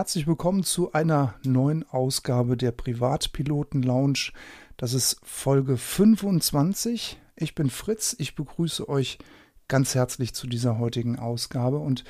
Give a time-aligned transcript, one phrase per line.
[0.00, 4.30] Herzlich willkommen zu einer neuen Ausgabe der Privatpiloten Lounge.
[4.78, 7.20] Das ist Folge 25.
[7.36, 8.16] Ich bin Fritz.
[8.18, 9.18] Ich begrüße euch
[9.68, 12.04] ganz herzlich zu dieser heutigen Ausgabe und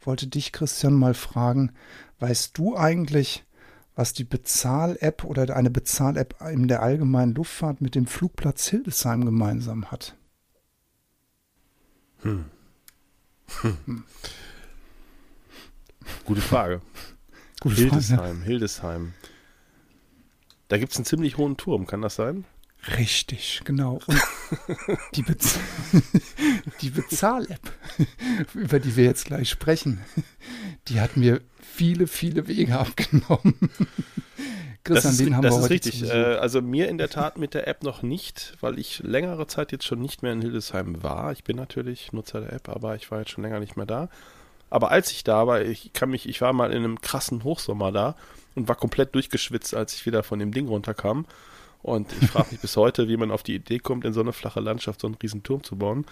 [0.00, 1.70] wollte dich, Christian, mal fragen,
[2.18, 3.44] weißt du eigentlich,
[3.94, 9.92] was die Bezahl-App oder eine Bezahl-App in der allgemeinen Luftfahrt mit dem Flugplatz Hildesheim gemeinsam
[9.92, 10.16] hat?
[12.22, 12.46] Hm.
[13.62, 14.02] Hm.
[16.24, 16.80] Gute Frage.
[17.60, 18.44] Gute Hildesheim, Frage.
[18.44, 19.14] Hildesheim.
[20.68, 22.44] Da gibt es einen ziemlich hohen Turm, kann das sein?
[22.96, 24.00] Richtig, genau.
[24.06, 24.22] Und
[25.14, 25.58] die, Bez
[26.80, 27.72] die Bezahl-App,
[28.54, 30.00] über die wir jetzt gleich sprechen,
[30.88, 33.54] die hat mir viele, viele Wege abgenommen.
[34.82, 36.02] Christian, das ist, haben das wir ist richtig.
[36.04, 39.72] Äh, also mir in der Tat mit der App noch nicht, weil ich längere Zeit
[39.72, 41.32] jetzt schon nicht mehr in Hildesheim war.
[41.32, 44.08] Ich bin natürlich Nutzer der App, aber ich war jetzt schon länger nicht mehr da.
[44.70, 47.92] Aber als ich da war, ich kann mich, ich war mal in einem krassen Hochsommer
[47.92, 48.16] da
[48.54, 51.26] und war komplett durchgeschwitzt, als ich wieder von dem Ding runterkam.
[51.82, 54.32] Und ich frage mich bis heute, wie man auf die Idee kommt, in so eine
[54.32, 56.06] flache Landschaft so einen riesen Turm zu bauen.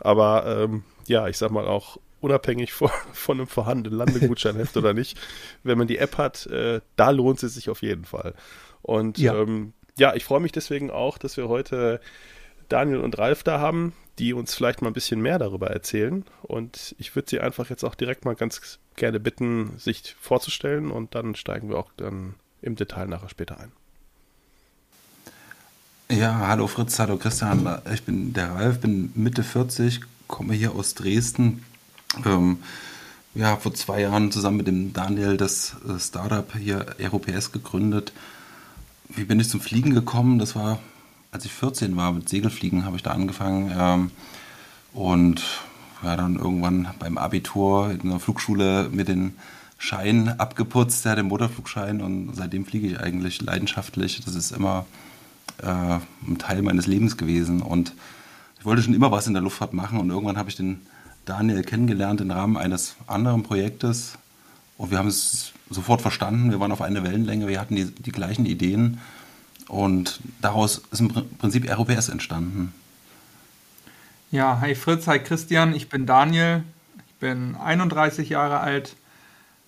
[0.00, 5.18] Aber ähm, ja, ich sag mal auch unabhängig von, von einem vorhandenen Landegutscheinheft oder nicht,
[5.62, 8.34] wenn man die App hat, äh, da lohnt es sich auf jeden Fall.
[8.82, 12.00] Und ja, ähm, ja ich freue mich deswegen auch, dass wir heute
[12.68, 16.24] Daniel und Ralf da haben, die uns vielleicht mal ein bisschen mehr darüber erzählen.
[16.42, 21.14] Und ich würde sie einfach jetzt auch direkt mal ganz gerne bitten, sich vorzustellen und
[21.14, 23.72] dann steigen wir auch dann im Detail nachher später ein.
[26.08, 27.80] Ja, hallo Fritz, hallo Christian.
[27.92, 31.64] Ich bin der Ralf, bin Mitte 40, komme hier aus Dresden.
[32.24, 32.58] Ähm,
[33.34, 38.12] ja, vor zwei Jahren zusammen mit dem Daniel das äh, Startup hier Aerops gegründet.
[39.08, 40.38] Wie bin ich zum Fliegen gekommen?
[40.38, 40.78] Das war
[41.36, 43.70] als ich 14 war, mit Segelfliegen habe ich da angefangen.
[43.78, 44.10] Ähm,
[44.94, 45.42] und
[46.02, 49.34] ja, dann irgendwann beim Abitur in der Flugschule mir den
[49.76, 52.00] Schein abgeputzt, ja, den Motorflugschein.
[52.00, 54.24] Und seitdem fliege ich eigentlich leidenschaftlich.
[54.24, 54.86] Das ist immer
[55.58, 57.60] äh, ein Teil meines Lebens gewesen.
[57.60, 57.92] Und
[58.58, 60.00] ich wollte schon immer was in der Luftfahrt machen.
[60.00, 60.80] Und irgendwann habe ich den
[61.26, 64.16] Daniel kennengelernt im Rahmen eines anderen Projektes.
[64.78, 66.50] Und wir haben es sofort verstanden.
[66.50, 67.46] Wir waren auf einer Wellenlänge.
[67.46, 69.00] Wir hatten die, die gleichen Ideen.
[69.68, 72.72] Und daraus ist im Prinzip ROPS entstanden.
[74.30, 76.62] Ja, hi Fritz, hi Christian, ich bin Daniel,
[77.06, 78.96] ich bin 31 Jahre alt,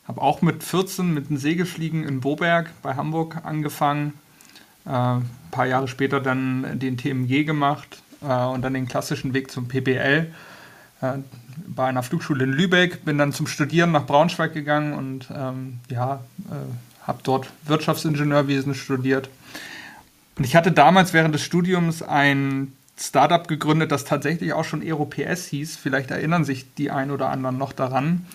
[0.06, 4.14] habe auch mit 14 mit dem Segelfliegen in Boberg bei Hamburg angefangen,
[4.84, 9.50] äh, ein paar Jahre später dann den TMG gemacht äh, und dann den klassischen Weg
[9.50, 10.32] zum PBL
[11.02, 11.12] äh,
[11.66, 16.20] bei einer Flugschule in Lübeck, bin dann zum Studieren nach Braunschweig gegangen und ähm, ja,
[16.50, 19.30] äh, habe dort Wirtschaftsingenieurwesen studiert
[20.38, 25.46] und ich hatte damals während des Studiums ein Startup gegründet, das tatsächlich auch schon AeroPS
[25.46, 25.76] hieß.
[25.76, 28.26] Vielleicht erinnern sich die ein oder anderen noch daran.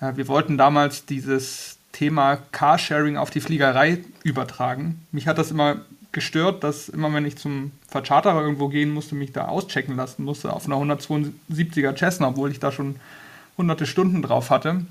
[0.00, 5.06] Äh, wir wollten damals dieses Thema Carsharing auf die Fliegerei übertragen.
[5.12, 9.32] Mich hat das immer gestört, dass immer wenn ich zum Vercharterer irgendwo gehen musste, mich
[9.32, 12.96] da auschecken lassen musste auf einer 172er Cessna, obwohl ich da schon
[13.56, 14.84] hunderte Stunden drauf hatte.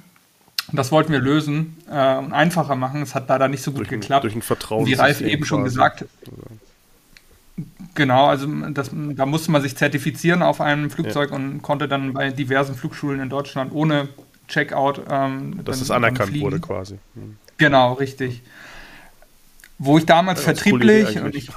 [0.74, 3.02] Das wollten wir lösen äh, und einfacher machen.
[3.02, 4.24] Es hat leider nicht so gut durch geklappt.
[4.24, 4.86] durch ein Vertrauen.
[4.86, 6.06] Wie Ralf eben schon gesagt.
[7.96, 11.36] Genau, also das, da musste man sich zertifizieren auf einem Flugzeug ja.
[11.36, 14.08] und konnte dann bei diversen Flugschulen in Deutschland ohne
[14.48, 15.02] Checkout.
[15.10, 17.00] Ähm, Dass dann, es anerkannt wurde quasi.
[17.16, 17.38] Mhm.
[17.58, 18.42] Genau, richtig.
[19.78, 21.50] Wo ich damals ja, vertrieblich und ich,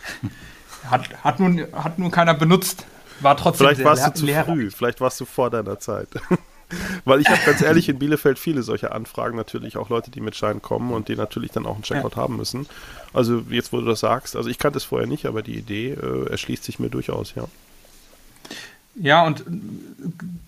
[0.90, 2.86] hat, hat, nun, hat nun keiner benutzt,
[3.20, 6.08] war trotzdem Vielleicht warst du zu früh, vielleicht warst du vor deiner Zeit.
[7.04, 10.34] Weil ich habe ganz ehrlich in Bielefeld viele solcher Anfragen, natürlich auch Leute, die mit
[10.34, 12.22] Schein kommen und die natürlich dann auch einen Checkout ja.
[12.22, 12.66] haben müssen.
[13.12, 15.92] Also jetzt, wo du das sagst, also ich kannte es vorher nicht, aber die Idee
[15.92, 17.44] äh, erschließt sich mir durchaus, ja.
[18.98, 19.44] Ja, und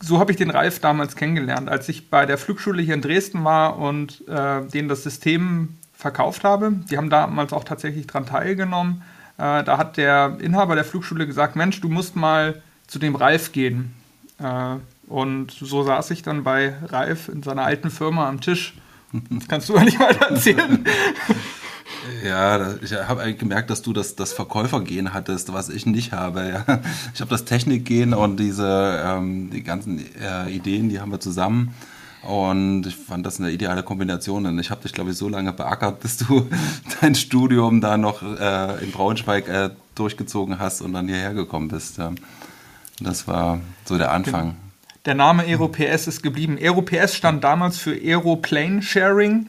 [0.01, 3.45] so habe ich den Ralf damals kennengelernt, als ich bei der Flugschule hier in Dresden
[3.45, 6.73] war und äh, denen das System verkauft habe.
[6.91, 9.03] Die haben damals auch tatsächlich daran teilgenommen.
[9.37, 13.53] Äh, da hat der Inhaber der Flugschule gesagt, Mensch, du musst mal zu dem Ralf
[13.53, 13.95] gehen.
[14.39, 14.77] Äh,
[15.09, 18.75] und so saß ich dann bei Ralf in seiner alten Firma am Tisch.
[19.31, 20.85] Das kannst du ja nicht weiter erzählen.
[22.25, 26.65] Ja, ich habe gemerkt, dass du das, das Verkäufergehen hattest, was ich nicht habe.
[27.15, 31.75] Ich habe das Technikgehen und diese ähm, die ganzen äh, Ideen, die haben wir zusammen.
[32.23, 34.45] Und ich fand das eine ideale Kombination.
[34.47, 36.49] Und ich habe dich, glaube ich, so lange beackert, bis du
[37.01, 41.99] dein Studium da noch äh, in Braunschweig äh, durchgezogen hast und dann hierher gekommen bist.
[43.01, 44.57] Das war so der Anfang.
[45.09, 46.59] Der Name AeroPS ist geblieben.
[46.61, 49.49] AeroPS stand damals für Aeroplane Sharing.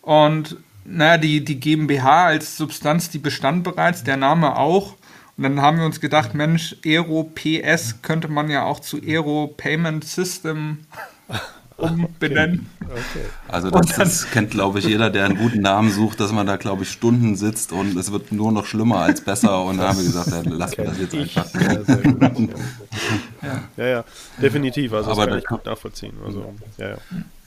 [0.00, 4.96] Und naja, die, die GmbH als Substanz, die bestand bereits, der Name auch.
[5.36, 10.02] Und dann haben wir uns gedacht, Mensch, AeroPS könnte man ja auch zu Aero Payment
[10.02, 10.78] System
[11.82, 12.68] umbenennen.
[12.80, 12.92] Okay.
[12.92, 13.24] Okay.
[13.48, 16.56] Also das, das kennt, glaube ich, jeder, der einen guten Namen sucht, dass man da,
[16.56, 19.64] glaube ich, Stunden sitzt und es wird nur noch schlimmer als besser.
[19.64, 21.46] Und da haben wir gesagt, ja, lassen wir das jetzt einfach.
[23.42, 24.04] Ja, ja, ja,
[24.40, 24.92] definitiv.
[24.92, 26.14] Also das Aber kann ich gut nachvollziehen.
[26.24, 26.96] Also, ja, ja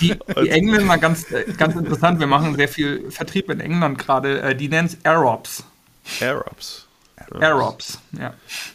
[0.00, 4.40] die, die Engländer, ganz, äh, ganz interessant, wir machen sehr viel Vertrieb in England gerade,
[4.42, 5.62] äh, die nennen es Aerops.
[6.20, 6.87] Aerops.
[7.40, 8.34] Aerops, ja.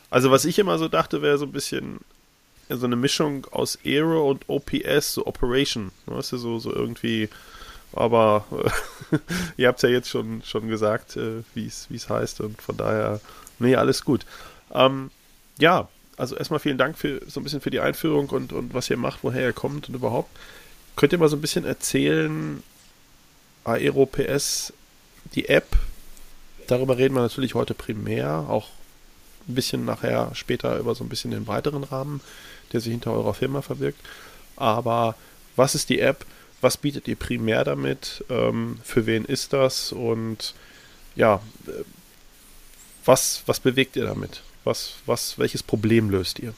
[0.10, 2.00] Also was ich immer so dachte, wäre so ein bisschen
[2.70, 5.92] so eine Mischung aus Aero und OPS, so Operation.
[6.06, 7.30] Weißt du, so, so irgendwie.
[7.94, 8.46] Aber
[9.12, 9.18] äh,
[9.58, 13.20] ihr habt es ja jetzt schon, schon gesagt, äh, wie es heißt und von daher,
[13.60, 14.26] nee, alles gut.
[14.74, 15.12] Ähm,
[15.60, 15.88] ja,
[16.18, 18.98] also erstmal vielen Dank für so ein bisschen für die Einführung und, und was ihr
[18.98, 20.30] macht, woher ihr kommt und überhaupt.
[20.96, 22.64] Könnt ihr mal so ein bisschen erzählen,
[23.64, 24.74] Aero PS,
[25.36, 25.68] die App,
[26.68, 28.70] Darüber reden wir natürlich heute primär, auch
[29.48, 32.22] ein bisschen nachher später über so ein bisschen den weiteren Rahmen,
[32.72, 34.00] der sich hinter eurer Firma verbirgt.
[34.56, 35.16] Aber
[35.56, 36.26] was ist die App?
[36.62, 38.24] Was bietet ihr primär damit?
[38.30, 39.92] Ähm, für wen ist das?
[39.92, 40.54] Und
[41.16, 41.84] ja, äh,
[43.06, 44.42] was, was bewegt ihr damit?
[44.64, 46.54] Was, was, welches Problem löst ihr?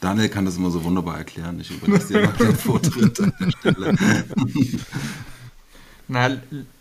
[0.00, 1.58] Daniel kann das immer so wunderbar erklären.
[1.60, 3.96] Ich überlasse dir mal den Vortritt an der Stelle.
[6.08, 6.30] Na,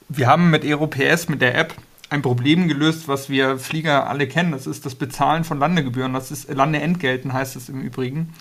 [0.09, 1.73] wir haben mit EuroPS, mit der App,
[2.09, 4.51] ein Problem gelöst, was wir Flieger alle kennen.
[4.51, 6.13] Das ist das Bezahlen von Landegebühren.
[6.13, 8.33] Das ist Landeentgelten, heißt es im Übrigen.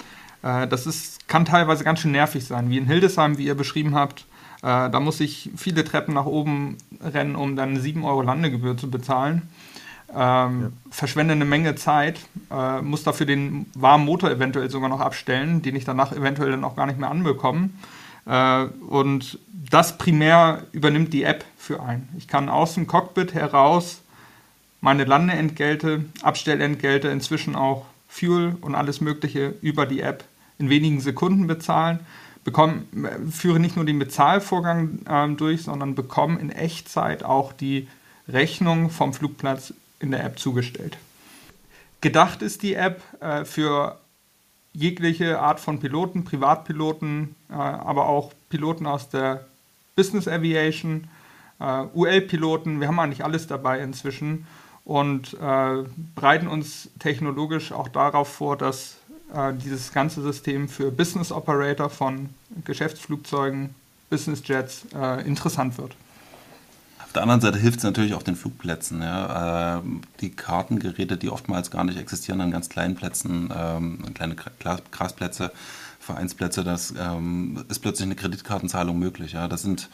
[0.43, 2.69] Äh, das ist, kann teilweise ganz schön nervig sein.
[2.69, 4.27] Wie in Hildesheim, wie ihr beschrieben habt.
[4.63, 8.91] Äh, da muss ich viele Treppen nach oben rennen, um dann 7 Euro Landegebühr zu
[8.91, 9.43] bezahlen
[10.17, 10.69] ähm, ja.
[10.91, 12.21] verschwende eine Menge Zeit,
[12.51, 16.65] äh, muss dafür den warmen Motor eventuell sogar noch abstellen, den ich danach eventuell dann
[16.65, 17.71] auch gar nicht mehr anbekomme.
[18.25, 19.39] Äh, und
[19.71, 22.09] das primär übernimmt die App für ein.
[22.17, 24.01] Ich kann aus dem Cockpit heraus
[24.81, 30.25] meine Landeentgelte, Abstellentgelte, inzwischen auch Fuel und alles Mögliche über die App
[30.59, 32.01] in wenigen Sekunden bezahlen.
[32.45, 32.85] Bekomme,
[33.31, 37.89] führe nicht nur den Bezahlvorgang äh, durch, sondern bekomme in Echtzeit auch die
[38.29, 40.99] Rechnung vom Flugplatz in der App zugestellt.
[42.01, 43.99] Gedacht ist die App äh, für
[44.73, 49.47] jegliche Art von Piloten, Privatpiloten, äh, aber auch Piloten aus der
[49.95, 51.09] Business Aviation,
[51.59, 52.81] äh, UL-Piloten.
[52.81, 54.47] Wir haben eigentlich alles dabei inzwischen
[54.85, 55.85] und äh,
[56.15, 58.99] bereiten uns technologisch auch darauf vor, dass
[59.35, 62.29] äh, dieses ganze System für Business Operator von
[62.65, 63.75] Geschäftsflugzeugen,
[64.11, 65.97] Business Jets äh, interessant wird
[67.17, 69.03] der anderen Seite hilft es natürlich auch den Flugplätzen.
[69.03, 69.79] Ja.
[69.79, 75.53] Ähm, die Kartengeräte, die oftmals gar nicht existieren an ganz kleinen Plätzen, ähm, kleine Grasplätze,
[75.99, 79.33] Vereinsplätze, das ähm, ist plötzlich eine Kreditkartenzahlung möglich.
[79.33, 79.49] Ja.
[79.49, 79.89] Das sind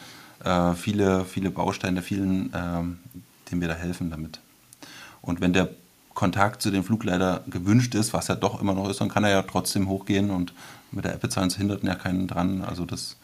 [0.45, 4.41] äh, viele, viele Bausteine, vielen, denen wir da helfen damit.
[5.23, 5.71] Und wenn der
[6.15, 9.31] Kontakt zu dem Flugleiter gewünscht ist, was ja doch immer noch ist, dann kann er
[9.31, 10.53] ja trotzdem hochgehen und
[10.91, 12.63] mit der App bezahlen, es hindert ja keinen dran.
[12.63, 13.17] Also das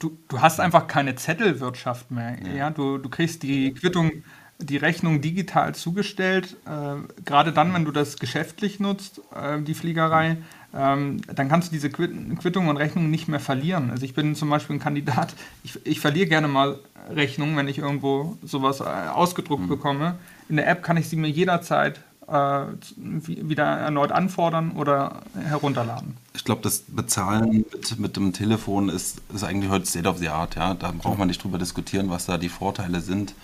[0.00, 2.36] du, du hast einfach keine Zettelwirtschaft mehr.
[2.44, 2.54] Ja.
[2.54, 2.70] ja?
[2.70, 4.10] Du, du kriegst die Quittung,
[4.58, 6.56] die Rechnung digital zugestellt.
[6.66, 10.38] Äh, Gerade dann, wenn du das geschäftlich nutzt, äh, die Fliegerei,
[10.74, 13.90] ähm, dann kannst du diese Quittung und Rechnung nicht mehr verlieren.
[13.90, 16.78] Also ich bin zum Beispiel ein Kandidat, ich, ich verliere gerne mal
[17.10, 19.68] Rechnungen, wenn ich irgendwo sowas äh, ausgedruckt mhm.
[19.68, 20.18] bekomme.
[20.48, 22.00] In der App kann ich sie mir jederzeit
[22.30, 22.64] äh,
[22.96, 26.16] wieder erneut anfordern oder herunterladen.
[26.34, 30.28] Ich glaube, das Bezahlen mit, mit dem Telefon ist, ist eigentlich heute State of the
[30.28, 30.54] Art.
[30.54, 30.74] Ja?
[30.74, 33.34] Da braucht man nicht drüber diskutieren, was da die Vorteile sind.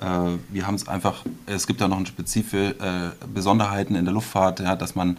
[0.00, 4.60] Äh, wir haben es einfach, es gibt da noch spezifische äh, Besonderheiten in der Luftfahrt,
[4.60, 5.16] ja, dass man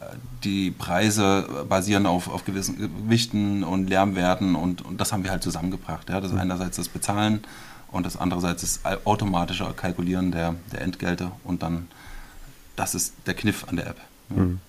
[0.00, 0.04] äh,
[0.44, 5.42] die Preise basieren auf, auf gewissen Gewichten und Lärmwerten und, und das haben wir halt
[5.42, 6.08] zusammengebracht.
[6.08, 6.20] Ja.
[6.20, 7.42] Das ist einerseits das Bezahlen
[7.90, 11.88] und das andererseits das automatische Kalkulieren der, der Entgelte und dann
[12.80, 13.96] das ist der Kniff an der App.
[14.30, 14.42] Ja.
[14.42, 14.60] Mhm.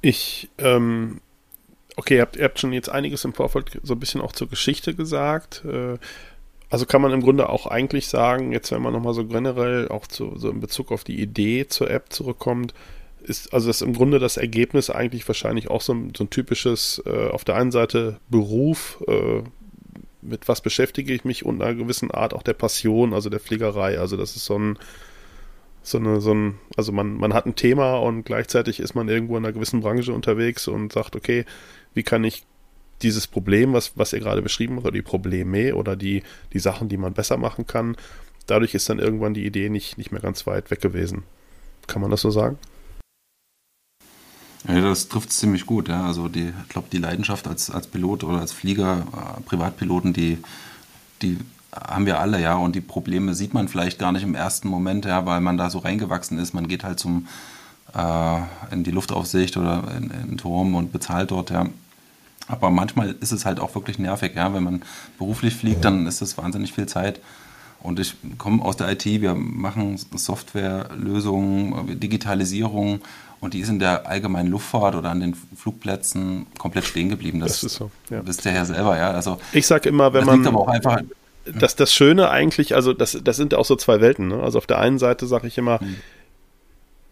[0.00, 1.20] Ich, ähm,
[1.96, 4.48] okay, ihr habt, ihr habt schon jetzt einiges im Vorfeld so ein bisschen auch zur
[4.48, 5.64] Geschichte gesagt.
[5.64, 5.98] Äh,
[6.70, 10.06] also kann man im Grunde auch eigentlich sagen, jetzt wenn man nochmal so generell auch
[10.06, 12.74] zu, so in Bezug auf die Idee zur App zurückkommt,
[13.22, 17.02] ist also das im Grunde das Ergebnis eigentlich wahrscheinlich auch so ein, so ein typisches,
[17.06, 19.42] äh, auf der einen Seite Beruf, äh,
[20.20, 23.98] mit was beschäftige ich mich und einer gewissen Art auch der Passion, also der Fliegerei.
[23.98, 24.78] Also das ist so ein,
[25.84, 29.36] So eine, so ein, also man, man hat ein Thema und gleichzeitig ist man irgendwo
[29.36, 31.44] in einer gewissen Branche unterwegs und sagt, okay,
[31.92, 32.44] wie kann ich
[33.02, 36.22] dieses Problem, was, was ihr gerade beschrieben habt, oder die Probleme oder die,
[36.52, 37.96] die Sachen, die man besser machen kann,
[38.46, 41.22] dadurch ist dann irgendwann die Idee nicht, nicht mehr ganz weit weg gewesen.
[41.86, 42.58] Kann man das so sagen?
[44.66, 45.88] Ja, das trifft es ziemlich gut.
[45.88, 46.06] Ja.
[46.06, 50.38] Also die, ich glaube, die Leidenschaft als, als Pilot oder als Flieger, äh, Privatpiloten, die,
[51.20, 51.38] die
[51.74, 52.56] haben wir alle, ja.
[52.56, 55.70] Und die Probleme sieht man vielleicht gar nicht im ersten Moment, ja, weil man da
[55.70, 56.54] so reingewachsen ist.
[56.54, 57.26] Man geht halt zum
[57.94, 58.38] äh,
[58.70, 61.66] in die Luftaufsicht oder in, in den Turm und bezahlt dort, ja.
[62.46, 64.52] Aber manchmal ist es halt auch wirklich nervig, ja.
[64.54, 64.82] Wenn man
[65.18, 67.20] beruflich fliegt, dann ist das wahnsinnig viel Zeit.
[67.82, 73.00] Und ich komme aus der IT, wir machen Softwarelösungen, Digitalisierung
[73.40, 77.40] und die ist in der allgemeinen Luftfahrt oder an den Flugplätzen komplett stehen geblieben.
[77.40, 77.90] Das, das ist so.
[78.08, 78.26] Ja.
[78.26, 79.10] Wisst ihr ja selber, ja.
[79.10, 80.46] Also, ich sage immer, wenn man.
[80.46, 81.02] aber auch einfach,
[81.44, 84.28] dass das Schöne eigentlich, also das, das sind auch so zwei Welten.
[84.28, 84.42] Ne?
[84.42, 85.96] Also auf der einen Seite sage ich immer, mhm.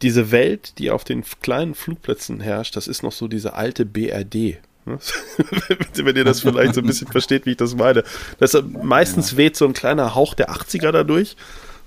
[0.02, 4.58] diese Welt, die auf den kleinen Flugplätzen herrscht, das ist noch so diese alte BRD.
[4.84, 4.98] Ne?
[5.94, 8.04] Wenn ihr das vielleicht so ein bisschen versteht, wie ich das meine.
[8.38, 11.36] Das, meistens weht so ein kleiner Hauch der 80er dadurch.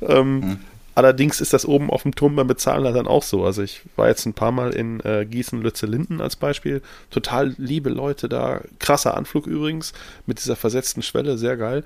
[0.02, 0.60] Ähm, mhm.
[0.96, 3.44] Allerdings ist das oben auf dem Turm beim Bezahlen dann auch so.
[3.44, 6.82] Also ich war jetzt ein paar Mal in äh, Gießen, Lütze, Linden als Beispiel.
[7.12, 8.62] Total liebe Leute da.
[8.80, 9.92] Krasser Anflug übrigens
[10.26, 11.84] mit dieser versetzten Schwelle, sehr geil.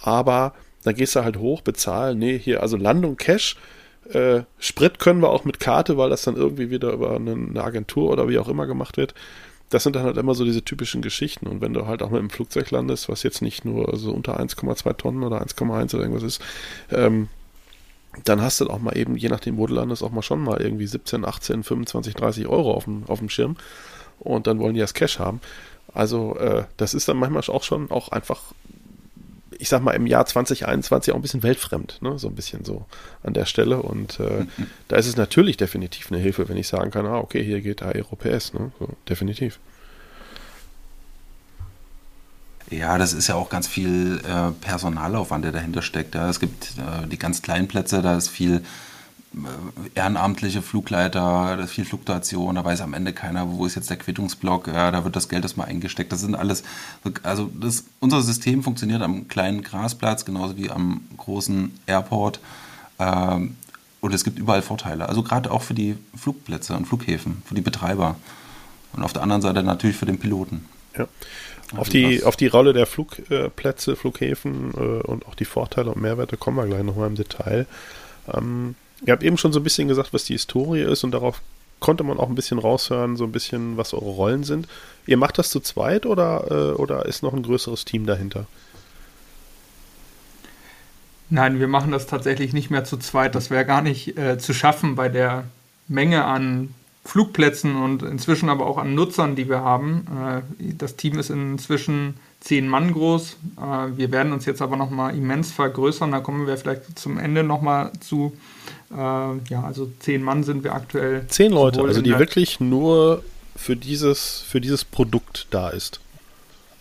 [0.00, 2.18] Aber dann gehst du halt hoch, bezahlen.
[2.18, 3.56] Nee, hier, also Landung Cash.
[4.12, 8.10] Äh, Sprit können wir auch mit Karte, weil das dann irgendwie wieder über eine, Agentur
[8.10, 9.14] oder wie auch immer gemacht wird
[9.74, 11.46] das sind dann halt immer so diese typischen Geschichten.
[11.46, 14.38] Und wenn du halt auch mit einem Flugzeug landest, was jetzt nicht nur so unter
[14.38, 16.40] 1,2 Tonnen oder 1,1 oder irgendwas ist,
[16.90, 17.28] ähm,
[18.24, 20.60] dann hast du auch mal eben, je nachdem, wo du landest, auch mal schon mal
[20.60, 23.56] irgendwie 17, 18, 25, 30 Euro auf dem, auf dem Schirm.
[24.20, 25.40] Und dann wollen die das Cash haben.
[25.92, 28.40] Also, äh, das ist dann manchmal auch schon auch einfach,
[29.64, 32.18] ich sag mal, im Jahr 2021 auch ein bisschen weltfremd, ne?
[32.18, 32.84] So ein bisschen so
[33.22, 33.80] an der Stelle.
[33.80, 34.66] Und äh, mhm.
[34.88, 37.82] da ist es natürlich definitiv eine Hilfe, wenn ich sagen kann, ah, okay, hier geht
[37.82, 38.72] Aerops, ne?
[38.78, 39.58] So, definitiv.
[42.68, 46.14] Ja, das ist ja auch ganz viel äh, Personalaufwand, der dahinter steckt.
[46.14, 46.28] Ja.
[46.28, 48.62] Es gibt äh, die ganz kleinen Plätze, da ist viel
[49.94, 53.96] ehrenamtliche Flugleiter, da ist viel Fluktuation, da weiß am Ende keiner, wo ist jetzt der
[53.96, 56.12] Quittungsblock, ja, da wird das Geld erstmal eingesteckt.
[56.12, 56.62] Das sind alles,
[57.22, 62.40] also das, unser System funktioniert am kleinen Grasplatz, genauso wie am großen Airport.
[62.98, 63.56] Ähm,
[64.00, 65.08] und es gibt überall Vorteile.
[65.08, 68.16] Also gerade auch für die Flugplätze und Flughäfen, für die Betreiber.
[68.92, 70.68] Und auf der anderen Seite natürlich für den Piloten.
[70.96, 71.08] Ja.
[71.76, 76.36] Auf die, auf die Rolle der Flugplätze, Flughäfen äh, und auch die Vorteile und Mehrwerte
[76.36, 77.66] kommen wir gleich nochmal im Detail.
[78.32, 78.74] Ähm,
[79.06, 81.40] ihr habt eben schon so ein bisschen gesagt, was die Historie ist und darauf
[81.80, 84.66] konnte man auch ein bisschen raushören, so ein bisschen, was eure Rollen sind.
[85.06, 88.46] Ihr macht das zu zweit oder, äh, oder ist noch ein größeres Team dahinter?
[91.30, 93.34] Nein, wir machen das tatsächlich nicht mehr zu zweit.
[93.34, 95.44] Das wäre gar nicht äh, zu schaffen bei der
[95.88, 100.06] Menge an Flugplätzen und inzwischen aber auch an Nutzern, die wir haben.
[100.58, 102.14] Äh, das Team ist inzwischen
[102.44, 103.36] zehn Mann groß.
[103.56, 106.12] Äh, wir werden uns jetzt aber nochmal immens vergrößern.
[106.12, 108.36] Da kommen wir vielleicht zum Ende nochmal zu.
[108.92, 111.26] Äh, ja, also zehn Mann sind wir aktuell.
[111.28, 113.24] Zehn Leute, also die wirklich nur
[113.56, 116.00] für dieses, für dieses Produkt da ist.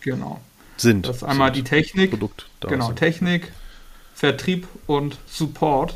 [0.02, 0.42] Genau.
[0.76, 1.08] Sind.
[1.08, 2.12] Das ist einmal sind die Technik.
[2.12, 2.98] Produkt da genau, sind.
[2.98, 3.54] Technik,
[4.14, 5.96] Vertrieb und Support.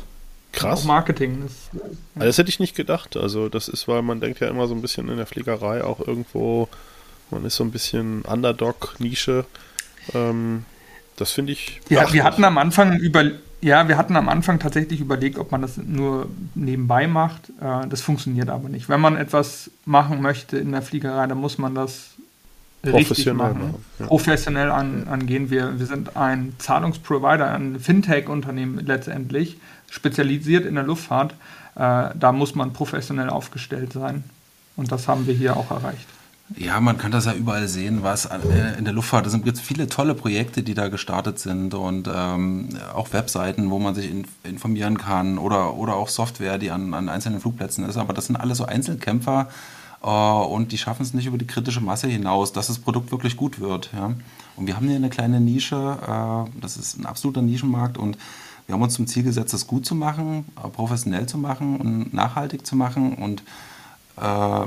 [0.52, 0.80] Krass.
[0.80, 1.42] Auch Marketing.
[1.42, 1.80] Das, ja.
[2.14, 3.18] also das hätte ich nicht gedacht.
[3.18, 6.00] Also das ist, weil man denkt ja immer so ein bisschen in der Fliegerei auch
[6.00, 6.68] irgendwo,
[7.30, 9.44] man ist so ein bisschen Underdog-Nische.
[10.14, 10.64] Ähm,
[11.16, 11.80] das finde ich.
[11.88, 13.24] Ja, wir hatten am Anfang über,
[13.60, 17.50] ja, wir hatten am Anfang tatsächlich überlegt, ob man das nur nebenbei macht.
[17.60, 18.88] Äh, das funktioniert aber nicht.
[18.88, 22.10] Wenn man etwas machen möchte in der Fliegerei, dann muss man das
[22.84, 24.06] richtig machen, ja.
[24.06, 25.50] professionell an, angehen.
[25.50, 29.58] Wir, wir sind ein Zahlungsprovider, ein Fintech-Unternehmen letztendlich
[29.90, 31.32] spezialisiert in der Luftfahrt.
[31.74, 34.24] Äh, da muss man professionell aufgestellt sein.
[34.76, 36.06] Und das haben wir hier auch erreicht.
[36.56, 38.24] Ja, man kann das ja überall sehen, was
[38.78, 43.12] in der Luftfahrt, es jetzt viele tolle Projekte, die da gestartet sind und ähm, auch
[43.12, 47.40] Webseiten, wo man sich in, informieren kann oder, oder auch Software, die an, an einzelnen
[47.40, 47.98] Flugplätzen ist.
[47.98, 49.48] Aber das sind alles so Einzelkämpfer
[50.02, 53.36] äh, und die schaffen es nicht über die kritische Masse hinaus, dass das Produkt wirklich
[53.36, 53.90] gut wird.
[53.92, 54.14] Ja?
[54.56, 58.16] Und wir haben hier eine kleine Nische, äh, das ist ein absoluter Nischenmarkt und
[58.66, 62.14] wir haben uns zum Ziel gesetzt, das gut zu machen, äh, professionell zu machen und
[62.14, 63.14] nachhaltig zu machen.
[63.14, 63.42] Und
[64.16, 64.66] äh,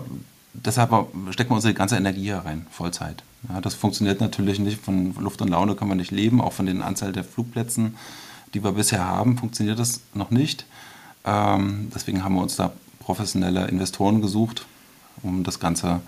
[0.54, 0.90] deshalb
[1.32, 3.24] stecken wir unsere ganze Energie hier rein, Vollzeit.
[3.50, 4.84] Ja, das funktioniert natürlich nicht.
[4.84, 6.42] Von Luft und Laune können wir nicht leben.
[6.42, 7.98] Auch von den Anzahl der Flugplätzen,
[8.54, 10.66] die wir bisher haben, funktioniert das noch nicht.
[11.26, 14.66] Ähm, deswegen haben wir uns da professionelle Investoren gesucht,
[15.24, 16.02] um das Ganze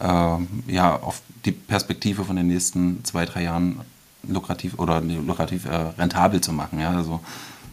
[0.00, 3.80] äh, ja, auf die Perspektive von den nächsten zwei, drei Jahren
[4.28, 6.80] lukrativ oder lukrativ äh, rentabel zu machen.
[6.80, 7.20] Ja, also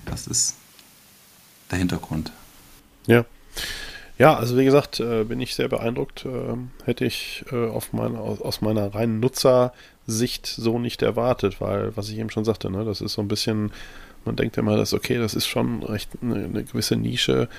[0.05, 0.55] das ist
[1.71, 2.31] der Hintergrund.
[3.07, 3.25] Ja.
[4.19, 6.25] Ja, also wie gesagt, äh, bin ich sehr beeindruckt.
[6.25, 6.55] Äh,
[6.85, 12.19] hätte ich äh, auf meine, aus, meiner reinen Nutzersicht so nicht erwartet, weil, was ich
[12.19, 13.71] eben schon sagte, ne, das ist so ein bisschen,
[14.25, 17.49] man denkt immer, das okay, das ist schon recht eine, eine gewisse Nische,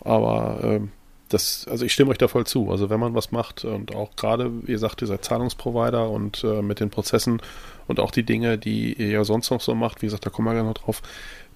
[0.00, 0.90] aber ähm,
[1.28, 2.70] das, also ich stimme euch da voll zu.
[2.70, 6.80] Also wenn man was macht und auch gerade, wie gesagt, dieser Zahlungsprovider und äh, mit
[6.80, 7.40] den Prozessen
[7.86, 10.48] und auch die Dinge, die ihr ja sonst noch so macht, wie gesagt, da kommen
[10.48, 11.02] wir ja noch drauf,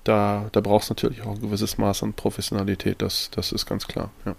[0.04, 3.86] da, da braucht es natürlich auch ein gewisses Maß an Professionalität, das, das ist ganz
[3.86, 4.36] klar, ja.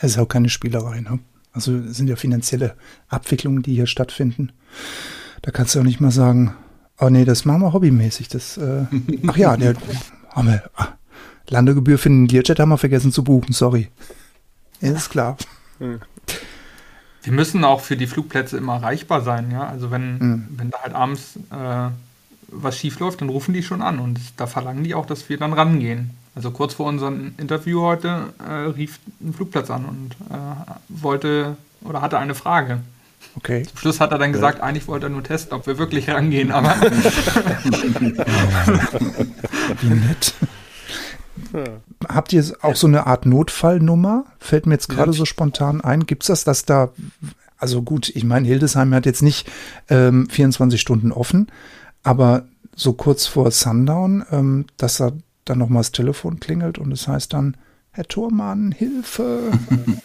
[0.00, 1.18] Es ist auch keine Spielerei, ne?
[1.52, 2.74] Also es sind ja finanzielle
[3.08, 4.52] Abwicklungen, die hier stattfinden.
[5.42, 6.54] Da kannst du auch nicht mal sagen,
[7.00, 8.28] oh nee, das machen wir hobbymäßig.
[8.28, 8.84] Das, äh,
[9.26, 9.74] ach ja, der
[10.30, 10.88] haben wir, ah,
[11.48, 13.88] Landegebühr für den Learjet haben wir vergessen zu buchen, sorry.
[14.80, 15.36] Ja, ist klar.
[15.78, 19.66] Wir müssen auch für die Flugplätze immer erreichbar sein, ja.
[19.66, 20.48] Also wenn, mhm.
[20.56, 21.90] wenn da halt abends äh,
[22.48, 25.38] was schief läuft, dann rufen die schon an und da verlangen die auch, dass wir
[25.38, 26.10] dann rangehen.
[26.38, 30.36] Also kurz vor unserem Interview heute äh, rief ein Flugplatz an und äh,
[30.88, 32.78] wollte oder hatte eine Frage.
[33.34, 33.64] Okay.
[33.64, 34.64] Zum Schluss hat er dann gesagt, ja.
[34.64, 36.76] eigentlich wollte er nur testen, ob wir wirklich rangehen, aber.
[39.80, 40.32] Wie nett.
[42.08, 44.24] Habt ihr auch so eine Art Notfallnummer?
[44.38, 45.18] Fällt mir jetzt gerade ja.
[45.18, 46.06] so spontan ein.
[46.06, 46.90] Gibt es das, dass da,
[47.56, 49.50] also gut, ich meine, Hildesheim hat jetzt nicht
[49.88, 51.50] ähm, 24 Stunden offen,
[52.04, 52.44] aber
[52.76, 55.10] so kurz vor Sundown, ähm, dass da
[55.48, 57.56] dann nochmal das Telefon klingelt und es das heißt dann,
[57.92, 59.52] Herr Thurmann, Hilfe.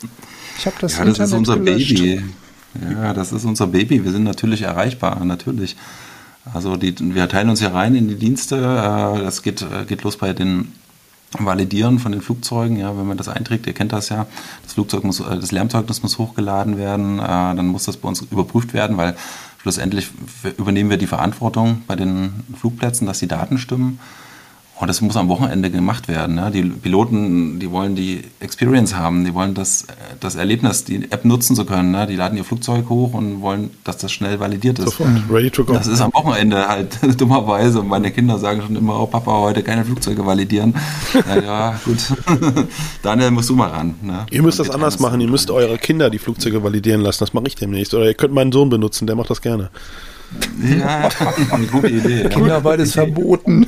[0.58, 1.96] Ich habe das ja, Internet das ist unser gelöscht.
[1.96, 2.24] Baby.
[2.92, 4.04] Ja, das ist unser Baby.
[4.04, 5.76] Wir sind natürlich erreichbar, natürlich.
[6.52, 8.58] Also die, wir teilen uns ja rein in die Dienste.
[8.58, 10.72] Äh, das geht, äh, geht los bei den
[11.38, 12.78] Validieren von den Flugzeugen.
[12.78, 14.28] Ja, wenn man das einträgt, ihr kennt das ja.
[14.64, 17.18] Das Flugzeug muss, äh, das Lärmzeugnis muss hochgeladen werden.
[17.18, 19.16] Dann muss das bei uns überprüft werden, weil
[19.62, 20.10] schlussendlich
[20.58, 24.00] übernehmen wir die Verantwortung bei den Flugplätzen, dass die Daten stimmen.
[24.80, 26.36] Und das muss am Wochenende gemacht werden.
[26.36, 26.50] Ne?
[26.52, 29.86] Die Piloten, die wollen die Experience haben, die wollen das,
[30.20, 31.92] das Erlebnis, die App nutzen zu können.
[31.92, 32.08] Ne?
[32.08, 34.86] Die laden ihr Flugzeug hoch und wollen, dass das schnell validiert ist.
[34.86, 35.74] Sofort, ready to go.
[35.74, 37.82] Das ist am Wochenende halt dummerweise.
[37.82, 40.74] Und meine Kinder sagen schon immer, oh Papa, heute keine Flugzeuge validieren.
[41.14, 42.00] ja, ja, gut.
[43.04, 43.94] Daniel, musst du mal ran.
[44.02, 44.26] Ne?
[44.32, 45.22] Ihr müsst das anders machen.
[45.22, 47.20] Ihr müsst eure Kinder die Flugzeuge validieren lassen.
[47.20, 47.94] Das mache ich demnächst.
[47.94, 49.70] Oder ihr könnt meinen Sohn benutzen, der macht das gerne.
[50.80, 51.10] Ja,
[51.52, 52.30] eine gute Idee.
[52.30, 53.68] Kinderarbeit ist verboten.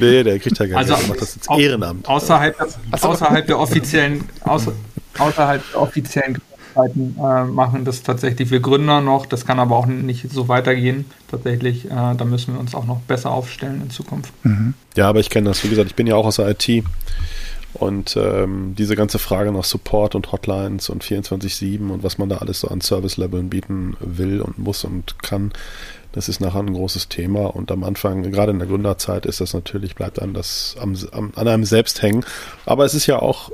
[0.00, 1.02] Nee, der kriegt ja gar also, nicht.
[1.02, 2.08] Der macht das jetzt Ehrenamt.
[2.08, 2.56] Außerhalb,
[2.92, 4.72] außerhalb der offiziellen, außer,
[5.18, 6.38] außerhalb der offiziellen
[6.74, 9.26] Zeiten äh, machen das tatsächlich wir Gründer noch.
[9.26, 11.04] Das kann aber auch nicht so weitergehen.
[11.30, 14.32] Tatsächlich, äh, da müssen wir uns auch noch besser aufstellen in Zukunft.
[14.44, 14.74] Mhm.
[14.96, 15.62] Ja, aber ich kenne das.
[15.64, 16.84] Wie gesagt, ich bin ja auch aus der IT.
[17.74, 22.38] Und ähm, diese ganze Frage nach Support und Hotlines und 24-7 und was man da
[22.38, 25.52] alles so an Service-Leveln bieten will und muss und kann,
[26.12, 27.46] das ist nachher ein großes Thema.
[27.46, 31.32] Und am Anfang, gerade in der Gründerzeit, ist das natürlich, bleibt einem das am, am,
[31.34, 32.24] an einem selbst hängen.
[32.66, 33.50] Aber es ist ja auch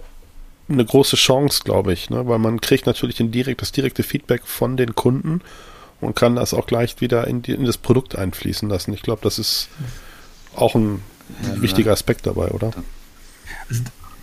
[0.68, 2.26] eine große Chance, glaube ich, ne?
[2.26, 5.40] weil man kriegt natürlich den direkt, das direkte Feedback von den Kunden
[6.00, 8.92] und kann das auch gleich wieder in, die, in das Produkt einfließen lassen.
[8.92, 9.68] Ich glaube, das ist
[10.54, 11.02] auch ein
[11.42, 12.72] ja, wichtiger Aspekt dabei, oder?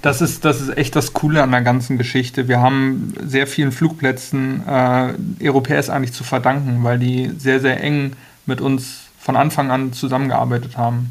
[0.06, 2.48] Das ist, das ist echt das Coole an der ganzen Geschichte.
[2.48, 8.14] Wir haben sehr vielen Flugplätzen äh, Europäers eigentlich zu verdanken, weil die sehr, sehr eng
[8.46, 11.10] mit uns von Anfang an zusammengearbeitet haben.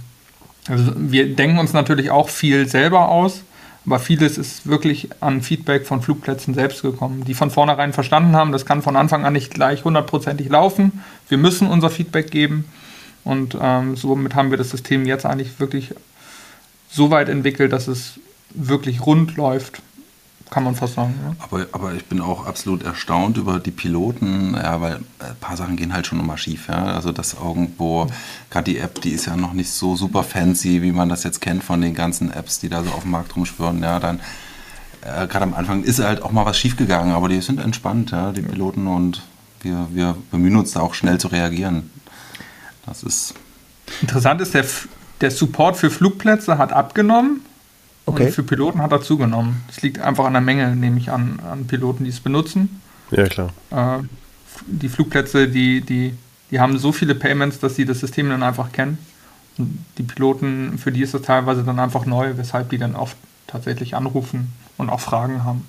[0.68, 3.42] Also wir denken uns natürlich auch viel selber aus,
[3.84, 8.52] aber vieles ist wirklich an Feedback von Flugplätzen selbst gekommen, die von vornherein verstanden haben,
[8.52, 11.02] das kann von Anfang an nicht gleich hundertprozentig laufen.
[11.28, 12.66] Wir müssen unser Feedback geben
[13.24, 15.94] und ähm, somit haben wir das System jetzt eigentlich wirklich
[16.88, 18.20] so weit entwickelt, dass es
[18.54, 19.82] wirklich rund läuft,
[20.50, 21.14] kann man fast sagen.
[21.22, 21.36] Ja.
[21.40, 25.76] Aber, aber ich bin auch absolut erstaunt über die Piloten, ja, weil ein paar Sachen
[25.76, 26.68] gehen halt schon immer schief.
[26.68, 26.84] Ja?
[26.84, 28.06] Also das irgendwo,
[28.50, 31.40] gerade die App, die ist ja noch nicht so super fancy, wie man das jetzt
[31.40, 33.82] kennt von den ganzen Apps, die da so auf dem Markt rumschwören.
[33.82, 34.20] Ja, dann
[35.02, 38.32] äh, gerade am Anfang ist halt auch mal was schiefgegangen, aber die sind entspannt, ja,
[38.32, 39.22] die Piloten, und
[39.62, 41.90] wir, wir bemühen uns da auch schnell zu reagieren.
[42.86, 43.34] Das ist.
[44.02, 44.64] Interessant ist, der,
[45.20, 47.40] der Support für Flugplätze hat abgenommen
[48.06, 48.26] Okay.
[48.26, 49.62] Und für Piloten hat er zugenommen.
[49.68, 52.82] Das liegt einfach an der Menge, nehme ich an, an Piloten, die es benutzen.
[53.10, 53.50] Ja, klar.
[53.70, 54.02] Äh,
[54.66, 56.14] die Flugplätze, die, die,
[56.50, 58.98] die haben so viele Payments, dass sie das System dann einfach kennen.
[59.56, 63.16] Und die Piloten, für die ist das teilweise dann einfach neu, weshalb die dann oft
[63.46, 65.66] tatsächlich anrufen und auch Fragen haben.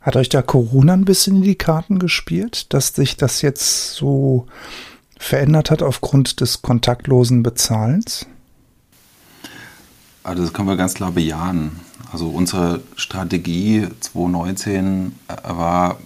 [0.00, 4.46] Hat euch da Corona ein bisschen in die Karten gespielt, dass sich das jetzt so
[5.18, 8.26] verändert hat aufgrund des kontaktlosen Bezahlens?
[10.26, 11.70] Also das können wir ganz klar bejahen.
[12.12, 15.98] Also unsere Strategie 2019 äh, war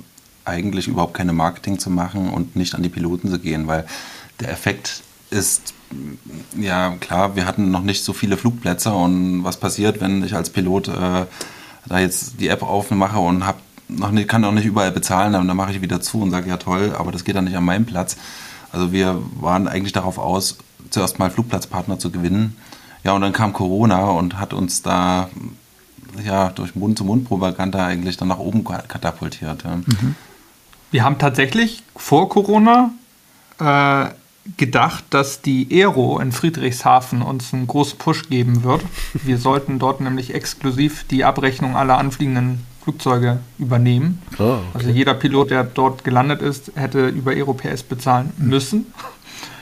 [0.44, 3.86] eigentlich überhaupt keine Marketing zu machen und nicht an die Piloten zu gehen, weil
[4.38, 5.72] der Effekt ist,
[6.54, 10.50] ja klar, wir hatten noch nicht so viele Flugplätze und was passiert, wenn ich als
[10.50, 11.24] Pilot äh,
[11.86, 13.56] da jetzt die App aufmache und hab
[13.88, 16.58] noch nicht, kann auch nicht überall bezahlen, dann mache ich wieder zu und sage, ja
[16.58, 18.18] toll, aber das geht dann nicht an meinem Platz.
[18.70, 20.58] Also wir waren eigentlich darauf aus,
[20.90, 22.54] zuerst mal Flugplatzpartner zu gewinnen.
[23.04, 25.28] Ja, und dann kam Corona und hat uns da
[26.24, 29.64] ja durch Mund-zu-Mund-Propaganda eigentlich dann nach oben katapultiert.
[29.64, 29.76] Ja.
[29.76, 30.16] Mhm.
[30.90, 32.90] Wir haben tatsächlich vor Corona
[33.58, 34.06] äh,
[34.56, 38.82] gedacht, dass die Aero in Friedrichshafen uns einen großen Push geben wird.
[39.12, 44.22] Wir sollten dort nämlich exklusiv die Abrechnung aller anfliegenden Flugzeuge übernehmen.
[44.38, 44.60] Oh, okay.
[44.74, 48.86] Also jeder Pilot, der dort gelandet ist, hätte über Aero-PS bezahlen müssen.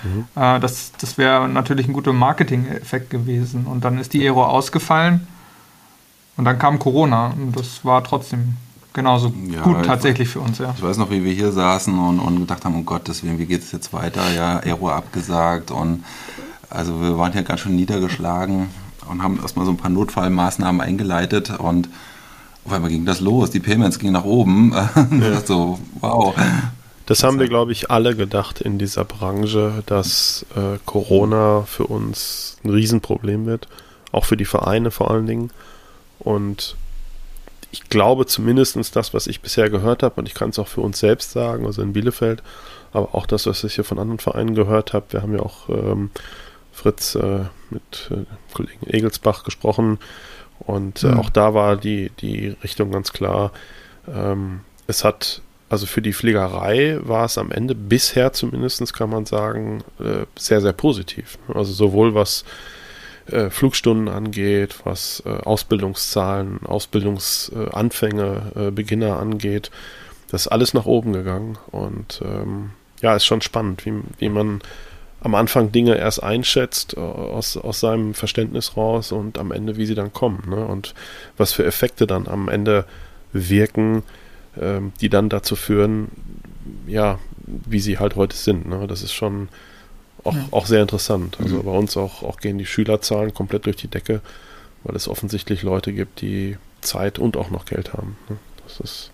[0.02, 0.26] Mhm.
[0.40, 3.66] Äh, das das wäre natürlich ein guter Marketing-Effekt gewesen.
[3.66, 5.26] Und dann ist die Aero ausgefallen
[6.36, 8.56] und dann kam Corona und das war trotzdem
[8.92, 10.58] genauso ja, gut tatsächlich für uns.
[10.58, 10.74] Ja.
[10.76, 13.46] Ich weiß noch, wie wir hier saßen und, und gedacht haben, um Gottes Willen, wie
[13.46, 14.22] geht es jetzt weiter?
[14.34, 16.04] Ja, Aero abgesagt und
[16.70, 18.68] also wir waren hier ganz schön niedergeschlagen
[19.08, 21.88] und haben erstmal so ein paar Notfallmaßnahmen eingeleitet und
[22.64, 24.72] auf einmal ging das los, die Payments gingen nach oben.
[25.10, 25.40] Ja.
[25.40, 26.34] so, wow.
[27.08, 32.58] Das haben wir, glaube ich, alle gedacht in dieser Branche, dass äh, Corona für uns
[32.62, 33.66] ein Riesenproblem wird.
[34.12, 35.50] Auch für die Vereine vor allen Dingen.
[36.18, 36.76] Und
[37.70, 40.82] ich glaube zumindest das, was ich bisher gehört habe, und ich kann es auch für
[40.82, 42.42] uns selbst sagen, also in Bielefeld,
[42.92, 45.06] aber auch das, was ich hier von anderen Vereinen gehört habe.
[45.08, 46.10] Wir haben ja auch ähm,
[46.72, 49.98] Fritz äh, mit äh, Kollegen Egelsbach gesprochen
[50.58, 51.20] und äh, mhm.
[51.20, 53.52] auch da war die, die Richtung ganz klar.
[54.06, 59.26] Ähm, es hat, also für die Fliegerei war es am Ende bisher zumindest, kann man
[59.26, 61.38] sagen, äh, sehr, sehr positiv.
[61.52, 62.44] Also sowohl was
[63.30, 69.70] äh, Flugstunden angeht, was äh, Ausbildungszahlen, Ausbildungsanfänge, Beginner angeht.
[70.30, 74.60] Das ist alles nach oben gegangen und ähm, ja, ist schon spannend, wie, wie man
[75.20, 79.94] am Anfang Dinge erst einschätzt aus, aus seinem Verständnis raus und am Ende, wie sie
[79.94, 80.64] dann kommen ne?
[80.64, 80.94] und
[81.36, 82.84] was für Effekte dann am Ende
[83.32, 84.04] wirken,
[84.60, 86.08] ähm, die dann dazu führen,
[86.86, 88.68] ja, wie sie halt heute sind.
[88.68, 88.86] Ne?
[88.86, 89.48] Das ist schon
[90.24, 90.44] auch, ja.
[90.50, 91.38] auch sehr interessant.
[91.40, 91.64] Also mhm.
[91.64, 94.20] bei uns auch, auch gehen die Schülerzahlen komplett durch die Decke,
[94.84, 98.16] weil es offensichtlich Leute gibt, die Zeit und auch noch Geld haben.
[98.28, 98.36] Ne?
[98.64, 99.10] Das ist,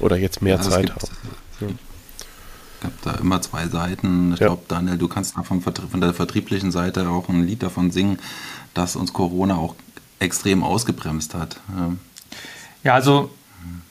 [0.00, 1.08] oder jetzt mehr ja, Zeit haben.
[1.60, 1.66] Ja.
[1.68, 4.34] Es gab da immer zwei Seiten.
[4.34, 4.46] Ich ja.
[4.46, 8.18] glaube, Daniel, du kannst von, von der vertrieblichen Seite auch ein Lied davon singen,
[8.74, 9.74] dass uns Corona auch
[10.20, 11.60] extrem ausgebremst hat.
[12.84, 13.30] Ja, also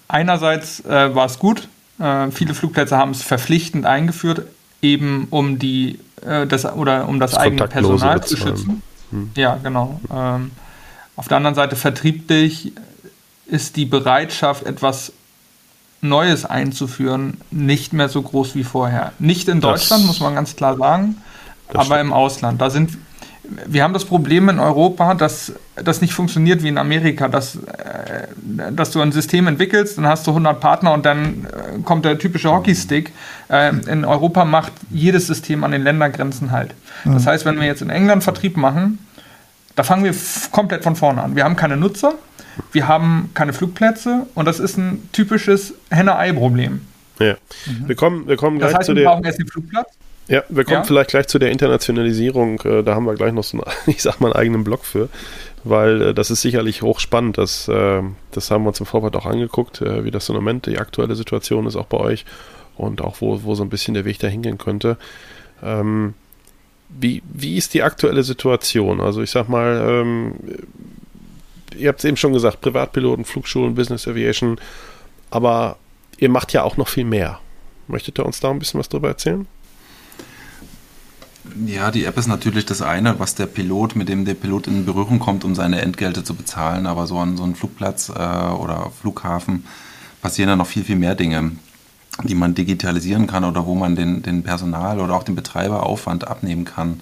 [0.07, 1.67] einerseits äh, war es gut.
[1.99, 4.47] Äh, viele Flugplätze haben es verpflichtend eingeführt,
[4.81, 8.81] eben um die äh, das oder um das, das eigene Personal zu schützen.
[9.11, 9.31] Hm.
[9.35, 9.99] Ja, genau.
[10.13, 10.51] Ähm,
[11.15, 12.73] auf der anderen Seite vertrieblich
[13.47, 15.13] ist die Bereitschaft, etwas
[16.01, 19.13] Neues einzuführen, nicht mehr so groß wie vorher.
[19.17, 21.17] Nicht in Deutschland, das, muss man ganz klar sagen,
[21.69, 22.01] aber stimmt.
[22.01, 22.61] im Ausland.
[22.61, 22.97] Da sind
[23.65, 28.27] wir haben das Problem in Europa, dass das nicht funktioniert wie in Amerika, dass, äh,
[28.71, 32.17] dass du ein System entwickelst, dann hast du 100 Partner und dann äh, kommt der
[32.17, 33.11] typische Hockeystick.
[33.49, 36.73] Äh, in Europa macht jedes System an den Ländergrenzen halt.
[37.05, 38.99] Das heißt, wenn wir jetzt in England Vertrieb machen,
[39.75, 40.13] da fangen wir
[40.51, 41.35] komplett von vorne an.
[41.35, 42.15] Wir haben keine Nutzer,
[42.71, 46.81] wir haben keine Flugplätze und das ist ein typisches Henne-Ei-Problem.
[47.19, 47.35] Ja.
[47.65, 47.87] Mhm.
[47.87, 49.87] Wir kommen, wir kommen das gleich heißt, zu wir brauchen erst den Flugplatz.
[50.27, 50.83] Ja, wir kommen ja.
[50.83, 52.61] vielleicht gleich zu der Internationalisierung.
[52.83, 55.09] Da haben wir gleich noch so einen, ich sag mal, einen eigenen Blog für,
[55.63, 57.37] weil äh, das ist sicherlich hochspannend.
[57.37, 60.77] Das, äh, das haben wir uns im Vorfeld auch angeguckt, wie das im Moment die
[60.77, 62.25] aktuelle Situation ist, auch bei euch
[62.75, 64.97] und auch wo, wo so ein bisschen der Weg dahin gehen könnte.
[65.63, 66.13] Ähm,
[66.89, 69.01] wie, wie ist die aktuelle Situation?
[69.01, 70.35] Also ich sag mal, ähm,
[71.75, 74.59] ihr habt es eben schon gesagt, Privatpiloten, Flugschulen, Business Aviation,
[75.29, 75.77] aber
[76.17, 77.39] ihr macht ja auch noch viel mehr.
[77.87, 79.47] Möchtet ihr uns da ein bisschen was drüber erzählen?
[81.65, 84.85] Ja, die App ist natürlich das eine, was der Pilot, mit dem der Pilot in
[84.85, 86.85] Berührung kommt, um seine Entgelte zu bezahlen.
[86.87, 89.65] Aber so an so einem Flugplatz äh, oder Flughafen
[90.21, 91.51] passieren dann noch viel, viel mehr Dinge,
[92.23, 96.65] die man digitalisieren kann oder wo man den, den Personal oder auch den Betreiberaufwand abnehmen
[96.65, 97.01] kann.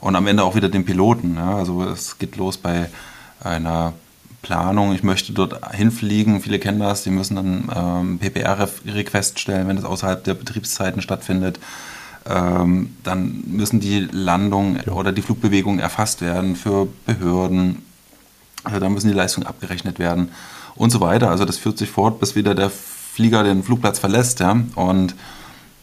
[0.00, 1.36] Und am Ende auch wieder den Piloten.
[1.36, 1.56] Ja?
[1.56, 2.88] Also es geht los bei
[3.42, 3.92] einer
[4.42, 9.76] Planung, ich möchte dort hinfliegen, viele kennen das, die müssen dann ähm, PPR-Request stellen, wenn
[9.76, 11.60] es außerhalb der Betriebszeiten stattfindet
[12.30, 14.92] ähm, dann müssen die Landungen ja.
[14.92, 17.82] oder die Flugbewegungen erfasst werden für Behörden.
[18.64, 20.30] Also dann müssen die Leistungen abgerechnet werden
[20.76, 21.30] und so weiter.
[21.30, 24.40] Also das führt sich fort, bis wieder der Flieger den Flugplatz verlässt.
[24.40, 24.60] Ja?
[24.74, 25.14] Und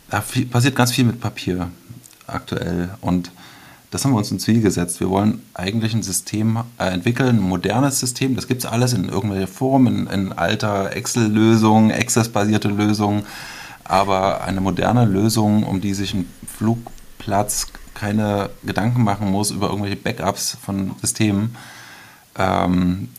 [0.10, 1.70] da passiert ganz viel mit Papier
[2.28, 2.90] aktuell.
[3.02, 3.32] Und
[3.92, 5.00] das haben wir uns ins Ziel gesetzt.
[5.00, 8.36] Wir wollen eigentlich ein System äh, entwickeln, ein modernes System.
[8.36, 13.24] Das gibt es alles in irgendwelcher Form, in, in alter Excel-Lösung, Access-basierte Lösungen
[13.88, 19.96] aber eine moderne Lösung, um die sich ein Flugplatz keine Gedanken machen muss über irgendwelche
[19.96, 21.56] Backups von Systemen,
[22.38, 23.10] ähm,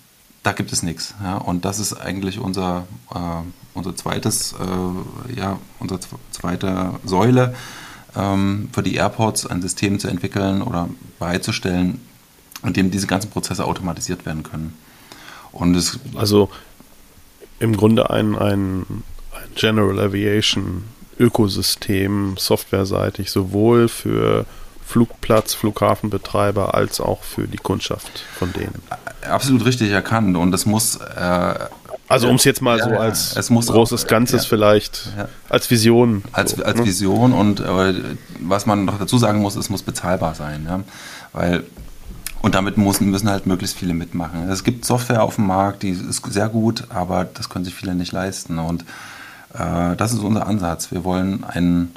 [0.42, 1.14] da gibt es nichts.
[1.22, 1.36] Ja?
[1.36, 3.18] Und das ist eigentlich unser, äh,
[3.74, 6.00] unser zweites, äh, ja, unsere
[6.30, 7.54] zweite Säule
[8.16, 12.00] ähm, für die Airports, ein System zu entwickeln oder bereitzustellen,
[12.64, 14.74] in dem diese ganzen Prozesse automatisiert werden können.
[15.52, 16.50] Und es also
[17.58, 18.86] im Grunde ein, ein,
[19.54, 20.84] General Aviation
[21.18, 24.46] Ökosystem softwareseitig sowohl für
[24.86, 28.80] Flugplatz, Flughafenbetreiber als auch für die Kundschaft von denen.
[29.28, 30.96] Absolut richtig erkannt und es muss.
[30.96, 31.54] Äh,
[32.08, 35.28] also um es jetzt mal ja, so als großes auch, Ganzes ja, vielleicht ja.
[35.50, 36.22] als Vision.
[36.32, 36.86] Als, so, als ne?
[36.86, 37.94] Vision und äh,
[38.40, 40.80] was man noch dazu sagen muss, es muss bezahlbar sein, ja?
[41.34, 41.64] weil
[42.40, 44.48] und damit müssen, müssen halt möglichst viele mitmachen.
[44.48, 47.94] Es gibt Software auf dem Markt, die ist sehr gut, aber das können sich viele
[47.94, 48.86] nicht leisten und äh,
[49.52, 50.90] das ist unser Ansatz.
[50.90, 51.94] Wir wollen einen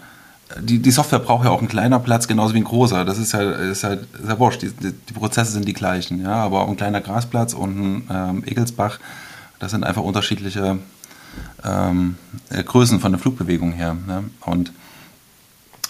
[0.59, 3.05] die, die Software braucht ja auch einen kleiner Platz, genauso wie ein großer.
[3.05, 4.61] Das ist ja, ist ja, ist ja wurscht.
[4.61, 6.21] Die, die, Prozesse sind die gleichen.
[6.21, 6.35] Ja?
[6.35, 8.99] Aber ein kleiner Grasplatz und ein ähm, Egelsbach,
[9.59, 10.79] das sind einfach unterschiedliche
[11.63, 12.15] ähm,
[12.49, 13.95] äh, Größen von der Flugbewegung her.
[14.07, 14.23] Ja?
[14.41, 14.73] Und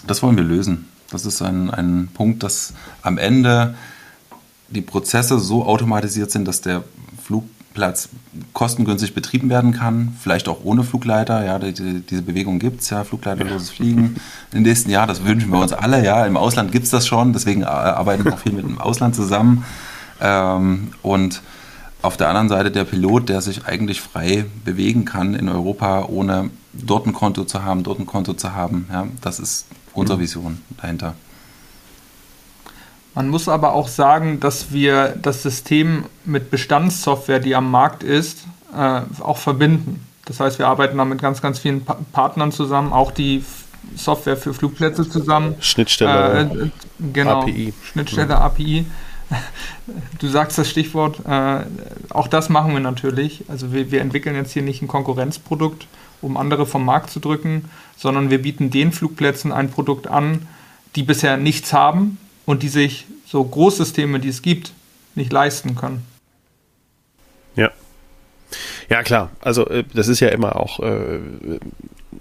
[0.06, 0.88] das wollen wir lösen.
[1.10, 2.72] Das ist ein, ein Punkt, dass
[3.02, 3.74] am Ende
[4.68, 6.84] die Prozesse so automatisiert sind, dass der
[7.72, 8.08] Platz
[8.52, 11.44] kostengünstig betrieben werden kann, vielleicht auch ohne Flugleiter.
[11.44, 14.16] Ja, die, diese Bewegung gibt es ja, flugleiterloses Fliegen
[14.52, 15.06] im nächsten Jahr.
[15.06, 16.04] Das wünschen wir uns alle.
[16.04, 19.14] Ja, im Ausland gibt es das schon, deswegen arbeiten wir auch viel mit dem Ausland
[19.14, 19.64] zusammen.
[20.20, 21.42] Ähm, und
[22.02, 26.50] auf der anderen Seite der Pilot, der sich eigentlich frei bewegen kann in Europa, ohne
[26.72, 28.86] dort ein Konto zu haben, dort ein Konto zu haben.
[28.92, 30.22] Ja, das ist unsere mhm.
[30.22, 31.14] Vision dahinter.
[33.14, 38.46] Man muss aber auch sagen, dass wir das System mit Bestandssoftware, die am Markt ist,
[38.74, 40.06] äh, auch verbinden.
[40.24, 43.44] Das heißt, wir arbeiten da mit ganz, ganz vielen pa Partnern zusammen, auch die
[43.96, 45.56] Software für Flugplätze zusammen.
[45.60, 46.70] Schnittstelle, äh,
[47.12, 47.74] genau, API.
[47.82, 48.42] Schnittstelle, mhm.
[48.42, 48.86] API.
[50.18, 51.60] Du sagst das Stichwort, äh,
[52.10, 53.44] auch das machen wir natürlich.
[53.48, 55.86] Also wir, wir entwickeln jetzt hier nicht ein Konkurrenzprodukt,
[56.20, 60.46] um andere vom Markt zu drücken, sondern wir bieten den Flugplätzen ein Produkt an,
[60.96, 64.72] die bisher nichts haben, und die sich so Großsysteme, die es gibt,
[65.14, 66.04] nicht leisten können.
[67.56, 67.70] Ja.
[68.88, 69.30] Ja, klar.
[69.40, 71.18] Also äh, das ist ja immer auch äh,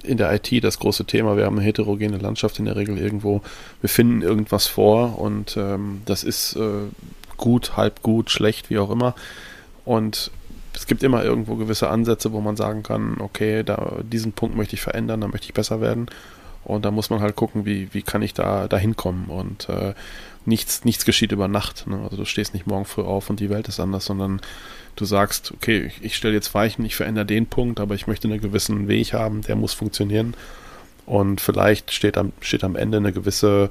[0.03, 1.37] in der IT das große Thema.
[1.37, 3.41] Wir haben eine heterogene Landschaft in der Regel irgendwo.
[3.81, 6.87] Wir finden irgendwas vor und ähm, das ist äh,
[7.37, 9.15] gut, halb gut, schlecht, wie auch immer.
[9.83, 10.31] Und
[10.73, 14.75] es gibt immer irgendwo gewisse Ansätze, wo man sagen kann, okay, da diesen Punkt möchte
[14.75, 16.07] ich verändern, da möchte ich besser werden.
[16.63, 19.25] Und da muss man halt gucken, wie, wie kann ich da, hinkommen.
[19.25, 19.93] Und äh,
[20.45, 21.87] nichts, nichts geschieht über Nacht.
[21.87, 21.99] Ne?
[22.03, 24.41] Also du stehst nicht morgen früh auf und die Welt ist anders, sondern
[24.95, 28.27] du sagst, okay, ich, ich stelle jetzt Weichen, ich verändere den Punkt, aber ich möchte
[28.27, 30.35] einen gewissen Weg haben, der muss funktionieren.
[31.05, 33.69] Und vielleicht steht am, steht am Ende eine gewisse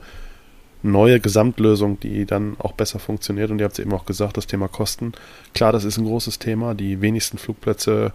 [0.82, 3.50] neue Gesamtlösung, die dann auch besser funktioniert.
[3.50, 5.12] Und ihr habt es eben auch gesagt, das Thema Kosten.
[5.54, 6.74] Klar, das ist ein großes Thema.
[6.74, 8.12] Die wenigsten Flugplätze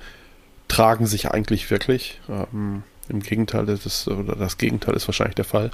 [0.67, 2.19] tragen sich eigentlich wirklich.
[2.29, 5.71] Ähm, im Gegenteil, das, ist, oder das Gegenteil ist wahrscheinlich der Fall.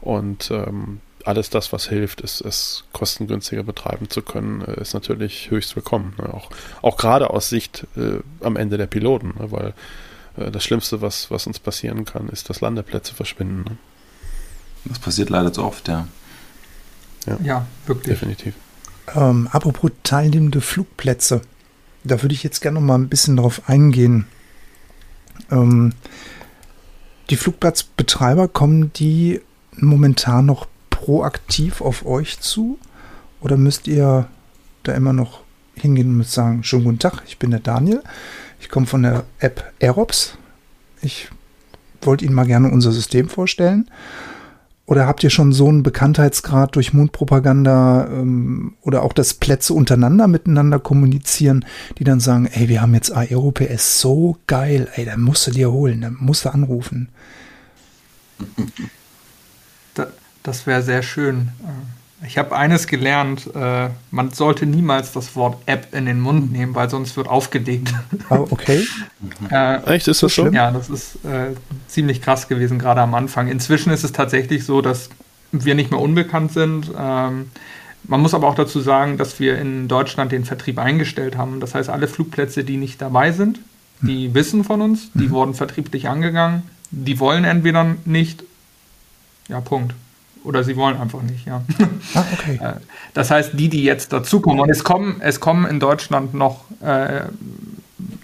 [0.00, 5.50] Und ähm, alles das, was hilft, ist, es kostengünstiger betreiben zu können, äh, ist natürlich
[5.50, 6.14] höchst willkommen.
[6.18, 6.32] Ne?
[6.32, 6.50] Auch,
[6.82, 9.50] auch gerade aus Sicht äh, am Ende der Piloten, ne?
[9.50, 9.74] weil
[10.36, 13.64] äh, das Schlimmste, was, was uns passieren kann, ist, dass Landeplätze verschwinden.
[13.64, 13.76] Ne?
[14.84, 16.08] Das passiert leider zu oft, ja.
[17.26, 18.18] Ja, ja wirklich.
[18.18, 18.54] Definitiv.
[19.14, 21.42] Ähm, apropos teilnehmende Flugplätze,
[22.04, 24.26] da würde ich jetzt gerne noch mal ein bisschen drauf eingehen.
[25.50, 25.92] Ähm,
[27.30, 29.40] die Flugplatzbetreiber, kommen die
[29.76, 32.78] momentan noch proaktiv auf euch zu?
[33.40, 34.28] Oder müsst ihr
[34.82, 35.40] da immer noch
[35.74, 38.02] hingehen und sagen, schönen guten Tag, ich bin der Daniel.
[38.60, 40.36] Ich komme von der App Aerops.
[41.00, 41.28] Ich
[42.02, 43.90] wollte Ihnen mal gerne unser System vorstellen.
[44.90, 50.26] Oder habt ihr schon so einen Bekanntheitsgrad durch Mundpropaganda ähm, oder auch das Plätze untereinander
[50.26, 51.64] miteinander kommunizieren,
[51.98, 55.70] die dann sagen, ey, wir haben jetzt Aero-PS so geil, ey, da musst du dir
[55.70, 57.08] holen, da musst du anrufen.
[59.94, 60.08] Da,
[60.42, 61.50] das wäre sehr schön.
[62.26, 66.74] Ich habe eines gelernt, äh, man sollte niemals das Wort App in den Mund nehmen,
[66.74, 67.94] weil sonst wird aufgelegt.
[68.28, 68.86] Oh, okay.
[69.50, 70.48] äh, Echt, ist das so?
[70.48, 71.54] Ja, das ist äh,
[71.88, 73.48] ziemlich krass gewesen, gerade am Anfang.
[73.48, 75.08] Inzwischen ist es tatsächlich so, dass
[75.50, 76.90] wir nicht mehr unbekannt sind.
[76.96, 77.50] Ähm,
[78.04, 81.60] man muss aber auch dazu sagen, dass wir in Deutschland den Vertrieb eingestellt haben.
[81.60, 83.60] Das heißt, alle Flugplätze, die nicht dabei sind,
[84.02, 84.34] die hm.
[84.34, 85.30] wissen von uns, die mhm.
[85.30, 88.44] wurden vertrieblich angegangen, die wollen entweder nicht,
[89.48, 89.94] ja, Punkt.
[90.44, 91.62] Oder sie wollen einfach nicht, ja.
[92.14, 92.58] Ah, okay.
[92.62, 92.74] Äh,
[93.14, 97.22] das heißt, die, die jetzt dazukommen, und es kommen, es kommen in Deutschland noch äh,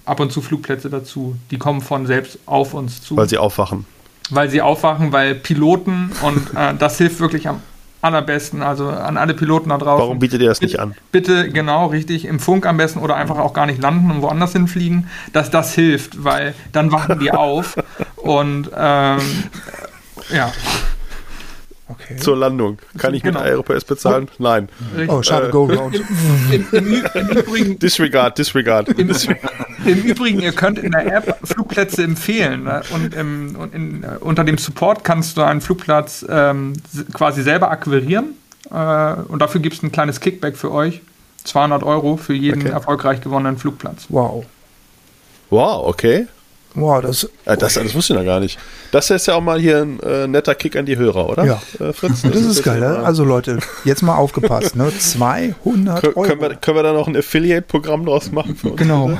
[0.04, 3.16] ab und zu Flugplätze dazu, die kommen von selbst auf uns zu.
[3.16, 3.86] Weil sie aufwachen.
[4.30, 7.60] Weil sie aufwachen, weil Piloten, und äh, das hilft wirklich am
[8.02, 10.02] allerbesten, also an alle Piloten da draußen.
[10.02, 10.94] Warum bietet ihr das nicht an?
[11.12, 14.52] Bitte, genau, richtig, im Funk am besten oder einfach auch gar nicht landen und woanders
[14.52, 17.76] hinfliegen, dass das hilft, weil dann wachen die auf
[18.16, 19.20] und ähm,
[20.30, 20.52] ja.
[22.08, 22.20] Okay.
[22.20, 22.78] Zur Landung.
[22.98, 23.40] Kann ich genau.
[23.40, 24.28] mit Aeropass bezahlen?
[24.30, 24.42] Oh.
[24.42, 24.68] Nein.
[25.08, 26.00] Oh, schade, äh, go round.
[26.52, 28.88] Im, im, im, Übrigen, disregard, disregard.
[28.90, 29.10] Im,
[29.84, 32.64] Im, Übrigen, ihr könnt in der App Flugplätze empfehlen.
[32.64, 32.82] Ne?
[32.94, 36.74] Und, und in, äh, unter dem Support kannst du einen Flugplatz ähm,
[37.12, 38.36] quasi selber akquirieren.
[38.70, 41.00] Äh, und dafür gibt es ein kleines Kickback für euch.
[41.42, 42.70] 200 Euro für jeden okay.
[42.70, 44.06] erfolgreich gewonnenen Flugplatz.
[44.08, 44.46] Wow.
[45.50, 46.26] Wow, okay.
[46.76, 48.58] Wow, das, ja, das, das wusste ich noch gar nicht.
[48.92, 51.44] Das ist ja auch mal hier ein äh, netter Kick an die Hörer, oder?
[51.44, 52.22] Ja, äh, Fritz?
[52.22, 52.80] Das, das ist, ist geil.
[52.80, 52.98] Ne?
[52.98, 54.76] Also Leute, jetzt mal aufgepasst.
[54.76, 54.92] Ne?
[54.96, 56.22] 200 Euro.
[56.22, 58.56] Können wir, können wir da noch ein Affiliate-Programm draus machen?
[58.56, 58.76] Für uns?
[58.76, 59.18] Genau.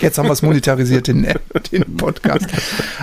[0.00, 1.22] Jetzt haben wir es monetarisiert, den,
[1.70, 2.46] den Podcast.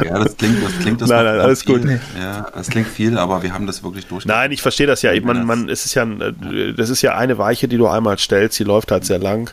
[0.04, 1.80] Ja, das klingt, das klingt das Nein, nein, alles viel.
[1.80, 1.90] gut.
[2.20, 4.26] Ja, das klingt viel, aber wir haben das wirklich durch.
[4.26, 5.12] Nein, ich verstehe das ja.
[5.22, 8.60] Man, man, es ist ja, das ist ja eine Weiche, die du einmal stellst.
[8.60, 9.50] Die läuft halt sehr lang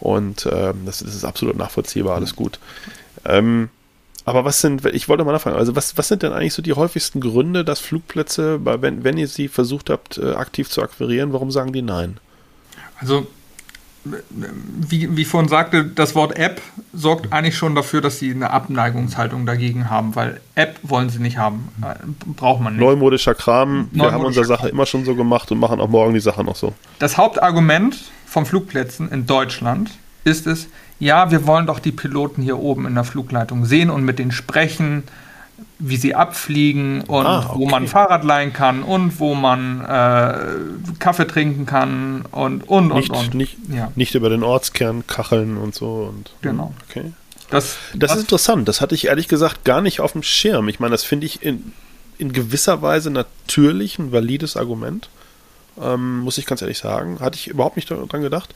[0.00, 2.16] und ähm, das, das, ist absolut nachvollziehbar.
[2.16, 2.58] Alles gut.
[3.24, 3.68] Ähm,
[4.28, 6.74] aber was sind, ich wollte mal nachfragen, also was, was sind denn eigentlich so die
[6.74, 11.50] häufigsten Gründe, dass Flugplätze, wenn, wenn ihr sie versucht habt, äh, aktiv zu akquirieren, warum
[11.50, 12.18] sagen die nein?
[13.00, 13.26] Also,
[14.04, 16.60] wie, wie ich vorhin sagte, das Wort App
[16.92, 21.38] sorgt eigentlich schon dafür, dass sie eine Abneigungshaltung dagegen haben, weil App wollen sie nicht
[21.38, 21.68] haben.
[21.82, 21.94] Äh,
[22.36, 22.82] braucht man nicht.
[22.82, 26.12] Neumodischer Kram, Neumodischer wir haben unsere Sache immer schon so gemacht und machen auch morgen
[26.12, 26.74] die Sache noch so.
[26.98, 29.90] Das Hauptargument von Flugplätzen in Deutschland
[30.24, 30.68] ist es,
[31.00, 34.32] ja, wir wollen doch die Piloten hier oben in der Flugleitung sehen und mit denen
[34.32, 35.04] sprechen,
[35.78, 37.58] wie sie abfliegen und ah, okay.
[37.58, 40.38] wo man Fahrrad leihen kann und wo man äh,
[40.98, 43.34] Kaffee trinken kann und und nicht, und, und.
[43.34, 43.92] Nicht, ja.
[43.94, 46.12] nicht über den Ortskern kacheln und so.
[46.12, 46.74] Und, genau.
[46.88, 47.12] Okay.
[47.50, 48.68] Das, das, das ist interessant.
[48.68, 50.68] Das hatte ich ehrlich gesagt gar nicht auf dem Schirm.
[50.68, 51.72] Ich meine, das finde ich in,
[52.18, 55.08] in gewisser Weise natürlich ein valides Argument.
[55.80, 57.20] Ähm, muss ich ganz ehrlich sagen.
[57.20, 58.54] Hatte ich überhaupt nicht daran gedacht.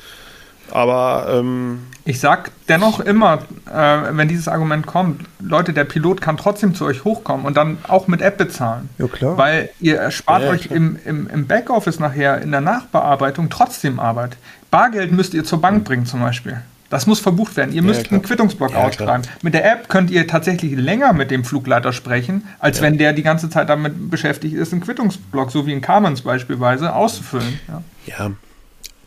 [0.73, 6.37] Aber ähm, ich sag dennoch immer, äh, wenn dieses Argument kommt, Leute, der Pilot kann
[6.37, 8.89] trotzdem zu euch hochkommen und dann auch mit App bezahlen.
[8.99, 9.37] Ja, klar.
[9.37, 14.37] Weil ihr erspart ja, euch im, im, im, Backoffice nachher in der Nachbearbeitung trotzdem Arbeit.
[14.71, 15.85] Bargeld müsst ihr zur Bank mhm.
[15.85, 16.63] bringen zum Beispiel.
[16.91, 17.73] Das muss verbucht werden.
[17.73, 19.27] Ihr müsst ja, einen Quittungsblock ja, ausschreiben.
[19.41, 22.83] Mit der App könnt ihr tatsächlich länger mit dem Flugleiter sprechen, als ja.
[22.83, 26.95] wenn der die ganze Zeit damit beschäftigt ist, einen Quittungsblock, so wie in Carmens beispielsweise,
[26.95, 27.61] auszufüllen.
[28.07, 28.33] Ja.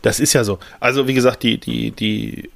[0.06, 0.60] Das ist ja so.
[0.78, 2.48] Also wie gesagt, die, die, die,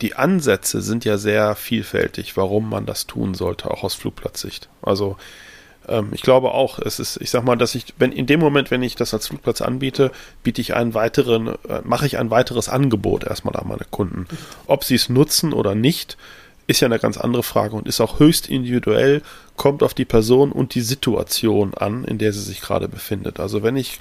[0.00, 4.70] die Ansätze sind ja sehr vielfältig, warum man das tun sollte, auch aus Flugplatzsicht.
[4.80, 5.18] Also
[5.86, 8.70] ähm, ich glaube auch, es ist, ich sag mal, dass ich, wenn in dem Moment,
[8.70, 12.70] wenn ich das als Flugplatz anbiete, biete ich einen weiteren, äh, mache ich ein weiteres
[12.70, 14.26] Angebot erstmal an meine Kunden.
[14.66, 16.16] Ob sie es nutzen oder nicht,
[16.68, 19.20] ist ja eine ganz andere Frage und ist auch höchst individuell,
[19.56, 23.40] kommt auf die Person und die Situation an, in der sie sich gerade befindet.
[23.40, 23.98] Also wenn ich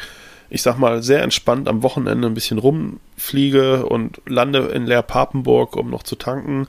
[0.49, 5.75] ich sag mal, sehr entspannt am Wochenende ein bisschen rumfliege und lande in Leer Papenburg,
[5.75, 6.67] um noch zu tanken.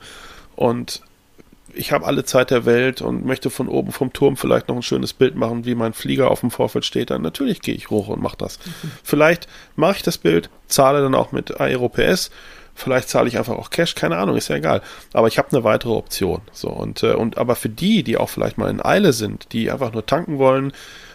[0.55, 1.01] Und
[1.73, 4.83] ich habe alle Zeit der Welt und möchte von oben vom Turm vielleicht noch ein
[4.83, 7.09] schönes Bild machen, wie mein Flieger auf dem Vorfeld steht.
[7.09, 8.59] Dann natürlich gehe ich hoch und mache das.
[8.59, 8.91] Mhm.
[9.03, 12.31] Vielleicht mache ich das Bild, zahle dann auch mit Aerops.
[12.73, 14.81] Vielleicht zahle ich einfach auch Cash, keine Ahnung, ist ja egal.
[15.13, 16.41] Aber ich habe eine weitere Option.
[16.51, 19.69] So und äh, und aber für die, die auch vielleicht mal in Eile sind, die
[19.71, 20.71] einfach nur tanken wollen,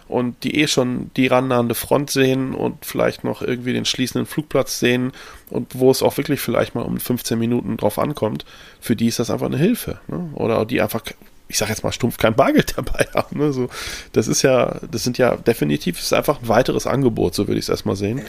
[0.08, 4.78] und die eh schon die rannahende Front sehen und vielleicht noch irgendwie den schließenden Flugplatz
[4.78, 5.12] sehen
[5.50, 8.44] und wo es auch wirklich vielleicht mal um 15 Minuten drauf ankommt,
[8.80, 10.00] für die ist das einfach eine Hilfe.
[10.08, 10.30] Ne?
[10.34, 11.02] Oder die einfach,
[11.48, 13.38] ich sage jetzt mal stumpf, kein Bargeld dabei haben.
[13.38, 13.52] Ne?
[13.52, 13.68] So,
[14.12, 17.64] das ist ja, das sind ja definitiv, ist einfach ein weiteres Angebot, so würde ich
[17.64, 18.22] es erstmal sehen.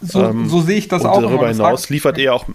[0.00, 1.20] So, ähm, so, sehe ich das und auch.
[1.20, 2.46] Darüber hinaus liefert ihr auch,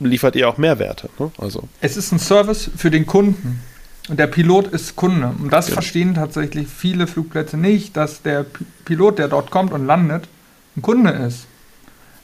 [0.00, 1.08] liefert ihr auch Mehrwerte.
[1.18, 1.30] Ne?
[1.38, 1.68] Also.
[1.80, 3.62] Es ist ein Service für den Kunden.
[4.08, 5.34] Und der Pilot ist Kunde.
[5.38, 5.74] Und das ja.
[5.74, 8.46] verstehen tatsächlich viele Flugplätze nicht, dass der
[8.84, 10.28] Pilot, der dort kommt und landet,
[10.76, 11.46] ein Kunde ist.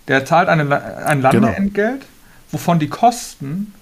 [0.09, 0.63] Der zahlt eine,
[1.07, 1.33] ein genau.
[1.33, 2.05] Landeentgelt, genau.
[2.53, 3.73] wovon die Kosten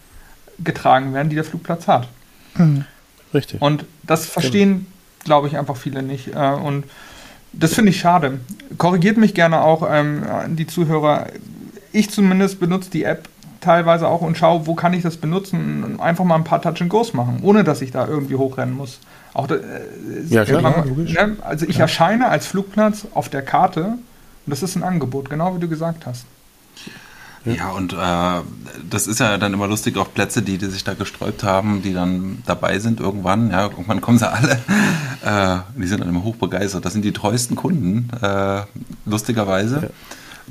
[0.59, 2.09] getragen werden, die der Flugplatz hat.
[2.57, 2.85] Mhm.
[3.33, 3.63] Richtig.
[3.63, 5.25] Und das verstehen, genau.
[5.25, 6.35] glaube ich, einfach viele nicht.
[6.35, 6.85] Äh, und
[7.53, 8.41] das finde ich schade.
[8.79, 11.27] Korrigiert mich gerne auch ähm, die Zuhörer.
[11.93, 13.29] Ich zumindest benutze die App
[13.63, 16.83] teilweise auch und schaue, wo kann ich das benutzen und einfach mal ein paar Touch
[16.83, 18.99] and Goes machen, ohne dass ich da irgendwie hochrennen muss.
[19.33, 19.61] Auch da, äh,
[20.29, 21.37] ja, klar, ja, ne?
[21.41, 21.83] Also ich ja.
[21.83, 24.01] erscheine als Flugplatz auf der Karte und
[24.47, 26.27] das ist ein Angebot, genau wie du gesagt hast.
[27.45, 27.97] Ja, und äh,
[28.89, 31.93] das ist ja dann immer lustig, auch Plätze, die, die sich da gesträubt haben, die
[31.93, 33.51] dann dabei sind irgendwann.
[33.51, 34.59] Ja, irgendwann kommen sie alle.
[35.25, 36.85] Äh, die sind dann immer hochbegeistert.
[36.85, 38.63] Das sind die treuesten Kunden, äh,
[39.07, 39.83] lustigerweise.
[39.83, 39.89] Ja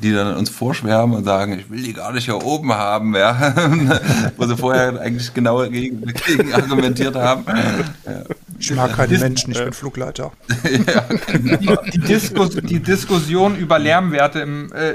[0.01, 3.53] die dann uns vorschwärmen und sagen, ich will die gar nicht hier oben haben, ja.
[4.37, 7.45] wo sie vorher eigentlich genau gegen, gegen argumentiert haben.
[7.47, 8.23] Ja.
[8.59, 10.31] Ich mag keine Menschen, ich bin Flugleiter.
[10.87, 11.81] ja, genau.
[11.83, 14.93] die, die, Diskus, die, Diskussion über Lärmwerte, im, äh,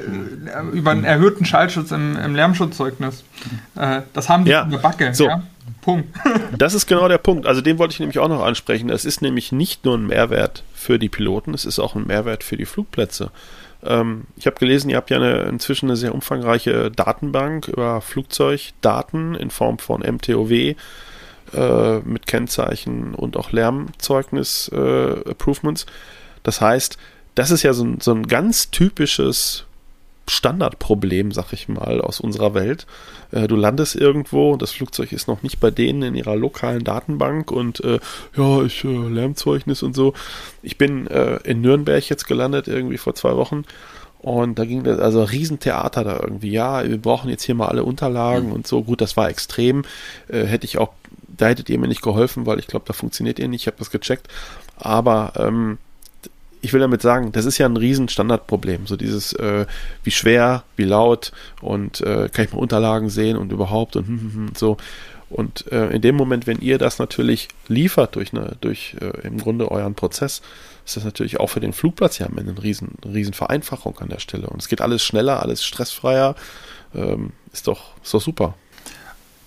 [0.72, 3.24] über einen erhöhten Schallschutz im, im Lärmschutzzeugnis,
[3.74, 4.64] äh, das haben die ja.
[4.64, 5.14] Backe.
[5.14, 5.26] So.
[5.26, 5.42] Ja?
[5.80, 6.08] Punkt.
[6.58, 7.46] das ist genau der Punkt.
[7.46, 8.90] Also den wollte ich nämlich auch noch ansprechen.
[8.90, 12.44] Es ist nämlich nicht nur ein Mehrwert für die Piloten, es ist auch ein Mehrwert
[12.44, 13.30] für die Flugplätze.
[13.86, 19.34] Ähm, ich habe gelesen, ihr habt ja eine, inzwischen eine sehr umfangreiche Datenbank über Flugzeugdaten
[19.34, 20.74] in Form von MTOW äh,
[22.00, 25.84] mit Kennzeichen und auch Lärmzeugnis-Approvements.
[25.84, 25.86] Äh,
[26.42, 26.98] das heißt,
[27.34, 29.64] das ist ja so ein, so ein ganz typisches
[30.28, 32.86] Standardproblem, sag ich mal, aus unserer Welt.
[33.30, 37.50] Äh, du landest irgendwo, das Flugzeug ist noch nicht bei denen in ihrer lokalen Datenbank
[37.50, 38.00] und äh,
[38.36, 40.14] ja, ich äh, Lärmzeugnis und so.
[40.62, 43.64] Ich bin äh, in Nürnberg jetzt gelandet, irgendwie vor zwei Wochen.
[44.18, 47.84] Und da ging das, also Riesentheater da irgendwie, ja, wir brauchen jetzt hier mal alle
[47.84, 48.52] Unterlagen mhm.
[48.54, 48.82] und so.
[48.82, 49.84] Gut, das war extrem.
[50.26, 50.92] Äh, hätte ich auch,
[51.28, 53.62] da hättet ihr mir nicht geholfen, weil ich glaube, da funktioniert ihr nicht.
[53.62, 54.26] Ich habe das gecheckt.
[54.76, 55.78] Aber ähm,
[56.60, 58.86] ich will damit sagen, das ist ja ein riesen Standardproblem.
[58.86, 59.66] So dieses, äh,
[60.02, 64.20] wie schwer, wie laut und äh, kann ich mal Unterlagen sehen und überhaupt und, hm,
[64.20, 64.76] hm, hm, so.
[65.28, 69.38] Und äh, in dem Moment, wenn ihr das natürlich liefert durch, eine, durch äh, im
[69.38, 70.40] Grunde euren Prozess,
[70.84, 74.46] ist das natürlich auch für den Flugplatz ja eine riesen, riesen Vereinfachung an der Stelle.
[74.48, 76.36] Und es geht alles schneller, alles stressfreier.
[76.94, 78.54] Ähm, ist, doch, ist doch super.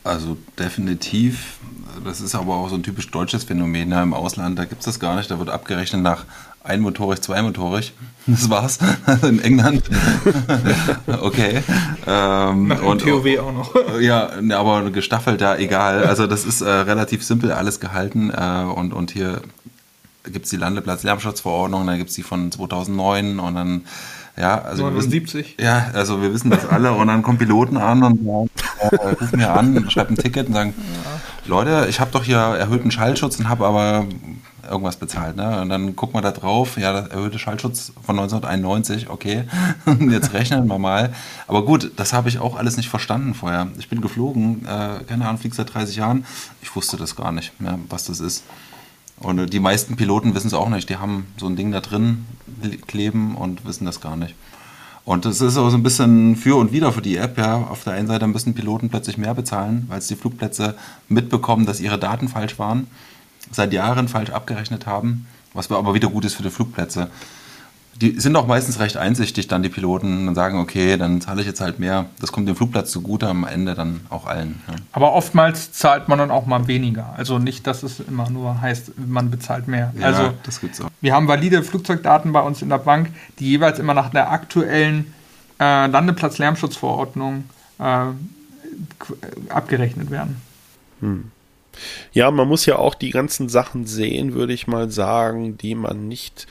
[0.03, 1.59] Also definitiv.
[2.03, 3.91] Das ist aber auch so ein typisch deutsches Phänomen.
[3.91, 5.31] Ja, Im Ausland, da gibt es das gar nicht.
[5.31, 6.25] Da wird abgerechnet nach
[6.63, 7.93] einmotorig, zweimotorig.
[8.27, 8.77] Das war's.
[9.23, 9.89] In England.
[11.21, 11.63] okay.
[12.05, 13.99] Ähm, Nach und TOW auch noch.
[13.99, 16.03] ja, aber gestaffelt, ja, egal.
[16.03, 18.29] Also das ist äh, relativ simpel alles gehalten.
[18.29, 19.41] Äh, und, und hier
[20.31, 23.85] gibt es die Landeplatz-Lärmschutzverordnung, dann gibt es die von 2009 und dann
[24.37, 25.57] ja, also 79.
[25.57, 28.49] Wissen, ja, also wir wissen das alle und dann kommen Piloten an und sagen,
[28.79, 31.21] äh, rufen mir an, schreiben ein Ticket und sagen, ja.
[31.45, 34.05] Leute, ich habe doch hier erhöhten Schallschutz und habe aber
[34.69, 35.35] irgendwas bezahlt.
[35.35, 35.61] Ne?
[35.61, 39.45] Und dann gucken wir da drauf, ja, der erhöhte Schallschutz von 1991, okay,
[40.09, 41.13] jetzt rechnen wir mal.
[41.47, 43.67] Aber gut, das habe ich auch alles nicht verstanden vorher.
[43.77, 46.25] Ich bin geflogen, äh, keine Ahnung, fliege seit 30 Jahren.
[46.61, 48.43] Ich wusste das gar nicht, ja, was das ist.
[49.19, 50.89] Und äh, die meisten Piloten wissen es auch nicht.
[50.89, 52.25] Die haben so ein Ding da drin
[52.87, 54.35] kleben und wissen das gar nicht.
[55.05, 57.37] Und das ist auch so ein bisschen für und wieder für die App.
[57.37, 57.63] Ja.
[57.63, 60.75] Auf der einen Seite müssen Piloten plötzlich mehr bezahlen, weil es die Flugplätze
[61.07, 62.87] mitbekommen, dass ihre Daten falsch waren,
[63.51, 67.09] seit Jahren falsch abgerechnet haben, was aber wieder gut ist für die Flugplätze
[68.01, 71.47] die sind auch meistens recht einsichtig, dann die Piloten und sagen, okay, dann zahle ich
[71.47, 72.05] jetzt halt mehr.
[72.21, 74.61] Das kommt dem Flugplatz zugute, am Ende dann auch allen.
[74.67, 74.75] Ja.
[74.93, 77.13] Aber oftmals zahlt man dann auch mal weniger.
[77.17, 79.93] Also nicht, dass es immer nur heißt, man bezahlt mehr.
[79.99, 80.89] Ja, also das gibt's auch.
[81.01, 85.13] Wir haben valide Flugzeugdaten bei uns in der Bank, die jeweils immer nach der aktuellen
[85.59, 87.43] äh, Landeplatz-Lärmschutzverordnung
[87.79, 88.05] äh,
[89.49, 90.41] abgerechnet werden.
[91.01, 91.31] Hm.
[92.11, 96.07] Ja, man muss ja auch die ganzen Sachen sehen, würde ich mal sagen, die man
[96.07, 96.47] nicht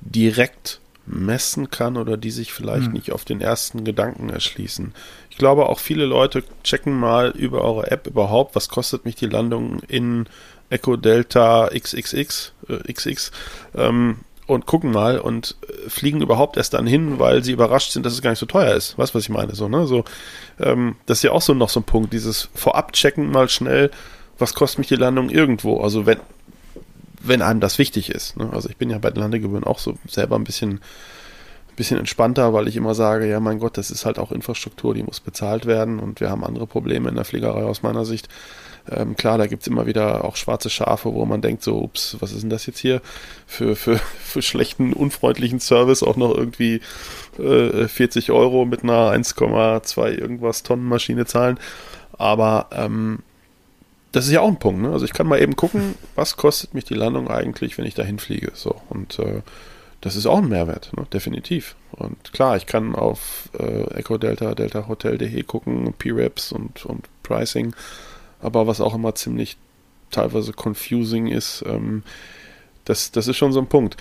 [0.00, 2.92] direkt messen kann oder die sich vielleicht hm.
[2.92, 4.94] nicht auf den ersten Gedanken erschließen.
[5.30, 9.26] Ich glaube auch viele Leute checken mal über eure App überhaupt, was kostet mich die
[9.26, 10.26] Landung in
[10.70, 13.30] Echo Delta XXX äh, XX
[13.74, 18.06] ähm, und gucken mal und äh, fliegen überhaupt erst dann hin, weil sie überrascht sind,
[18.06, 18.96] dass es gar nicht so teuer ist.
[18.96, 19.54] Weißt du, was ich meine?
[19.54, 19.86] So, ne?
[19.86, 20.04] so,
[20.60, 23.90] ähm, das ist ja auch so noch so ein Punkt, dieses Vorabchecken mal schnell,
[24.42, 25.80] was kostet mich die Landung irgendwo.
[25.80, 26.18] Also wenn,
[27.22, 28.36] wenn einem das wichtig ist.
[28.36, 28.50] Ne?
[28.52, 30.80] Also ich bin ja bei den Landegebühren auch so selber ein bisschen,
[31.76, 35.02] bisschen entspannter, weil ich immer sage, ja mein Gott, das ist halt auch Infrastruktur, die
[35.02, 38.28] muss bezahlt werden und wir haben andere Probleme in der Fliegerei aus meiner Sicht.
[38.90, 42.16] Ähm, klar, da gibt es immer wieder auch schwarze Schafe, wo man denkt, so, ups,
[42.18, 43.00] was ist denn das jetzt hier
[43.46, 46.80] für, für, für schlechten, unfreundlichen Service auch noch irgendwie
[47.38, 51.60] äh, 40 Euro mit einer 1,2 irgendwas Tonnen zahlen.
[52.18, 53.20] Aber ähm,
[54.12, 54.82] das ist ja auch ein Punkt.
[54.82, 54.92] Ne?
[54.92, 58.18] Also ich kann mal eben gucken, was kostet mich die Landung eigentlich, wenn ich dahin
[58.18, 58.52] fliege.
[58.54, 59.42] So und äh,
[60.00, 61.06] das ist auch ein Mehrwert, ne?
[61.12, 61.76] definitiv.
[61.92, 67.74] Und klar, ich kann auf äh, Echo Delta, Delta Hotel.de gucken, P-Raps und, und Pricing,
[68.40, 69.56] aber was auch immer ziemlich
[70.10, 72.02] teilweise confusing ist, ähm,
[72.84, 73.96] das, das ist schon so ein Punkt.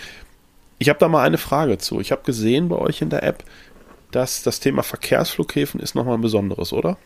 [0.79, 1.99] Ich habe da mal eine Frage zu.
[1.99, 3.43] Ich habe gesehen bei euch in der App,
[4.09, 6.97] dass das Thema Verkehrsflughäfen ist nochmal ein besonderes, oder?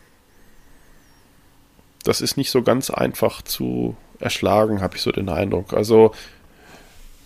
[2.06, 5.72] Das ist nicht so ganz einfach zu erschlagen, habe ich so den Eindruck.
[5.72, 6.12] Also,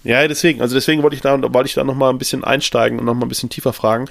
[0.03, 3.05] ja, deswegen, also deswegen wollte ich da, wollte ich da nochmal ein bisschen einsteigen und
[3.05, 4.07] nochmal ein bisschen tiefer fragen.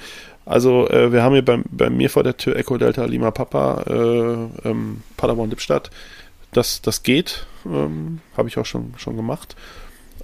[0.46, 3.84] Also, äh, wir haben hier bei, bei mir vor der Tür Echo Delta Lima Papa,
[3.88, 5.90] äh, ähm, Paderborn Lippstadt.
[6.52, 9.56] Das, das geht, ähm, habe ich auch schon, schon gemacht.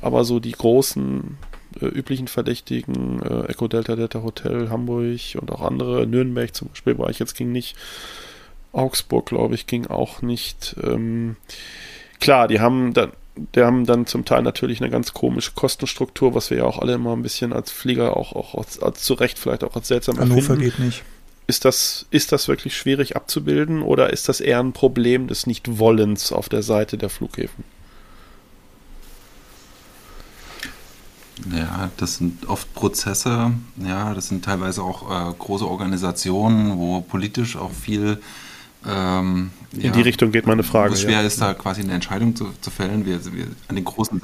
[0.00, 1.38] Aber so die großen
[1.80, 6.98] äh, üblichen Verdächtigen, äh, Echo Delta Delta Hotel Hamburg und auch andere, Nürnberg zum Beispiel
[6.98, 7.76] war ich jetzt ging nicht.
[8.76, 10.76] Augsburg, glaube ich, ging auch nicht.
[10.82, 11.36] Ähm,
[12.20, 13.12] klar, die haben dann
[13.54, 16.94] die haben dann zum Teil natürlich eine ganz komische Kostenstruktur, was wir ja auch alle
[16.94, 20.18] immer ein bisschen als Flieger auch, auch als, als zu Recht vielleicht auch als seltsam
[20.18, 20.62] Hannover empfinden.
[20.62, 21.04] geht nicht.
[21.46, 26.32] Ist das, ist das wirklich schwierig abzubilden oder ist das eher ein Problem des Nichtwollens
[26.32, 27.62] auf der Seite der Flughäfen?
[31.54, 37.56] Ja, das sind oft Prozesse, ja, das sind teilweise auch äh, große Organisationen, wo politisch
[37.56, 38.20] auch viel
[38.86, 40.92] ähm, in ja, die Richtung geht meine Frage.
[40.92, 41.26] Wo schwer ja.
[41.26, 43.04] ist da quasi eine Entscheidung zu, zu fällen.
[43.04, 44.20] Wir, wir, an den großen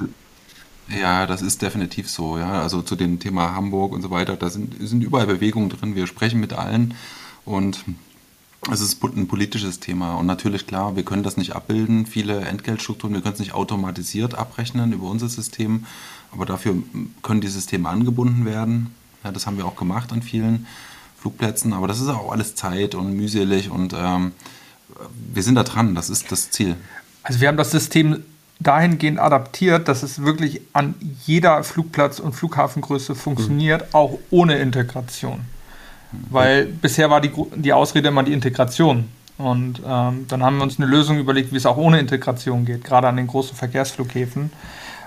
[0.89, 2.37] ja, das ist definitiv so.
[2.37, 5.95] Ja, also zu dem Thema Hamburg und so weiter, da sind, sind überall Bewegungen drin.
[5.95, 6.93] Wir sprechen mit allen
[7.45, 7.83] und
[8.71, 10.15] es ist ein politisches Thema.
[10.15, 14.35] Und natürlich, klar, wir können das nicht abbilden, viele Entgeltstrukturen, wir können es nicht automatisiert
[14.35, 15.85] abrechnen über unser System,
[16.31, 16.75] aber dafür
[17.21, 18.93] können die Systeme angebunden werden.
[19.23, 20.67] Ja, das haben wir auch gemacht an vielen
[21.23, 24.33] Flugplätzen, aber das ist auch alles Zeit und mühselig und ähm,
[25.33, 26.75] wir sind da dran, das ist das Ziel.
[27.23, 28.25] Also wir haben das System
[28.59, 30.95] dahingehend adaptiert, dass es wirklich an
[31.25, 33.87] jeder Flugplatz- und Flughafengröße funktioniert, mhm.
[33.95, 35.39] auch ohne Integration.
[36.29, 39.07] Weil bisher war die, die Ausrede immer die Integration.
[39.37, 42.83] Und ähm, dann haben wir uns eine Lösung überlegt, wie es auch ohne Integration geht,
[42.83, 44.51] gerade an den großen Verkehrsflughäfen.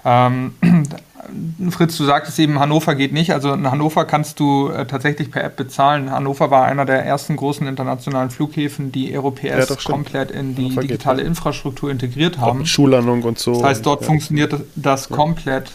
[0.07, 0.55] Ähm,
[1.71, 3.33] Fritz, du sagtest eben, Hannover geht nicht.
[3.33, 6.11] Also in Hannover kannst du äh, tatsächlich per App bezahlen.
[6.11, 10.83] Hannover war einer der ersten großen internationalen Flughäfen, die Europäer ja, komplett in die Hannover
[10.83, 12.51] digitale geht, Infrastruktur integriert haben.
[12.51, 13.55] Auch mit Schullandung und so.
[13.55, 14.07] Das heißt, dort ja.
[14.07, 15.73] funktioniert das komplett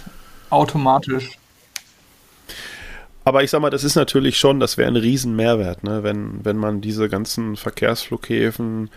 [0.50, 1.32] automatisch.
[3.24, 6.04] Aber ich sag mal, das ist natürlich schon, das wäre ein Riesenmehrwert, ne?
[6.04, 8.90] wenn, wenn man diese ganzen Verkehrsflughäfen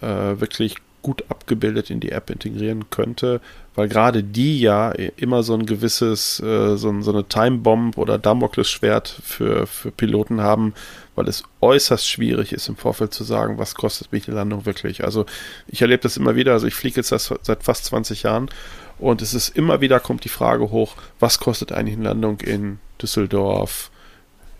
[0.00, 3.40] äh, wirklich gut abgebildet in die App integrieren könnte,
[3.78, 9.06] weil gerade die ja immer so ein gewisses, äh, so, so, eine Timebomb oder Damoklesschwert
[9.22, 10.74] für, für Piloten haben,
[11.14, 15.04] weil es äußerst schwierig ist im Vorfeld zu sagen, was kostet mich die Landung wirklich.
[15.04, 15.26] Also
[15.68, 18.50] ich erlebe das immer wieder, also ich fliege jetzt seit fast 20 Jahren
[18.98, 22.80] und es ist immer wieder kommt die Frage hoch, was kostet eigentlich eine Landung in
[23.00, 23.92] Düsseldorf,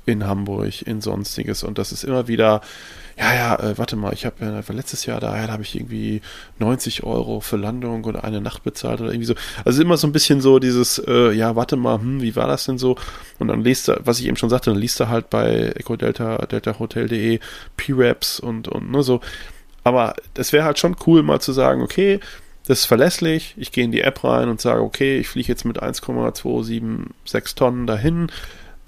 [0.06, 2.60] in Hamburg, in sonstiges und das ist immer wieder
[3.18, 5.74] ja, ja, äh, warte mal, ich habe äh, letztes Jahr da, ja, da habe ich
[5.74, 6.20] irgendwie
[6.60, 9.34] 90 Euro für Landung oder eine Nacht bezahlt oder irgendwie so.
[9.64, 12.66] Also immer so ein bisschen so dieses, äh, ja, warte mal, hm, wie war das
[12.66, 12.96] denn so?
[13.40, 16.46] Und dann liest er, was ich eben schon sagte, dann liest er halt bei EcoDelta,
[16.46, 17.40] deltahotel.de
[17.76, 19.20] P-Raps und, und ne, so.
[19.82, 22.20] Aber das wäre halt schon cool, mal zu sagen, okay,
[22.68, 25.64] das ist verlässlich, ich gehe in die App rein und sage, okay, ich fliege jetzt
[25.64, 28.30] mit 1,276 Tonnen dahin,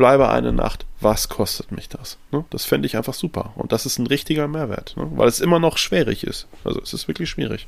[0.01, 2.17] bleibe eine Nacht, was kostet mich das?
[2.33, 2.47] Ne?
[2.49, 3.53] Das fände ich einfach super.
[3.57, 5.07] Und das ist ein richtiger Mehrwert, ne?
[5.15, 6.47] weil es immer noch schwierig ist.
[6.65, 7.67] Also es ist wirklich schwierig.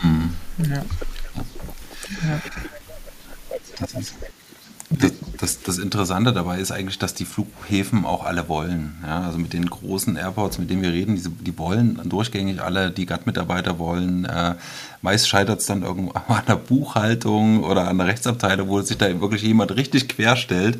[0.00, 0.34] Hm.
[0.56, 0.76] Ja.
[0.76, 2.42] ja.
[3.78, 4.14] Das ist
[5.00, 8.94] das, das, das, Interessante dabei ist eigentlich, dass die Flughäfen auch alle wollen.
[9.02, 12.90] Ja, also mit den großen Airports, mit denen wir reden, die, die wollen durchgängig alle,
[12.90, 14.24] die GATT-Mitarbeiter wollen.
[14.24, 14.54] Äh,
[15.02, 19.20] meist scheitert es dann irgendwo an der Buchhaltung oder an der Rechtsabteilung, wo sich da
[19.20, 20.78] wirklich jemand richtig querstellt,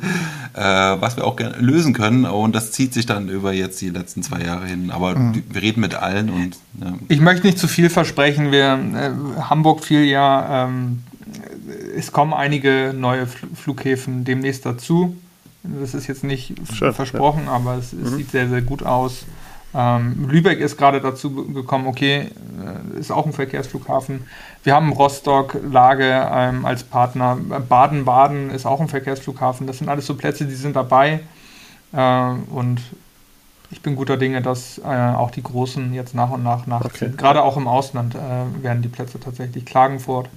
[0.53, 2.25] äh, was wir auch gerne lösen können.
[2.25, 4.91] Und das zieht sich dann über jetzt die letzten zwei Jahre hin.
[4.91, 5.43] Aber mhm.
[5.49, 6.57] wir reden mit allen und.
[6.81, 6.93] Ja.
[7.07, 8.51] Ich möchte nicht zu viel versprechen.
[8.51, 10.65] Wir, äh, Hamburg fiel ja.
[10.65, 11.03] Ähm,
[11.95, 15.15] es kommen einige neue Flughäfen demnächst dazu.
[15.63, 17.51] Das ist jetzt nicht Schön, versprochen, ja.
[17.51, 18.17] aber es, es mhm.
[18.17, 19.25] sieht sehr, sehr gut aus.
[19.73, 22.29] Ähm, Lübeck ist gerade dazu gekommen, okay,
[22.95, 24.25] äh, ist auch ein Verkehrsflughafen.
[24.63, 27.35] Wir haben Rostock, Lage ähm, als Partner.
[27.35, 29.67] Baden-Baden ist auch ein Verkehrsflughafen.
[29.67, 31.21] Das sind alles so Plätze, die sind dabei.
[31.91, 32.81] Äh, und
[33.69, 37.09] ich bin guter Dinge, dass äh, auch die Großen jetzt nach und nach nachziehen.
[37.09, 37.17] Okay.
[37.17, 40.29] Gerade auch im Ausland äh, werden die Plätze tatsächlich Klagenfurt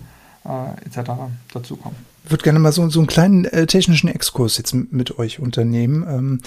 [0.48, 1.10] äh, etc.
[1.52, 1.98] dazukommen.
[2.24, 6.04] Ich würde gerne mal so, so einen kleinen äh, technischen Exkurs jetzt mit euch unternehmen,
[6.08, 6.40] ähm,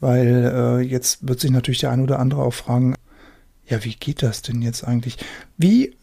[0.00, 2.94] weil äh, jetzt wird sich natürlich der ein oder andere auch fragen,
[3.66, 5.18] ja, wie geht das denn jetzt eigentlich?
[5.56, 5.96] Wie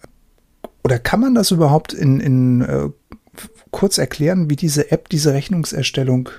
[0.83, 2.89] oder kann man das überhaupt in, in äh,
[3.71, 6.29] kurz erklären, wie diese App diese Rechnungserstellung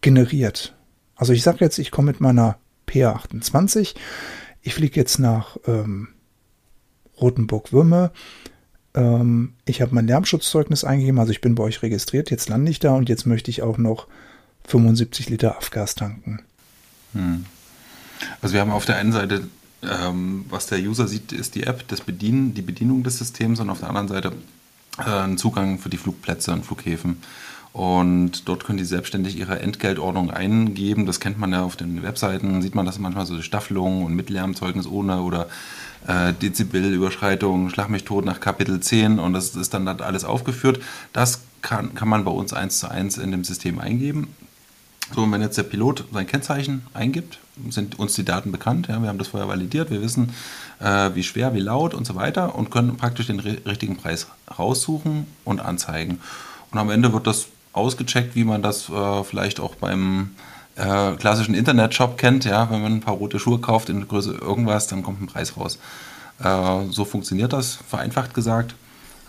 [0.00, 0.74] generiert?
[1.14, 2.58] Also ich sage jetzt, ich komme mit meiner
[2.88, 3.94] PA28,
[4.62, 6.08] ich fliege jetzt nach ähm,
[7.20, 8.10] Rotenburg-Würme,
[8.94, 12.78] ähm, ich habe mein Lärmschutzzeugnis eingegeben, also ich bin bei euch registriert, jetzt lande ich
[12.78, 14.06] da und jetzt möchte ich auch noch
[14.66, 16.40] 75 Liter Afgas tanken.
[17.14, 17.46] Hm.
[18.40, 19.48] Also wir haben auf der einen Seite,
[19.82, 23.70] ähm, was der User sieht, ist die App, das Bedienen, die Bedienung des Systems und
[23.70, 24.32] auf der anderen Seite
[24.98, 27.18] äh, ein Zugang für die Flugplätze und Flughäfen.
[27.72, 31.06] Und dort können die selbstständig ihre Entgeltordnung eingeben.
[31.06, 34.28] Das kennt man ja auf den Webseiten, sieht man das manchmal so Staffelungen und mit
[34.28, 35.48] Lärmzeugnis ohne oder
[36.06, 40.80] äh, Dezibelüberschreitung, Schlag mich tot nach Kapitel 10 und das ist dann alles aufgeführt.
[41.12, 44.28] Das kann, kann man bei uns eins zu eins in dem System eingeben.
[45.14, 47.38] So, und wenn jetzt der Pilot sein Kennzeichen eingibt,
[47.68, 48.88] sind uns die Daten bekannt.
[48.88, 49.90] Ja, wir haben das vorher validiert.
[49.90, 50.32] Wir wissen,
[50.80, 54.28] äh, wie schwer, wie laut und so weiter und können praktisch den richtigen Preis
[54.58, 56.20] raussuchen und anzeigen.
[56.70, 60.30] Und am Ende wird das ausgecheckt, wie man das äh, vielleicht auch beim
[60.76, 62.44] äh, klassischen Internetshop kennt.
[62.44, 65.56] Ja, wenn man ein paar rote Schuhe kauft in Größe irgendwas, dann kommt ein Preis
[65.56, 65.78] raus.
[66.42, 68.74] Äh, so funktioniert das, vereinfacht gesagt.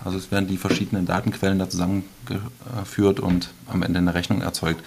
[0.04, 4.84] Also es werden die verschiedenen Datenquellen da zusammengeführt und am Ende eine Rechnung erzeugt.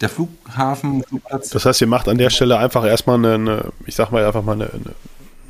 [0.00, 1.50] Der Flughafen, Flugplatz.
[1.50, 4.42] Das heißt, ihr macht an der Stelle einfach erstmal eine, eine ich sag mal einfach
[4.42, 4.94] mal eine, eine,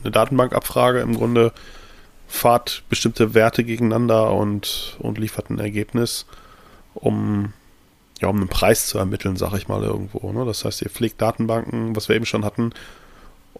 [0.02, 1.52] eine Datenbankabfrage im Grunde,
[2.26, 6.26] fahrt bestimmte Werte gegeneinander und, und liefert ein Ergebnis,
[6.94, 7.52] um
[8.24, 10.32] ja, um einen Preis zu ermitteln, sag ich mal irgendwo.
[10.32, 10.44] Ne?
[10.46, 12.72] Das heißt, ihr pflegt Datenbanken, was wir eben schon hatten,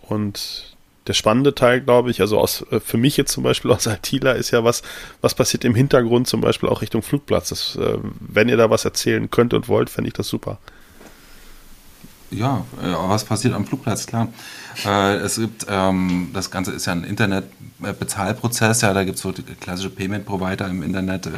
[0.08, 0.74] und
[1.06, 4.36] der spannende Teil, glaube ich, also aus, äh, für mich jetzt zum Beispiel aus ITler
[4.36, 4.82] ist ja was,
[5.20, 7.50] was passiert im Hintergrund zum Beispiel auch Richtung Flugplatz.
[7.50, 10.58] Das, äh, wenn ihr da was erzählen könnt und wollt, fände ich das super.
[12.30, 14.28] Ja, äh, was passiert am Flugplatz, klar.
[15.22, 19.90] es gibt, ähm, das Ganze ist ja ein Internet-Bezahlprozess, ja, da gibt es so klassische
[19.90, 21.28] Payment-Provider im Internet.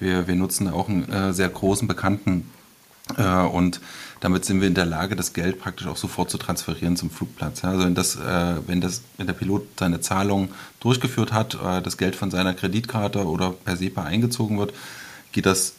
[0.00, 2.50] Wir, wir nutzen auch einen sehr großen, bekannten
[3.52, 3.80] und
[4.24, 7.60] damit sind wir in der Lage, das Geld praktisch auch sofort zu transferieren zum Flugplatz.
[7.60, 10.48] Ja, also wenn, das, äh, wenn, das, wenn der Pilot seine Zahlung
[10.80, 14.72] durchgeführt hat, äh, das Geld von seiner Kreditkarte oder per SEPA eingezogen wird,
[15.32, 15.74] geht das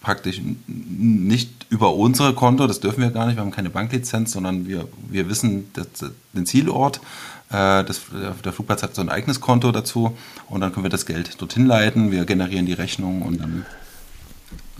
[0.00, 4.66] praktisch nicht über unsere Konto, das dürfen wir gar nicht, wir haben keine Banklizenz, sondern
[4.66, 7.02] wir, wir wissen das, den Zielort.
[7.50, 8.02] Äh, das,
[8.44, 10.16] der Flugplatz hat so ein eigenes Konto dazu
[10.48, 13.66] und dann können wir das Geld dorthin leiten, wir generieren die Rechnung und dann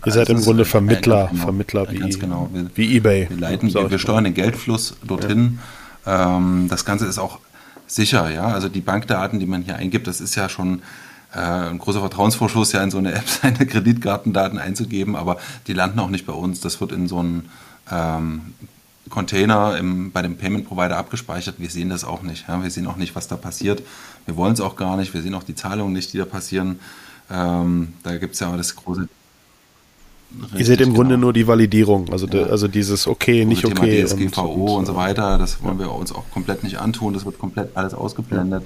[0.07, 2.49] Ihr seid im Grunde Vermittler, genau, Vermittler wie, genau.
[2.53, 3.29] wir, wie eBay.
[3.29, 5.59] Wir, leiten, wir, wir steuern den Geldfluss dorthin.
[6.07, 6.37] Ja.
[6.37, 7.39] Ähm, das Ganze ist auch
[7.87, 8.47] sicher, ja.
[8.47, 10.81] Also die Bankdaten, die man hier eingibt, das ist ja schon
[11.35, 15.99] äh, ein großer Vertrauensvorschuss, ja in so eine App seine Kreditkartendaten einzugeben, aber die landen
[15.99, 16.61] auch nicht bei uns.
[16.61, 17.51] Das wird in so einen
[17.91, 18.55] ähm,
[19.09, 21.57] Container im, bei dem Payment Provider abgespeichert.
[21.59, 22.46] Wir sehen das auch nicht.
[22.48, 22.62] Ja?
[22.62, 23.82] Wir sehen auch nicht, was da passiert.
[24.26, 25.14] Wir wollen es auch gar nicht.
[25.14, 26.80] Wir sehen auch die Zahlungen nicht, die da passieren.
[27.30, 29.09] Ähm, da gibt es ja auch das große
[30.42, 31.26] Richtig, Ihr seht im Grunde genau.
[31.26, 32.32] nur die Validierung, also, ja.
[32.32, 34.05] de, also dieses okay, nicht Thema okay.
[34.05, 37.24] DSGVO und, und, und, so weiter, das wollen wir uns auch komplett nicht antun, das
[37.24, 38.62] wird komplett alles ausgeblendet.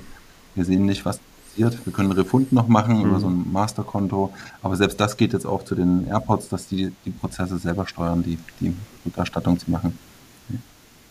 [0.54, 1.18] Wir sehen nicht, was
[1.54, 1.78] passiert.
[1.86, 3.06] Wir können Refund noch machen mhm.
[3.06, 4.32] über so ein Masterkonto,
[4.62, 8.22] aber selbst das geht jetzt auch zu den Airports, dass die die Prozesse selber steuern,
[8.22, 8.74] die, die
[9.06, 9.98] Rückerstattung zu machen.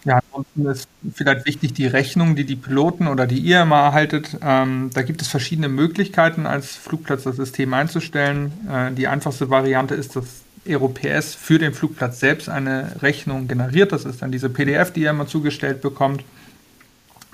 [0.05, 4.37] Ja, ansonsten ist vielleicht wichtig die Rechnung, die die Piloten oder die ihr immer erhaltet.
[4.41, 8.51] Ähm, da gibt es verschiedene Möglichkeiten, als Flugplatz das System einzustellen.
[8.69, 13.91] Äh, die einfachste Variante ist, dass Aerops für den Flugplatz selbst eine Rechnung generiert.
[13.91, 16.23] Das ist dann diese PDF, die ihr immer zugestellt bekommt.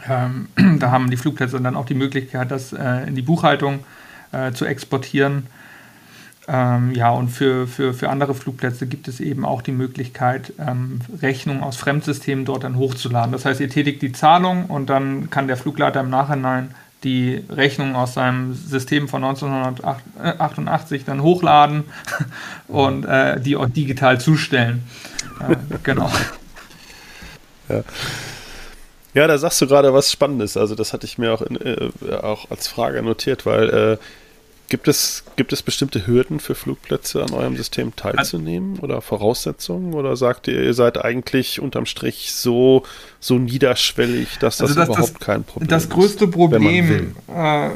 [0.07, 0.49] Ähm,
[0.79, 3.79] da haben die Flugplätze dann auch die Möglichkeit, das äh, in die Buchhaltung
[4.31, 5.47] äh, zu exportieren.
[6.51, 10.99] Ähm, ja, und für, für, für andere Flugplätze gibt es eben auch die Möglichkeit, ähm,
[11.21, 13.31] Rechnungen aus Fremdsystemen dort dann hochzuladen.
[13.31, 16.73] Das heißt, ihr tätigt die Zahlung und dann kann der Flugleiter im Nachhinein
[17.03, 21.83] die Rechnung aus seinem System von 1988 dann hochladen
[22.67, 24.83] und äh, die auch digital zustellen.
[25.47, 26.11] Äh, genau.
[27.69, 27.83] Ja.
[29.13, 29.27] ja.
[29.27, 30.57] da sagst du gerade was Spannendes.
[30.57, 31.91] Also das hatte ich mir auch, in, äh,
[32.23, 33.97] auch als Frage notiert, weil äh,
[34.69, 39.95] Gibt es, gibt es bestimmte Hürden für Flugplätze an eurem System teilzunehmen oder Voraussetzungen?
[39.95, 42.83] Oder sagt ihr, ihr seid eigentlich unterm Strich so,
[43.19, 45.71] so niederschwellig, dass das, also das überhaupt das, kein Problem ist?
[45.71, 47.69] Das größte Problem, äh,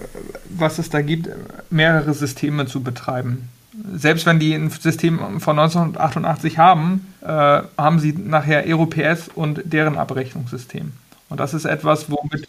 [0.50, 1.30] was es da gibt,
[1.72, 3.50] mehrere Systeme zu betreiben.
[3.96, 9.98] Selbst wenn die ein System von 1988 haben, äh, haben sie nachher EuroPS und deren
[9.98, 10.92] Abrechnungssystem.
[11.30, 12.48] Und das ist etwas, womit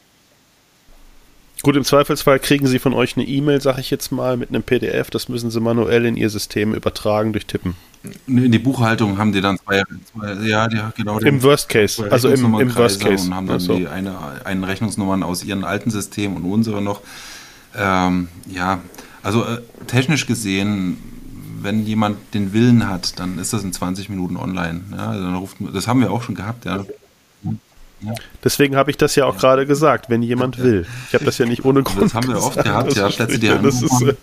[1.64, 4.62] Gut, im Zweifelsfall kriegen Sie von euch eine E-Mail, sage ich jetzt mal, mit einem
[4.62, 5.08] PDF.
[5.08, 7.74] Das müssen Sie manuell in Ihr System übertragen durch Tippen.
[8.26, 11.18] In die Buchhaltung haben die dann zwei, zwei ja, die, genau.
[11.20, 13.26] Im Worst Case, also im, im Worst Case.
[13.26, 13.78] Und haben dann also.
[13.78, 17.00] die eine, eine Rechnungsnummern aus ihren alten Systemen und unsere noch.
[17.74, 18.80] Ähm, ja,
[19.22, 20.98] also äh, technisch gesehen,
[21.62, 24.82] wenn jemand den Willen hat, dann ist das in 20 Minuten online.
[24.92, 26.84] Ja, also dann ruft, das haben wir auch schon gehabt, ja.
[28.42, 29.40] Deswegen habe ich das ja auch ja.
[29.40, 30.86] gerade gesagt, wenn jemand will.
[31.08, 32.02] Ich habe das ja nicht ohne Grund.
[32.02, 34.14] Das haben wir oft gehabt, ja, stellst dir das ist, äh,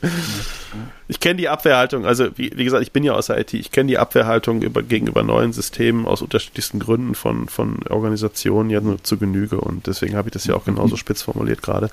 [1.07, 3.71] Ich kenne die Abwehrhaltung, also wie, wie, gesagt, ich bin ja aus der IT, ich
[3.71, 9.03] kenne die Abwehrhaltung über, gegenüber neuen Systemen aus unterschiedlichsten Gründen von, von Organisationen ja nur
[9.03, 11.89] zu Genüge und deswegen habe ich das ja auch genauso spitz formuliert gerade.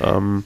[0.00, 0.44] Ähm,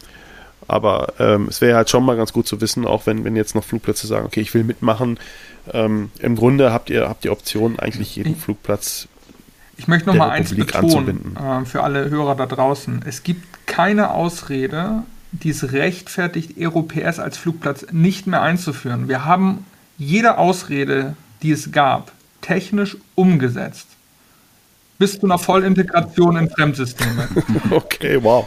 [0.68, 3.54] aber ähm, es wäre halt schon mal ganz gut zu wissen, auch wenn, wenn jetzt
[3.54, 5.18] noch Flugplätze sagen, okay, ich will mitmachen.
[5.72, 9.08] Ähm, Im Grunde habt ihr habt die Option, eigentlich jeden Flugplatz
[9.76, 13.02] ich möchte noch mal eins betonen äh, für alle Hörer da draußen.
[13.06, 15.02] Es gibt keine Ausrede,
[15.32, 19.08] die es rechtfertigt, EuroPS als Flugplatz nicht mehr einzuführen.
[19.08, 19.66] Wir haben
[19.98, 23.88] jede Ausrede, die es gab, technisch umgesetzt.
[24.98, 27.28] Bis zu einer Vollintegration in Fremdsysteme.
[27.70, 28.46] Okay, wow.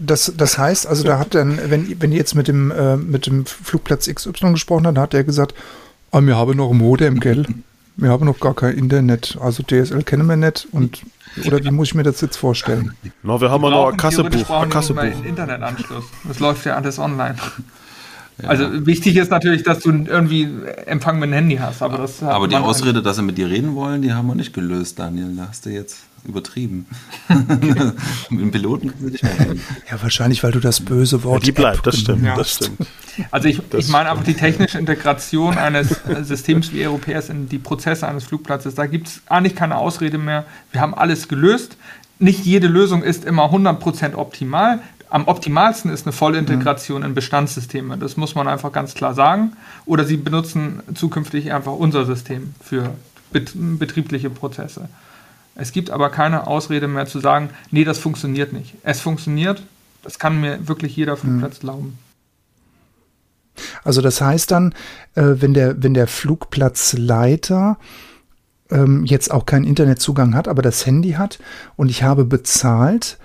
[0.00, 3.26] Das, das heißt, also da hat dann, wenn, wenn ihr jetzt mit dem, äh, mit
[3.26, 5.54] dem Flugplatz XY gesprochen hat, hat er gesagt,
[6.10, 7.46] ah, wir haben noch ein Modem, gell?
[7.96, 9.38] Wir haben noch gar kein Internet.
[9.40, 11.02] Also DSL kennen wir nicht und
[11.44, 12.92] oder wie muss ich mir das jetzt vorstellen?
[13.22, 14.48] No, wir haben ja noch ein Kassebuch.
[14.50, 15.24] Ein Kassebuch.
[15.24, 16.04] Internetanschluss.
[16.24, 17.36] Das läuft ja alles online.
[18.42, 18.48] Ja.
[18.48, 20.48] Also wichtig ist natürlich, dass du irgendwie
[20.84, 21.82] Empfang mit dem Handy hast.
[21.82, 24.52] Aber, das aber die Ausrede, dass sie mit dir reden wollen, die haben wir nicht
[24.52, 25.34] gelöst, Daniel.
[25.36, 26.86] Da hast du jetzt übertrieben.
[28.30, 29.62] mit dem Piloten kannst du nicht mehr reden.
[29.90, 31.42] Ja, wahrscheinlich, weil du das böse Wort.
[31.42, 32.36] Ja, die bleibt, das stimmt, ja.
[32.36, 32.78] das stimmt.
[33.30, 38.06] Also ich, ich meine einfach die technische Integration eines Systems wie Europäers in die Prozesse
[38.06, 38.74] eines Flugplatzes.
[38.74, 40.44] Da gibt es eigentlich keine Ausrede mehr.
[40.72, 41.76] Wir haben alles gelöst.
[42.18, 47.08] Nicht jede Lösung ist immer 100% optimal am optimalsten ist eine Vollintegration mhm.
[47.08, 47.96] in Bestandssysteme.
[47.96, 49.52] Das muss man einfach ganz klar sagen.
[49.84, 52.90] Oder sie benutzen zukünftig einfach unser System für
[53.32, 54.88] bet betriebliche Prozesse.
[55.56, 58.74] Es gibt aber keine Ausrede mehr zu sagen, nee, das funktioniert nicht.
[58.82, 59.62] Es funktioniert,
[60.02, 61.60] das kann mir wirklich jeder Flugplatz mhm.
[61.60, 61.98] glauben.
[63.84, 64.74] Also das heißt dann,
[65.14, 67.78] äh, wenn, der, wenn der Flugplatzleiter
[68.70, 71.38] ähm, jetzt auch keinen Internetzugang hat, aber das Handy hat
[71.76, 73.18] und ich habe bezahlt,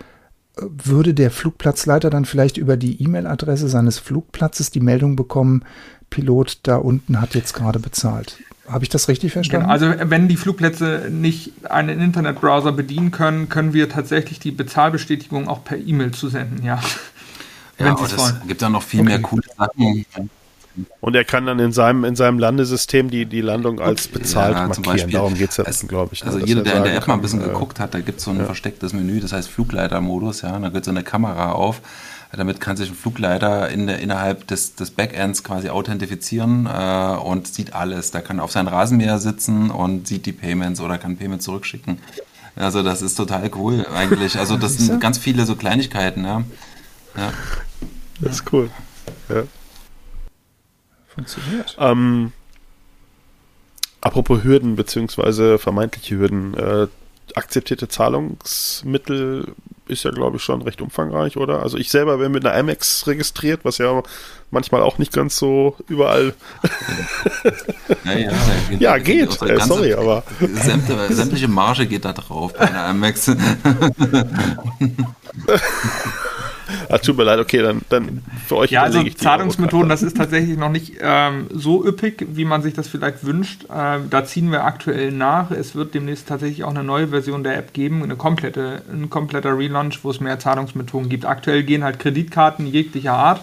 [0.57, 5.63] würde der Flugplatzleiter dann vielleicht über die E-Mail-Adresse seines Flugplatzes die Meldung bekommen,
[6.09, 8.37] Pilot da unten hat jetzt gerade bezahlt.
[8.71, 9.67] Habe ich das richtig verstanden?
[9.67, 15.47] Genau, also wenn die Flugplätze nicht einen Internetbrowser bedienen können, können wir tatsächlich die Bezahlbestätigung
[15.47, 16.79] auch per E-Mail zusenden, ja.
[17.79, 19.09] Ja, aber es gibt dann noch viel okay.
[19.09, 20.05] mehr coole Sachen.
[21.01, 24.67] Und er kann dann in seinem, in seinem Landesystem die, die Landung als bezahlt ja,
[24.67, 24.83] markieren.
[24.83, 26.23] Beispiel, Darum geht es ja, glaube ich.
[26.23, 28.19] Ne, also jeder, der in der App mal ein bisschen kann, geguckt hat, da gibt
[28.19, 28.45] es so ein ja.
[28.45, 31.81] verstecktes Menü, das heißt Flugleitermodus, ja, da geht so eine Kamera auf.
[32.33, 37.47] Damit kann sich ein Flugleiter in der, innerhalb des, des Backends quasi authentifizieren äh, und
[37.47, 38.11] sieht alles.
[38.11, 41.99] Da kann auf seinem Rasenmäher sitzen und sieht die Payments oder kann Payments zurückschicken.
[42.55, 44.37] Also das ist total cool eigentlich.
[44.37, 46.43] Also das sind ganz viele so Kleinigkeiten, ja.
[47.17, 47.33] ja.
[48.21, 48.69] Das ist cool.
[49.27, 49.43] Ja.
[51.07, 51.75] Funktioniert.
[51.79, 52.31] Ähm,
[53.99, 56.53] apropos Hürden beziehungsweise vermeintliche Hürden.
[56.53, 56.87] Äh,
[57.35, 59.53] akzeptierte Zahlungsmittel
[59.87, 61.61] ist ja, glaube ich, schon recht umfangreich, oder?
[61.61, 64.01] Also ich selber bin mit einer Amex registriert, was ja
[64.49, 66.33] manchmal auch nicht ganz so überall.
[68.05, 68.29] ja, ja,
[68.69, 69.41] geht, ja, geht.
[69.41, 70.23] Äh, sorry, aber.
[71.09, 73.31] Sämtliche Marge geht da drauf bei einer Amex.
[76.89, 78.71] Ach, tut mir leid, okay, dann, dann für euch.
[78.71, 82.87] Ja, also Zahlungsmethoden, das ist tatsächlich noch nicht ähm, so üppig, wie man sich das
[82.87, 83.65] vielleicht wünscht.
[83.73, 85.51] Ähm, da ziehen wir aktuell nach.
[85.51, 89.57] Es wird demnächst tatsächlich auch eine neue Version der App geben, eine komplette, ein kompletter
[89.57, 91.25] Relaunch, wo es mehr Zahlungsmethoden gibt.
[91.25, 93.41] Aktuell gehen halt Kreditkarten jeglicher Art.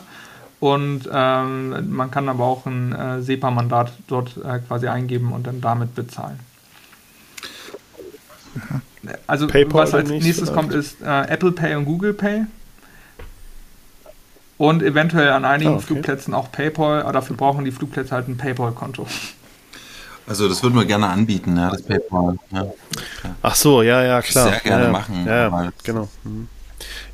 [0.61, 5.61] Und ähm, man kann aber auch ein äh, SEPA-Mandat dort äh, quasi eingeben und dann
[5.61, 6.41] damit bezahlen.
[9.27, 12.47] Also PayPal was als nächstes kommt, ist äh, Apple Pay und Google Pay
[14.59, 15.87] und eventuell an einigen ah, okay.
[15.87, 19.07] Flugplätzen auch PayPal, dafür brauchen die Flugplätze halt ein PayPal-Konto.
[20.27, 22.37] Also das würden wir gerne anbieten, ja, das PayPal.
[22.51, 22.67] Ja.
[23.41, 24.51] Ach so, ja, ja, klar.
[24.51, 25.25] Sehr gerne ja, machen.
[25.27, 26.09] Ja, genau.
[26.25, 26.49] Mhm.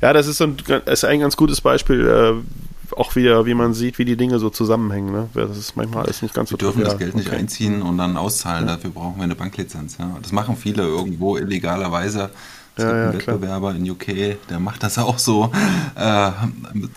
[0.01, 3.97] Ja, das ist, ein, ist ein ganz gutes Beispiel, äh, auch wieder, wie man sieht,
[3.97, 5.11] wie die Dinge so zusammenhängen.
[5.11, 5.29] Ne?
[5.33, 7.97] Das ist manchmal alles nicht ganz wir so Wir dürfen das Geld nicht einziehen und
[7.97, 9.97] dann auszahlen, dafür brauchen wir eine Banklizenz.
[9.97, 10.17] Ja.
[10.21, 12.29] Das machen viele irgendwo illegalerweise.
[12.77, 13.75] Es ja, gibt einen ja, Wettbewerber klar.
[13.75, 15.51] in UK, der macht das auch so.
[15.95, 16.31] Äh,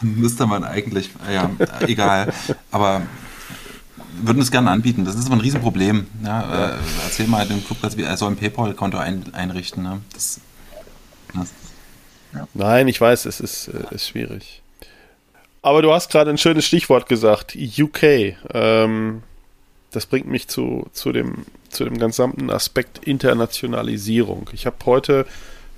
[0.03, 1.51] müsste man eigentlich, ja,
[1.87, 2.33] egal.
[2.71, 3.03] Aber
[4.23, 5.05] würden es gerne anbieten.
[5.05, 6.07] Das ist aber ein Riesenproblem.
[6.25, 9.83] Ja, äh, erzähl mal dem Flugplatz, wie er soll ein PayPal-Konto ein, einrichten.
[9.83, 10.01] Ne?
[10.13, 10.41] Das,
[11.35, 11.53] das,
[12.35, 12.49] ja.
[12.55, 14.63] Nein, ich weiß, es ist, äh, ist schwierig.
[15.63, 18.35] Aber du hast gerade ein schönes Stichwort gesagt, UK.
[18.53, 19.23] Ähm,
[19.91, 24.51] das bringt mich zu, zu, dem, zu dem gesamten Aspekt Internationalisierung.
[24.53, 25.27] Ich habe heute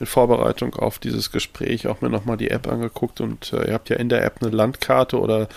[0.01, 3.91] in Vorbereitung auf dieses Gespräch auch mir nochmal die App angeguckt und äh, ihr habt
[3.91, 5.49] ja in der App eine Landkarte oder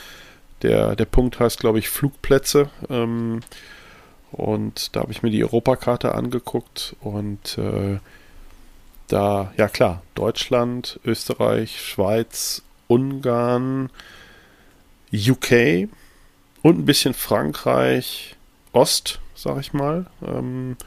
[0.61, 2.69] der, der Punkt heißt, glaube ich, Flugplätze.
[2.89, 3.41] Ähm,
[4.31, 7.99] und da habe ich mir die Europakarte angeguckt und äh,
[9.07, 13.89] da, ja klar, Deutschland, Österreich, Schweiz, Ungarn,
[15.13, 15.87] UK
[16.63, 18.35] und ein bisschen Frankreich,
[18.71, 20.07] Ost, sag ich mal.
[20.25, 20.77] Ähm,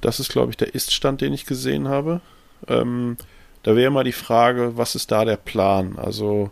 [0.00, 2.20] das ist, glaube ich, der Ist-Stand, den ich gesehen habe.
[2.66, 3.16] Ähm,
[3.62, 5.98] da wäre mal die Frage, was ist da der Plan?
[5.98, 6.50] Also,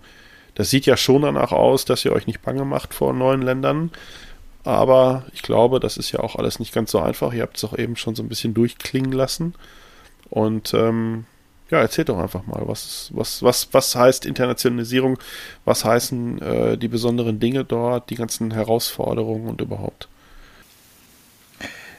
[0.55, 3.91] das sieht ja schon danach aus, dass ihr euch nicht bange macht vor neuen Ländern.
[4.65, 7.33] Aber ich glaube, das ist ja auch alles nicht ganz so einfach.
[7.33, 9.55] Ihr habt es auch eben schon so ein bisschen durchklingen lassen.
[10.29, 11.25] Und ähm,
[11.71, 15.19] ja, erzählt doch einfach mal, was, was, was, was heißt Internationalisierung?
[15.65, 20.09] Was heißen äh, die besonderen Dinge dort, die ganzen Herausforderungen und überhaupt?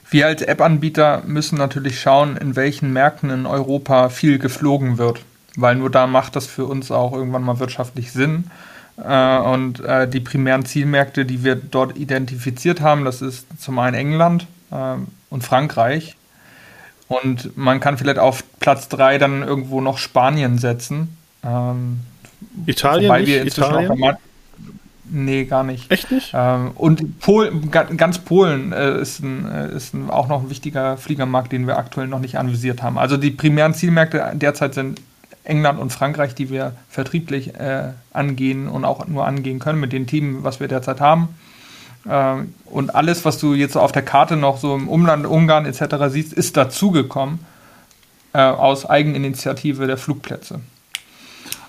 [0.10, 5.22] Wir als App-Anbieter müssen natürlich schauen, in welchen Märkten in Europa viel geflogen wird,
[5.56, 8.46] weil nur da macht das für uns auch irgendwann mal wirtschaftlich Sinn.
[9.04, 13.96] Äh, und äh, die primären Zielmärkte, die wir dort identifiziert haben, das ist zum einen
[13.96, 14.96] England äh,
[15.30, 16.16] und Frankreich.
[17.08, 21.18] Und man kann vielleicht auf Platz 3 dann irgendwo noch Spanien setzen.
[21.44, 22.02] Ähm,
[22.66, 23.58] Italien nicht?
[23.58, 24.18] Italien?
[25.10, 25.90] Nee, gar nicht.
[25.92, 26.32] Echt nicht?
[26.34, 30.98] Ähm, und Polen, ganz Polen äh, ist, ein, äh, ist ein, auch noch ein wichtiger
[30.98, 32.98] Fliegermarkt, den wir aktuell noch nicht anvisiert haben.
[32.98, 35.02] Also die primären Zielmärkte derzeit sind
[35.44, 40.08] England und Frankreich, die wir vertrieblich äh, angehen und auch nur angehen können mit den
[40.08, 41.30] Teams, was wir derzeit haben.
[42.06, 42.36] Äh,
[42.66, 45.96] und alles, was du jetzt auf der Karte noch so im Umland, Ungarn etc.
[46.10, 47.40] siehst, ist dazugekommen
[48.34, 50.60] äh, aus Eigeninitiative der Flugplätze.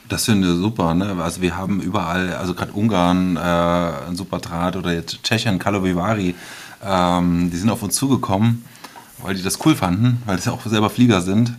[0.09, 0.95] Das finde ich super.
[0.95, 1.17] Ne?
[1.23, 6.35] Also wir haben überall, also gerade Ungarn, äh, ein super Draht oder jetzt Tschechien, Kalovivari,
[6.85, 8.65] ähm, die sind auf uns zugekommen,
[9.19, 11.53] weil die das cool fanden, weil sie auch selber Flieger sind.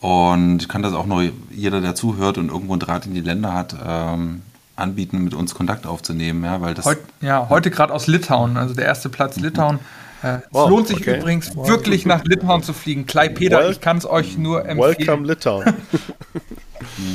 [0.00, 3.22] Und ich kann das auch noch jeder, der zuhört und irgendwo einen Draht in die
[3.22, 4.42] Länder hat, ähm,
[4.76, 6.44] anbieten, mit uns Kontakt aufzunehmen.
[6.44, 9.44] Ja, weil das, Heut, ja heute gerade aus Litauen, also der erste Platz mhm.
[9.44, 9.78] Litauen.
[10.22, 11.18] Äh, wow, es lohnt sich okay.
[11.18, 11.68] übrigens wow.
[11.68, 13.04] wirklich nach Litauen zu fliegen.
[13.06, 14.98] Peter, well, ich kann es euch nur empfehlen.
[14.98, 15.74] Welcome Litauen.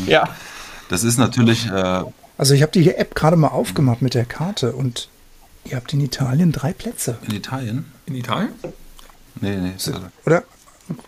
[0.05, 0.29] ja.
[0.89, 1.67] Das ist natürlich.
[1.67, 2.03] Äh
[2.37, 5.09] also ich habe die App gerade mal aufgemacht mit der Karte und
[5.65, 7.17] ihr habt in Italien drei Plätze.
[7.27, 7.91] In Italien?
[8.05, 8.49] In Italien?
[9.41, 9.73] Nee, nee.
[10.25, 10.43] Oder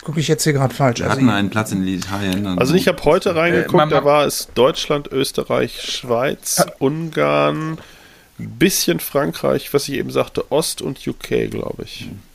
[0.03, 0.99] gucke ich jetzt hier gerade falsch?
[0.99, 2.45] Wir also hatten einen Platz in Italien.
[2.59, 6.65] Also ich habe heute reingeguckt, äh, da war es Deutschland, Österreich, Schweiz, ja.
[6.79, 7.77] Ungarn,
[8.37, 12.07] bisschen Frankreich, was ich eben sagte, Ost und UK, glaube ich.
[12.07, 12.30] Mhm.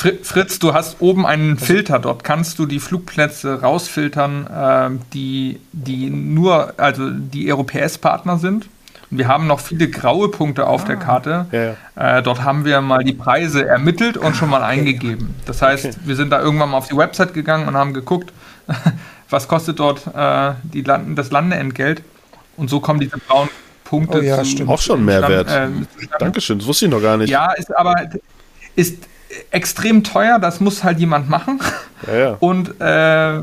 [0.00, 6.08] Fritz, du hast oben einen Filter, dort kannst du die Flugplätze rausfiltern, äh, die, die
[6.08, 8.70] nur, also die EuroPS-Partner sind.
[9.10, 10.86] Wir haben noch viele graue Punkte auf ah.
[10.86, 11.46] der Karte.
[11.52, 12.18] Ja, ja.
[12.18, 15.34] Äh, dort haben wir mal die Preise ermittelt und schon mal eingegeben.
[15.44, 15.96] Das heißt, okay.
[16.04, 18.32] wir sind da irgendwann mal auf die Website gegangen und haben geguckt,
[19.28, 22.02] was kostet dort äh, die Land das Landeentgelt.
[22.56, 23.50] Und so kommen diese braunen
[23.84, 24.20] Punkte.
[24.20, 24.70] Oh, ja, stimmt.
[24.70, 25.50] Auch schon Mehrwert.
[25.50, 25.68] Äh,
[26.18, 27.28] Dankeschön, das wusste ich noch gar nicht.
[27.28, 27.96] Ja, ist aber
[28.76, 29.04] ist
[29.50, 31.60] extrem teuer, das muss halt jemand machen.
[32.06, 32.36] Ja, ja.
[32.40, 33.40] Und äh,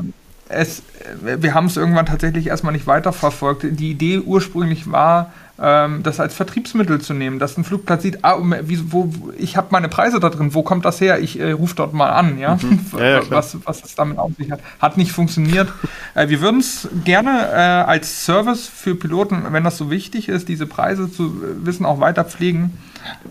[0.48, 0.82] es,
[1.22, 3.64] wir haben es irgendwann tatsächlich erstmal nicht weiterverfolgt.
[3.70, 8.38] Die Idee ursprünglich war, ähm, das als Vertriebsmittel zu nehmen, dass ein Flugplatz sieht, ah,
[8.62, 11.18] wie, wo, ich habe meine Preise da drin, wo kommt das her?
[11.18, 12.80] Ich äh, rufe dort mal an, ja, mhm.
[12.98, 14.60] ja, was, was es damit auf sich hat.
[14.78, 15.72] Hat nicht funktioniert.
[16.14, 20.48] äh, wir würden es gerne äh, als Service für Piloten, wenn das so wichtig ist,
[20.48, 22.78] diese Preise zu wissen, auch weiter pflegen.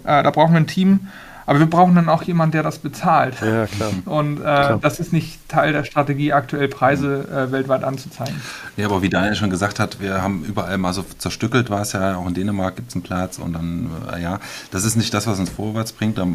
[0.03, 1.08] Äh, da brauchen wir ein Team
[1.48, 3.36] aber wir brauchen dann auch jemanden, der das bezahlt.
[3.41, 3.91] Ja, klar.
[4.06, 4.80] Und äh, klar.
[4.82, 8.36] das ist nicht Teil der Strategie, aktuell Preise äh, weltweit anzuzeigen.
[8.76, 11.93] Ja, aber wie Daniel schon gesagt hat, wir haben überall mal so zerstückelt, war es
[11.93, 14.41] ja, auch in Dänemark gibt es einen Platz und dann, äh, ja,
[14.72, 16.18] das ist nicht das, was uns vorwärts bringt.
[16.18, 16.28] Da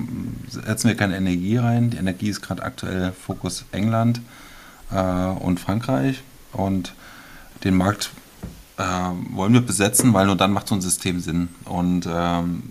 [0.49, 1.91] setzen wir keine Energie rein.
[1.91, 4.23] Die Energie ist gerade aktuell Fokus England
[4.91, 6.95] äh, und Frankreich und
[7.65, 8.11] den Markt
[8.79, 8.83] äh,
[9.35, 11.49] wollen wir besetzen, weil nur dann macht so ein System Sinn.
[11.67, 12.63] Und ähm,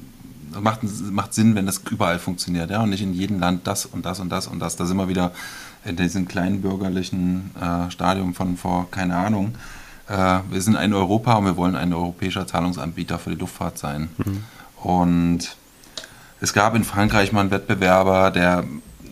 [0.59, 0.81] macht,
[1.11, 4.19] macht Sinn, wenn das überall funktioniert, ja, und nicht in jedem Land das und das
[4.19, 4.75] und das und das.
[4.75, 5.31] Da sind wir wieder
[5.85, 9.55] in diesem kleinen bürgerlichen äh, Stadium von vor, keine Ahnung.
[10.07, 14.09] Äh, wir sind ein Europa und wir wollen ein europäischer Zahlungsanbieter für die Luftfahrt sein.
[14.17, 14.43] Mhm.
[14.83, 15.55] Und
[16.39, 18.63] es gab in Frankreich mal einen Wettbewerber, der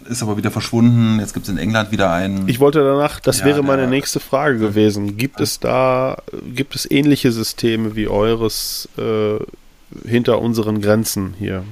[0.09, 1.19] ist aber wieder verschwunden.
[1.19, 2.47] Jetzt gibt es in England wieder einen.
[2.49, 5.17] Ich wollte danach, das ja, wäre meine nächste Frage gewesen.
[5.17, 6.17] Gibt es da,
[6.53, 9.37] gibt es ähnliche Systeme wie eures äh,
[10.05, 11.63] hinter unseren Grenzen hier?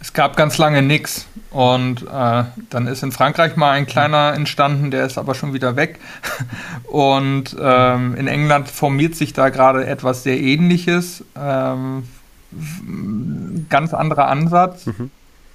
[0.00, 1.26] Es gab ganz lange nichts.
[1.50, 5.76] Und äh, dann ist in Frankreich mal ein kleiner entstanden, der ist aber schon wieder
[5.76, 5.98] weg.
[6.84, 11.24] Und ähm, in England formiert sich da gerade etwas sehr ähnliches.
[11.36, 12.04] Ähm,
[13.68, 14.86] ganz anderer Ansatz.
[14.86, 15.10] Mhm.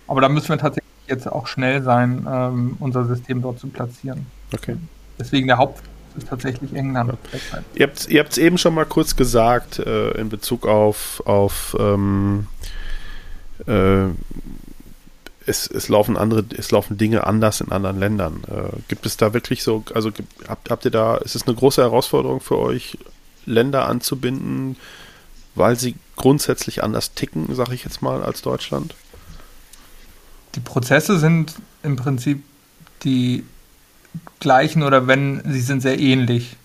[0.08, 4.28] Aber da müssen wir tatsächlich jetzt auch schnell sein, ähm, unser System dort zu platzieren.
[4.54, 4.78] Okay.
[5.18, 5.82] Deswegen der Haupt
[6.18, 7.18] ist tatsächlich England.
[7.76, 7.88] Ja.
[8.08, 12.48] Ihr habt es eben schon mal kurz gesagt äh, in Bezug auf, auf ähm,
[13.68, 14.08] äh,
[15.48, 18.44] es, es, laufen andere, es laufen Dinge anders in anderen Ländern.
[18.48, 20.12] Äh, gibt es da wirklich so, also
[20.48, 22.98] habt, habt ihr da, ist es eine große Herausforderung für euch,
[23.46, 24.76] Länder anzubinden,
[25.54, 28.96] weil sie grundsätzlich anders ticken, sage ich jetzt mal, als Deutschland?
[30.56, 31.54] Die Prozesse sind
[31.84, 32.44] im Prinzip
[33.04, 33.44] die
[34.40, 36.58] gleichen oder wenn sie sind sehr ähnlich.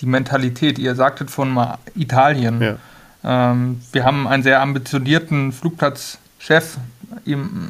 [0.00, 2.60] Die Mentalität, ihr sagtet von mal Italien.
[2.60, 2.76] Ja.
[3.24, 6.76] Ähm, wir haben einen sehr ambitionierten Flugplatzchef,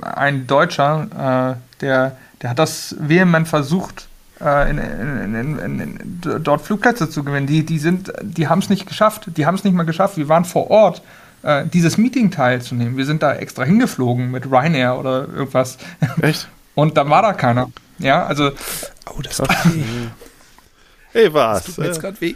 [0.02, 4.08] ein Deutscher, äh, der, der hat das vehement versucht,
[4.40, 7.46] äh, in, in, in, dort Flugplätze zu gewinnen.
[7.46, 7.80] Die, die,
[8.22, 9.30] die haben es nicht geschafft.
[9.36, 10.16] Die haben es nicht mal geschafft.
[10.16, 11.02] Wir waren vor Ort
[11.42, 12.96] äh, dieses Meeting teilzunehmen.
[12.96, 15.78] Wir sind da extra hingeflogen mit Ryanair oder irgendwas.
[16.20, 16.48] Echt?
[16.76, 17.72] Und dann war da keiner.
[17.98, 18.52] Ja, also.
[19.10, 19.48] Oh, das tut
[21.12, 21.64] Hey, was?
[21.64, 22.34] Das tut mir jetzt gerade weh.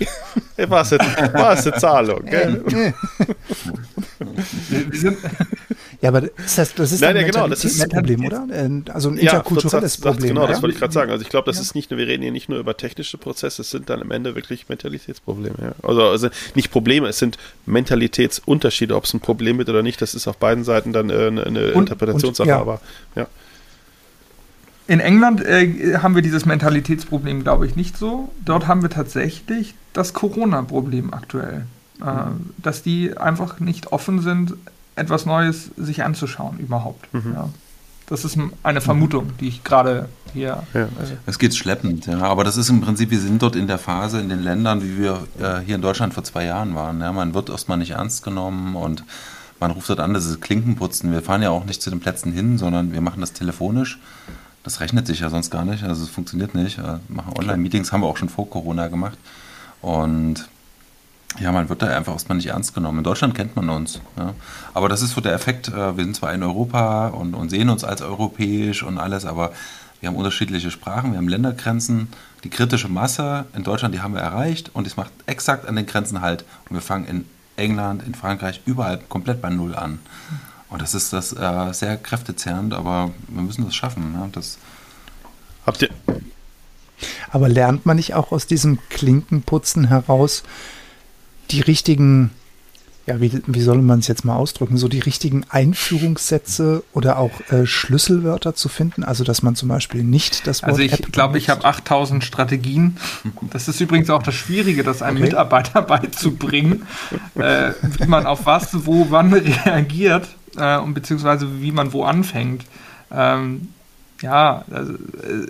[0.56, 0.92] Hey, was?
[0.92, 2.64] Was eine Zahlung, gell?
[4.68, 5.18] wir sind,
[6.00, 8.46] ja, aber das, heißt, das ist nein, ja, genau, das ist ein Problem, oder?
[8.50, 10.28] Ähm, also ein interkulturelles ja, Problem.
[10.34, 11.10] Genau, das wollte ich gerade sagen.
[11.10, 11.62] Also ich glaube, das ja.
[11.62, 14.10] ist nicht nur, wir reden hier nicht nur über technische Prozesse, es sind dann am
[14.10, 15.56] Ende wirklich Mentalitätsprobleme.
[15.60, 15.72] Ja.
[15.82, 17.36] Also, also nicht Probleme, es sind
[17.66, 18.96] Mentalitätsunterschiede.
[18.96, 21.44] Ob es ein Problem wird oder nicht, das ist auf beiden Seiten dann äh, eine,
[21.44, 22.48] eine und, Interpretationssache.
[22.48, 22.80] Und, aber
[23.14, 23.26] ja.
[24.90, 28.28] In England äh, haben wir dieses Mentalitätsproblem, glaube ich, nicht so.
[28.44, 31.64] Dort haben wir tatsächlich das Corona-Problem aktuell.
[32.00, 32.04] Äh,
[32.58, 34.54] dass die einfach nicht offen sind,
[34.96, 37.06] etwas Neues sich anzuschauen überhaupt.
[37.14, 37.34] Mhm.
[37.34, 37.48] Ja.
[38.08, 40.64] Das ist eine Vermutung, die ich gerade hier.
[40.74, 40.80] Ja.
[40.80, 40.86] Äh,
[41.24, 42.22] es geht schleppend, ja.
[42.22, 44.98] Aber das ist im Prinzip, wir sind dort in der Phase in den Ländern, wie
[44.98, 47.00] wir äh, hier in Deutschland vor zwei Jahren waren.
[47.00, 47.12] Ja.
[47.12, 49.04] Man wird erstmal nicht ernst genommen und
[49.60, 51.12] man ruft dort an, das ist Klinkenputzen.
[51.12, 54.00] Wir fahren ja auch nicht zu den Plätzen hin, sondern wir machen das telefonisch.
[54.62, 55.84] Das rechnet sich ja sonst gar nicht.
[55.84, 56.78] Also es funktioniert nicht.
[56.78, 59.18] Wir äh, machen Online-Meetings, haben wir auch schon vor Corona gemacht.
[59.80, 60.48] Und
[61.38, 62.98] ja, man wird da einfach erstmal nicht ernst genommen.
[62.98, 64.00] In Deutschland kennt man uns.
[64.18, 64.34] Ja.
[64.74, 67.70] Aber das ist so der Effekt, äh, wir sind zwar in Europa und, und, sehen
[67.70, 69.52] uns als europäisch und alles, aber
[70.00, 72.08] wir haben unterschiedliche Sprachen, wir haben Ländergrenzen.
[72.42, 75.86] Die kritische Masse in Deutschland, die haben wir erreicht und es macht exakt an den
[75.86, 76.44] Grenzen halt.
[76.68, 77.24] Und wir fangen in
[77.56, 79.98] England, in Frankreich, überall komplett bei Null an.
[80.70, 84.12] Und das ist das äh, sehr kräftezehrend, aber wir müssen das schaffen.
[84.12, 84.28] Ne?
[84.32, 84.58] Das
[85.66, 85.90] Habt ihr.
[87.30, 90.42] Aber lernt man nicht auch aus diesem Klinkenputzen heraus,
[91.50, 92.30] die richtigen,
[93.06, 97.30] ja, wie, wie soll man es jetzt mal ausdrücken, so die richtigen Einführungssätze oder auch
[97.50, 99.02] äh, Schlüsselwörter zu finden?
[99.02, 100.72] Also, dass man zum Beispiel nicht das Wort.
[100.72, 102.98] Also, ich glaube, ich habe 8000 Strategien.
[103.50, 105.26] Das ist übrigens auch das Schwierige, das einem okay.
[105.26, 106.86] Mitarbeiter beizubringen,
[107.36, 112.64] äh, wie man auf was, wo, wann reagiert äh, und beziehungsweise wie man wo anfängt.
[113.10, 113.68] Ähm,
[114.22, 115.46] ja, also, äh,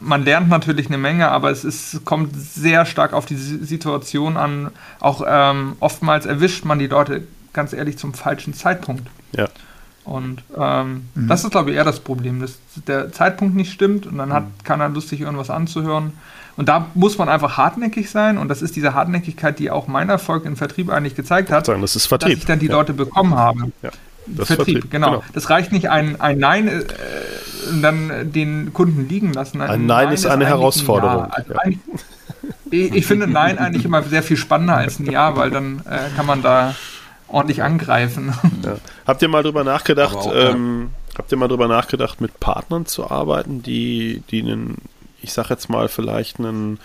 [0.00, 4.70] man lernt natürlich eine Menge, aber es ist, kommt sehr stark auf die Situation an.
[5.00, 9.08] Auch ähm, oftmals erwischt man die Leute ganz ehrlich zum falschen Zeitpunkt.
[9.32, 9.48] Ja.
[10.04, 11.28] Und ähm, mhm.
[11.28, 14.44] das ist, glaube ich, eher das Problem, dass der Zeitpunkt nicht stimmt und dann hat
[14.44, 14.64] mhm.
[14.64, 16.12] keiner Lust, sich irgendwas anzuhören.
[16.56, 20.08] Und da muss man einfach hartnäckig sein und das ist diese Hartnäckigkeit, die auch mein
[20.08, 22.34] Erfolg im Vertrieb eigentlich gezeigt hat, sagen, das ist Vertrieb.
[22.34, 22.72] dass ich dann die ja.
[22.72, 23.72] Leute bekommen habe.
[23.82, 23.90] Ja.
[24.24, 25.10] Vertrieb, Vertrieb, genau.
[25.10, 25.22] genau.
[25.32, 26.82] Das reicht nicht ein, ein Nein äh,
[27.80, 29.60] dann den Kunden liegen lassen.
[29.60, 31.30] Ein, ein Nein, Nein, ist eine Herausforderung.
[31.30, 31.56] Ein ja.
[31.56, 31.78] Also
[32.70, 36.14] ich, ich, finde Nein eigentlich immer sehr viel spannender als ein Ja, weil dann äh,
[36.16, 36.74] kann man da
[37.28, 38.32] ordentlich angreifen.
[38.64, 38.76] Ja.
[39.06, 43.10] Habt ihr mal drüber nachgedacht, auch, ähm, habt ihr mal drüber nachgedacht, mit Partnern zu
[43.10, 44.76] arbeiten, die, die einen,
[45.20, 46.78] ich sag jetzt mal, vielleicht einen,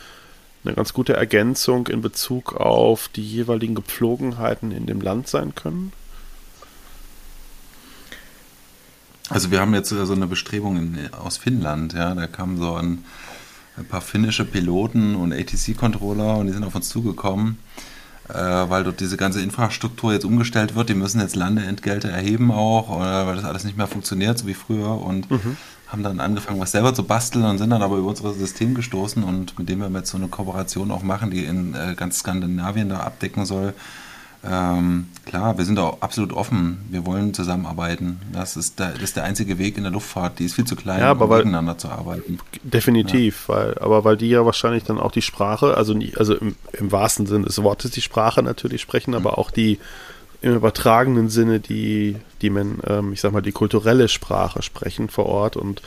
[0.66, 5.94] eine ganz gute Ergänzung in Bezug auf die jeweiligen Gepflogenheiten in dem Land sein können?
[9.30, 13.04] Also wir haben jetzt so eine Bestrebung in, aus Finnland, ja, da kamen so ein,
[13.78, 17.60] ein paar finnische Piloten und ATC-Controller und die sind auf uns zugekommen,
[18.28, 20.90] äh, weil dort diese ganze Infrastruktur jetzt umgestellt wird.
[20.90, 24.56] Die müssen jetzt Landeentgelte erheben auch, oder, weil das alles nicht mehr funktioniert, so wie
[24.56, 25.58] früher und mhm.
[25.88, 29.24] haben dann angefangen, was selber zu basteln und sind dann aber über unser System gestoßen
[29.24, 32.90] und mit dem wir jetzt so eine Kooperation auch machen, die in äh, ganz Skandinavien
[32.90, 33.76] da abdecken soll
[34.44, 36.86] ähm, klar, wir sind auch absolut offen.
[36.90, 38.20] Wir wollen zusammenarbeiten.
[38.32, 40.40] Das ist, der, das ist der einzige Weg in der Luftfahrt.
[40.40, 42.40] Die ist viel zu klein, ja, um weil, miteinander zu arbeiten.
[42.64, 43.56] Definitiv, ja.
[43.56, 46.92] weil, aber weil die ja wahrscheinlich dann auch die Sprache, also, nie, also im, im,
[46.92, 49.80] wahrsten Sinne des Wortes die Sprache natürlich sprechen, aber auch die
[50.42, 55.26] im übertragenen Sinne die, die man, ähm, ich sag mal, die kulturelle Sprache sprechen vor
[55.26, 55.82] Ort und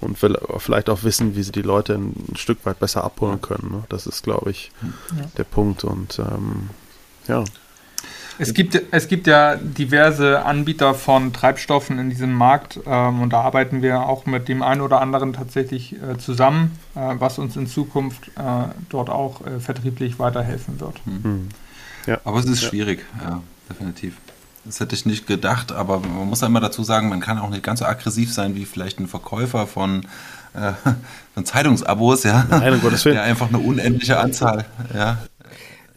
[0.00, 3.70] und vielleicht auch wissen, wie sie die Leute ein, Stück weit besser abholen können.
[3.70, 3.84] Ne?
[3.90, 5.26] Das ist, glaube ich, ja.
[5.36, 5.84] der Punkt.
[5.84, 6.70] Und ähm,
[7.28, 7.44] ja.
[8.40, 13.42] Es gibt, es gibt ja diverse Anbieter von Treibstoffen in diesem Markt ähm, und da
[13.42, 17.66] arbeiten wir auch mit dem einen oder anderen tatsächlich äh, zusammen, äh, was uns in
[17.66, 18.40] Zukunft äh,
[18.88, 21.06] dort auch äh, vertrieblich weiterhelfen wird.
[21.06, 21.48] Mhm.
[22.06, 22.18] Ja.
[22.24, 22.68] Aber es ist ja.
[22.68, 24.16] schwierig, ja, definitiv.
[24.64, 27.62] Das hätte ich nicht gedacht, aber man muss einmal dazu sagen, man kann auch nicht
[27.62, 30.06] ganz so aggressiv sein wie vielleicht ein Verkäufer von,
[30.54, 30.72] äh,
[31.34, 33.16] von Zeitungsabos, ja, Nein, um Gottes Willen.
[33.16, 34.64] der einfach eine unendliche Anzahl
[34.94, 35.18] ja,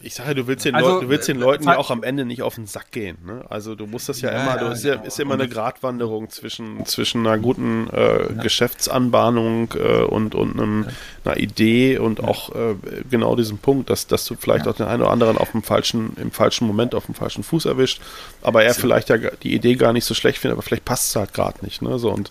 [0.03, 2.25] ich sage, du willst den, also, Leu du willst den Leuten ja auch am Ende
[2.25, 3.17] nicht auf den Sack gehen.
[3.25, 3.43] Ne?
[3.49, 6.29] Also du musst das ja, ja immer, du ist ja, ist ja immer eine Gratwanderung
[6.29, 8.33] zwischen, zwischen einer guten äh.
[8.41, 10.87] Geschäftsanbahnung äh, und, und einem,
[11.23, 12.75] einer Idee und auch äh,
[13.09, 16.15] genau diesem Punkt, dass, dass du vielleicht auch den einen oder anderen auf dem falschen,
[16.17, 18.01] im falschen Moment auf dem falschen Fuß erwischt,
[18.41, 21.15] aber er vielleicht ja die Idee gar nicht so schlecht findet, aber vielleicht passt es
[21.15, 21.81] halt gerade nicht.
[21.81, 21.97] Ne?
[21.97, 22.29] So, und,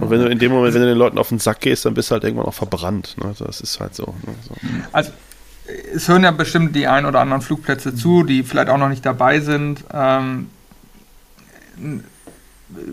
[0.00, 1.94] und wenn du in dem Moment, wenn du den Leuten auf den Sack gehst, dann
[1.94, 3.16] bist du halt irgendwann auch verbrannt.
[3.18, 3.34] Ne?
[3.38, 4.14] Das ist halt so.
[4.24, 4.34] Ne?
[4.46, 4.54] so.
[4.92, 5.10] Also
[5.94, 9.04] es hören ja bestimmt die ein oder anderen Flugplätze zu, die vielleicht auch noch nicht
[9.04, 9.84] dabei sind.
[9.92, 10.46] Ähm,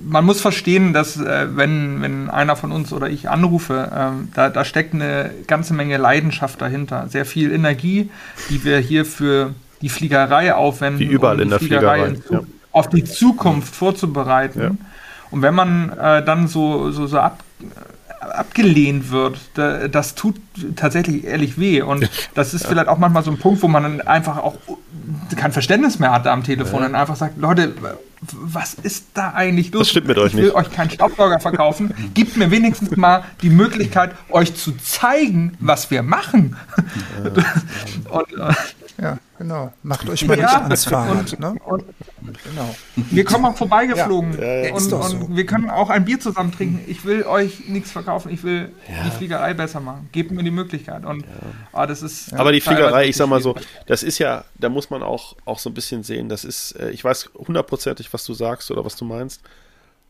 [0.04, 4.50] man muss verstehen, dass äh, wenn, wenn einer von uns oder ich anrufe, äh, da,
[4.50, 8.10] da steckt eine ganze Menge Leidenschaft dahinter, sehr viel Energie,
[8.50, 12.42] die wir hier für die Fliegerei aufwenden, Wie überall um in der Fliegerei, Fliegerei ja.
[12.72, 14.62] auf die Zukunft vorzubereiten.
[14.62, 14.72] Ja.
[15.30, 17.44] Und wenn man äh, dann so, so, so ab,
[18.20, 20.36] abgelehnt wird, das tut
[20.76, 21.82] tatsächlich ehrlich weh.
[21.82, 24.56] Und das ist vielleicht auch manchmal so ein Punkt, wo man dann einfach auch
[25.36, 27.74] kein Verständnis mehr hat am Telefon und einfach sagt, Leute,
[28.22, 29.82] was ist da eigentlich los?
[29.82, 31.94] Das stimmt mit euch ich will euch keinen Staubsauger verkaufen.
[32.14, 36.56] Gebt mir wenigstens mal die Möglichkeit, euch zu zeigen, was wir machen.
[38.10, 38.54] und, äh,
[39.02, 39.74] ja, genau.
[39.84, 41.34] Macht euch mal ja, nicht ans Fahrrad.
[41.34, 41.56] Und, ne?
[41.66, 41.84] und,
[42.44, 42.76] genau.
[42.96, 45.36] Wir kommen auch vorbeigeflogen ja, ja, und, und so.
[45.36, 46.84] wir können auch ein Bier zusammen trinken.
[46.88, 48.32] Ich will euch nichts verkaufen.
[48.32, 48.72] Ich will
[49.06, 50.10] die Fliegerei besser machen.
[50.12, 51.06] Gebt mir die Möglichkeit.
[51.06, 51.26] Und
[51.74, 52.34] oh, das ist.
[52.34, 55.60] Aber die Fliegerei, ich sag mal so, das ist ja, da muss man auch, auch
[55.60, 56.30] so ein bisschen sehen.
[56.30, 59.42] Das ist, äh, ich weiß hundertprozentig, was du sagst oder was du meinst.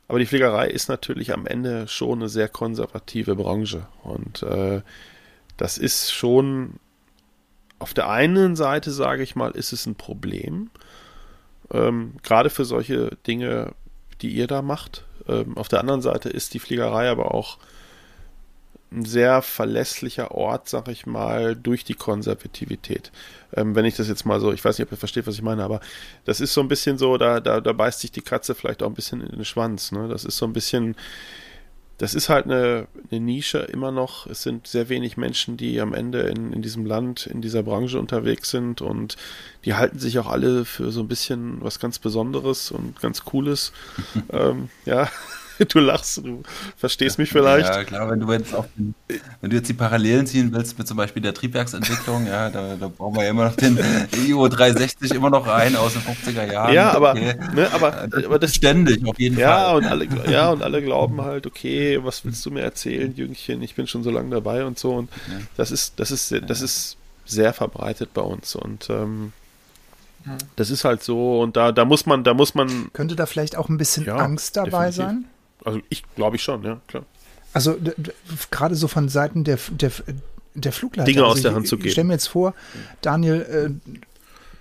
[0.07, 3.87] Aber die Fliegerei ist natürlich am Ende schon eine sehr konservative Branche.
[4.03, 4.81] Und äh,
[5.57, 6.75] das ist schon
[7.79, 10.69] auf der einen Seite, sage ich mal, ist es ein Problem,
[11.71, 13.73] ähm, gerade für solche Dinge,
[14.21, 15.03] die ihr da macht.
[15.27, 17.57] Ähm, auf der anderen Seite ist die Fliegerei aber auch
[18.91, 23.11] ein sehr verlässlicher Ort, sag ich mal, durch die Konservativität.
[23.53, 25.41] Ähm, wenn ich das jetzt mal so, ich weiß nicht, ob ihr versteht, was ich
[25.41, 25.81] meine, aber
[26.23, 28.87] das ist so ein bisschen so, da, da, da beißt sich die Katze vielleicht auch
[28.87, 29.91] ein bisschen in den Schwanz.
[29.91, 30.07] Ne?
[30.07, 30.95] Das ist so ein bisschen,
[31.97, 34.27] das ist halt eine, eine, Nische immer noch.
[34.27, 37.99] Es sind sehr wenig Menschen, die am Ende in, in diesem Land, in dieser Branche
[37.99, 39.17] unterwegs sind und
[39.65, 43.71] die halten sich auch alle für so ein bisschen was ganz Besonderes und ganz Cooles.
[44.31, 45.09] ähm, ja,
[45.69, 46.43] du lachst, du
[46.75, 47.67] verstehst mich vielleicht.
[47.67, 50.97] Ja, klar, wenn du jetzt auch, wenn du jetzt die Parallelen ziehen willst mit zum
[50.97, 53.79] Beispiel der Triebwerksentwicklung, ja, da, da brauchen wir ja immer noch den
[54.25, 56.73] IO 360 immer noch rein aus den 50er Jahren.
[56.73, 57.35] Ja, aber, okay.
[57.53, 59.77] ne, aber, das aber das ständig auf jeden ja, Fall.
[59.77, 63.75] Und alle, ja, und alle glauben halt, okay, was willst du mir erzählen, Jüngchen, ich
[63.75, 64.93] bin schon so lange dabei und so.
[64.93, 65.39] Und ja.
[65.55, 68.55] das ist, das ist, das ist sehr verbreitet bei uns.
[68.55, 69.33] Und ähm,
[70.55, 72.91] das ist halt so und da, da muss man, da muss man.
[72.93, 74.95] Könnte da vielleicht auch ein bisschen ja, Angst dabei definitiv.
[74.95, 75.25] sein?
[75.67, 77.03] Also ich glaube ich schon, ja, klar.
[77.51, 77.75] Also
[78.51, 79.91] gerade so von Seiten der, der,
[80.53, 81.05] der Flugleiter.
[81.05, 81.87] Dinge also aus der Hand zu geben.
[81.87, 82.53] Ich stelle mir jetzt vor,
[83.01, 83.97] Daniel, äh,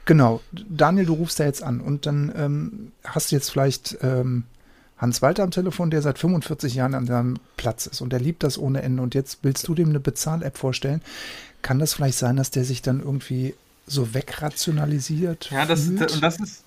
[0.05, 4.45] genau, Daniel, du rufst da jetzt an und dann ähm, hast du jetzt vielleicht ähm,
[4.99, 8.43] Hans Walter am Telefon, der seit 45 Jahren an deinem Platz ist und der liebt
[8.43, 11.03] das ohne Ende und jetzt willst du dem eine Bezahl-App vorstellen.
[11.63, 13.55] Kann das vielleicht sein, dass der sich dann irgendwie
[13.87, 15.51] so wegrationalisiert?
[15.53, 16.13] Ja, das, fühlt?
[16.13, 16.65] und das ist.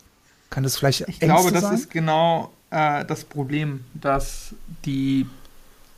[0.49, 1.75] Kann das vielleicht Ich glaube, das sein?
[1.75, 4.55] ist genau äh, das Problem, dass
[4.85, 5.27] die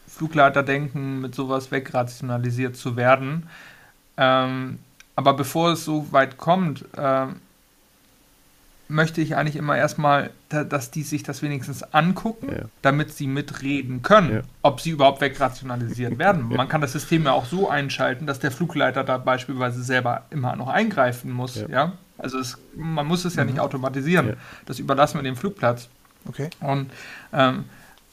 [0.07, 3.47] Flugleiter denken, mit sowas wegrationalisiert zu werden.
[4.17, 4.79] Ähm,
[5.15, 7.27] aber bevor es so weit kommt, äh,
[8.91, 12.65] möchte ich eigentlich immer erstmal, dass die sich das wenigstens angucken, ja.
[12.81, 14.41] damit sie mitreden können, ja.
[14.61, 16.51] ob sie überhaupt wegrationalisiert werden.
[16.51, 16.57] Ja.
[16.57, 20.55] Man kann das System ja auch so einschalten, dass der Flugleiter da beispielsweise selber immer
[20.55, 21.65] noch eingreifen muss.
[21.69, 21.93] Ja.
[22.17, 23.51] Also es, man muss es ja mhm.
[23.51, 24.35] nicht automatisieren.
[24.65, 25.89] Das überlassen wir dem Flugplatz.
[26.27, 26.49] Okay.
[26.59, 26.91] Und
[27.33, 27.65] ähm,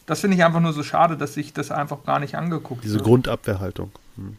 [0.07, 2.95] das finde ich einfach nur so schade, dass sich das einfach gar nicht angeguckt Diese
[2.95, 3.05] wird.
[3.05, 3.93] Grundabwehrhaltung.
[4.17, 4.37] Hm.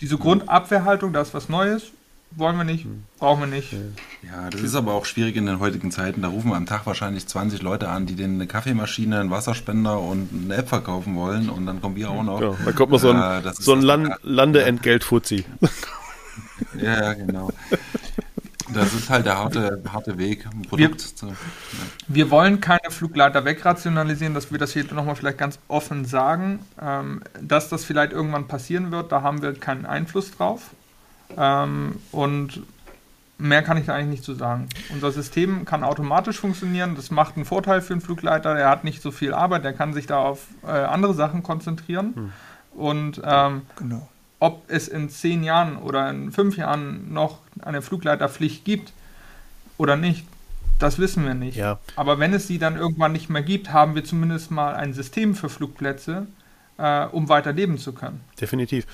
[0.00, 1.90] Diese Grundabwehrhaltung, da ist was Neues,
[2.30, 3.04] wollen wir nicht, hm.
[3.18, 3.72] brauchen wir nicht.
[4.22, 6.22] Ja, das ist aber auch schwierig in den heutigen Zeiten.
[6.22, 9.98] Da rufen wir am Tag wahrscheinlich 20 Leute an, die denen eine Kaffeemaschine, einen Wasserspender
[9.98, 12.40] und eine App verkaufen wollen und dann kommen wir auch noch.
[12.40, 15.44] Ja, da kommt noch so ein, äh, so ein Land Landeentgelt-Fuzzi.
[16.80, 17.50] Ja, genau.
[18.74, 21.32] Das ist halt der harte, harte Weg, ein Produkt wir, zu, ja.
[22.06, 26.60] wir wollen keine Flugleiter wegrationalisieren, dass wir das hier nochmal vielleicht ganz offen sagen.
[26.80, 30.70] Ähm, dass das vielleicht irgendwann passieren wird, da haben wir keinen Einfluss drauf.
[31.36, 32.62] Ähm, und
[33.38, 34.68] mehr kann ich da eigentlich nicht zu sagen.
[34.92, 36.94] Unser System kann automatisch funktionieren.
[36.94, 38.56] Das macht einen Vorteil für den Flugleiter.
[38.56, 42.14] Er hat nicht so viel Arbeit, er kann sich da auf äh, andere Sachen konzentrieren.
[42.14, 42.32] Hm.
[42.74, 44.08] Und ähm, genau
[44.40, 48.92] ob es in zehn Jahren oder in fünf Jahren noch eine Flugleiterpflicht gibt
[49.76, 50.24] oder nicht,
[50.78, 51.56] das wissen wir nicht.
[51.56, 51.78] Ja.
[51.96, 55.34] Aber wenn es sie dann irgendwann nicht mehr gibt, haben wir zumindest mal ein System
[55.34, 56.26] für Flugplätze,
[56.78, 58.20] äh, um weiter leben zu können.
[58.40, 58.86] Definitiv.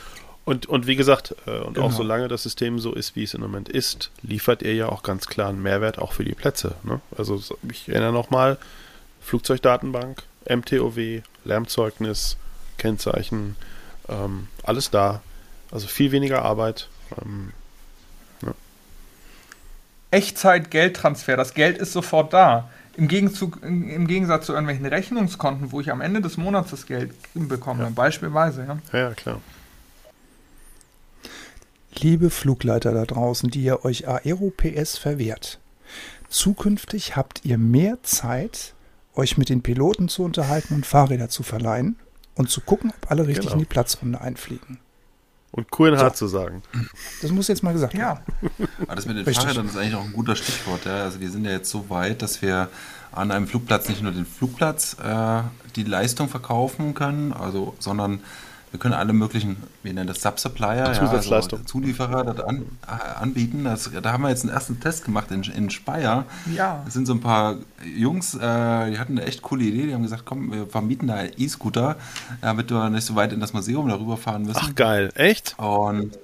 [0.47, 1.87] Und, und wie gesagt, äh, und genau.
[1.87, 5.03] auch solange das System so ist, wie es im Moment ist, liefert ihr ja auch
[5.03, 6.75] ganz klar einen Mehrwert auch für die Plätze.
[6.83, 7.01] Ne?
[7.17, 7.41] Also
[7.71, 8.59] ich erinnere nochmal,
[9.23, 12.37] Flugzeugdatenbank, MTOW, Lärmzeugnis,
[12.77, 13.57] Kennzeichen,
[14.09, 15.23] ähm, alles da.
[15.75, 16.89] Also viel weniger Arbeit.
[17.21, 17.53] Ähm,
[18.43, 18.55] ja.
[20.13, 21.37] Echtzeit-Geldtransfer.
[21.37, 22.71] Das Geld ist sofort da.
[22.97, 27.13] Im, Gegenzug, Im Gegensatz zu irgendwelchen Rechnungskonten, wo ich am Ende des Monats das Geld
[27.35, 27.91] bekomme, ja.
[27.91, 28.65] beispielsweise.
[28.65, 28.79] Ja.
[28.93, 29.41] ja, ja, klar.
[31.97, 35.59] Liebe Flugleiter da draußen, die ihr euch Aero PS verwehrt.
[36.29, 38.75] Zukünftig habt ihr mehr Zeit,
[39.17, 41.97] euch mit den Piloten zu unterhalten und Fahrräder zu verleihen
[42.37, 43.55] und zu gucken, ob alle richtig genau.
[43.55, 44.79] in die Platzrunde einfliegen.
[45.57, 46.27] Und Kurenhardt so.
[46.27, 46.63] zu sagen.
[47.23, 48.19] Das muss jetzt mal gesagt werden.
[48.43, 48.59] Ja.
[48.83, 49.45] Aber das mit den Richtig.
[49.45, 50.85] Fahrrädern ist eigentlich auch ein guter Stichwort.
[50.85, 51.05] Ja.
[51.05, 52.69] Also wir sind ja jetzt so weit, dass wir
[53.13, 55.43] an einem Flugplatz nicht nur den Flugplatz äh,
[55.77, 58.19] die Leistung verkaufen können, also, sondern
[58.75, 63.63] wir können alle möglichen, wir nennen das Subsupplier, ja, also Zulieferer das an, äh, anbieten.
[63.63, 66.25] Das, da haben wir jetzt einen ersten Test gemacht in, in Speyer.
[66.53, 66.83] Ja.
[66.85, 69.87] Das sind so ein paar Jungs, äh, die hatten eine echt coole Idee.
[69.87, 71.95] Die haben gesagt, komm, wir vermieten da E-Scooter,
[72.41, 74.59] damit wir nicht so weit in das Museum darüber fahren müssen.
[74.61, 75.55] Ach geil, echt?
[75.57, 76.19] Und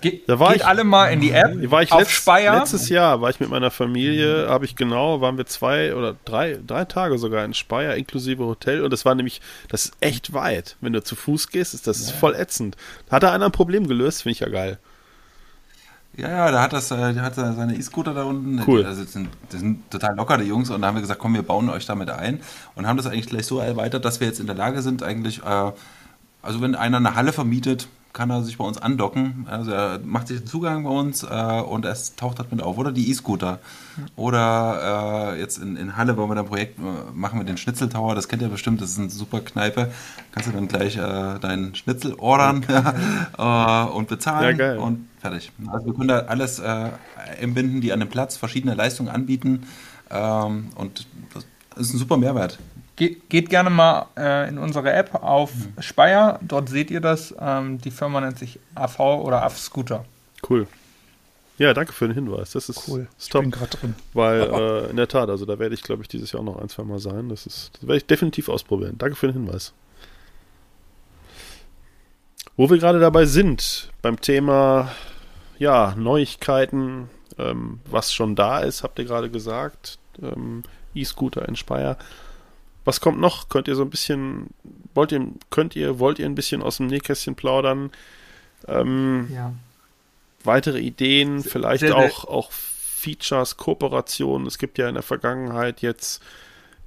[0.00, 2.58] Ge da war geht ich, alle mal in die App war ich auf letzt, Speyer.
[2.58, 6.58] Letztes Jahr war ich mit meiner Familie, habe ich genau, waren wir zwei oder drei,
[6.66, 8.82] drei Tage sogar in Speyer, inklusive Hotel.
[8.82, 10.76] Und das war nämlich, das ist echt weit.
[10.80, 12.16] Wenn du zu Fuß gehst, ist das ja.
[12.16, 12.76] voll ätzend.
[13.10, 14.78] Hat da einer ein Problem gelöst, finde ich ja geil.
[16.16, 18.62] Ja, ja, da hat das, äh, der hat seine E-Scooter da unten.
[18.66, 18.82] Cool.
[18.82, 20.70] Das sind, das sind total locker, die Jungs.
[20.70, 22.40] Und da haben wir gesagt, komm, wir bauen euch damit ein.
[22.74, 25.42] Und haben das eigentlich gleich so erweitert, dass wir jetzt in der Lage sind, eigentlich,
[25.44, 25.72] äh,
[26.42, 29.46] also wenn einer eine Halle vermietet, kann er sich bei uns andocken.
[29.48, 32.78] Also er macht sich den Zugang bei uns äh, und es taucht halt mit auf.
[32.78, 33.60] Oder die E-Scooter.
[34.16, 36.82] Oder äh, jetzt in, in Halle wollen wir ein Projekt äh,
[37.12, 38.14] machen mit den Schnitzeltower.
[38.14, 39.92] Das kennt ihr bestimmt, das ist eine super Kneipe.
[40.32, 45.52] Kannst du dann gleich äh, deinen Schnitzel ordern ja, äh, und bezahlen ja, und fertig.
[45.66, 46.88] Also wir können da alles äh,
[47.38, 49.66] entbinden, die an dem Platz verschiedene Leistungen anbieten.
[50.10, 51.44] Ähm, und das
[51.76, 52.58] ist ein super Mehrwert.
[52.96, 55.82] Geht, geht gerne mal äh, in unsere App auf mhm.
[55.82, 57.34] Speyer, dort seht ihr das.
[57.38, 60.04] Ähm, die Firma nennt sich AV oder AV Scooter.
[60.48, 60.66] Cool.
[61.58, 62.52] Ja, danke für den Hinweis.
[62.52, 63.08] Das ist, cool.
[63.18, 63.44] Ist top.
[63.44, 63.94] Ich bin gerade drin.
[64.12, 64.40] Weil
[64.86, 66.68] äh, in der Tat, also da werde ich, glaube ich, dieses Jahr auch noch ein,
[66.68, 67.28] zwei Mal sein.
[67.28, 68.96] Das, ist, das werde ich definitiv ausprobieren.
[68.98, 69.72] Danke für den Hinweis.
[72.56, 74.90] Wo wir gerade dabei sind, beim Thema
[75.58, 77.08] ja, Neuigkeiten,
[77.38, 79.98] ähm, was schon da ist, habt ihr gerade gesagt.
[80.22, 80.62] Ähm,
[80.94, 81.98] E-Scooter in Speyer.
[82.86, 83.48] Was kommt noch?
[83.48, 84.50] Könnt ihr so ein bisschen,
[84.94, 87.90] wollt ihr, könnt ihr, wollt ihr ein bisschen aus dem Nähkästchen plaudern?
[88.68, 89.52] Ähm, ja.
[90.44, 94.46] Weitere Ideen, vielleicht sehr, auch, auch Features, Kooperationen.
[94.46, 96.22] Es gibt ja in der Vergangenheit jetzt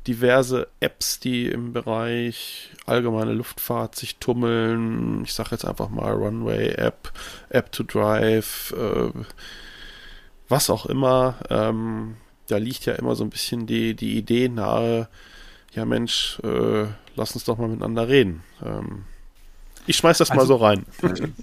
[0.07, 5.23] diverse Apps, die im Bereich allgemeine Luftfahrt sich tummeln.
[5.25, 7.11] Ich sage jetzt einfach mal Runway App,
[7.49, 9.11] App to Drive, äh,
[10.47, 11.35] was auch immer.
[11.49, 12.15] Ähm,
[12.47, 15.09] da liegt ja immer so ein bisschen die, die Idee nahe,
[15.73, 16.85] ja Mensch, äh,
[17.15, 18.43] lass uns doch mal miteinander reden.
[18.63, 19.05] Ähm,
[19.87, 20.85] ich schmeiß das also, mal so rein.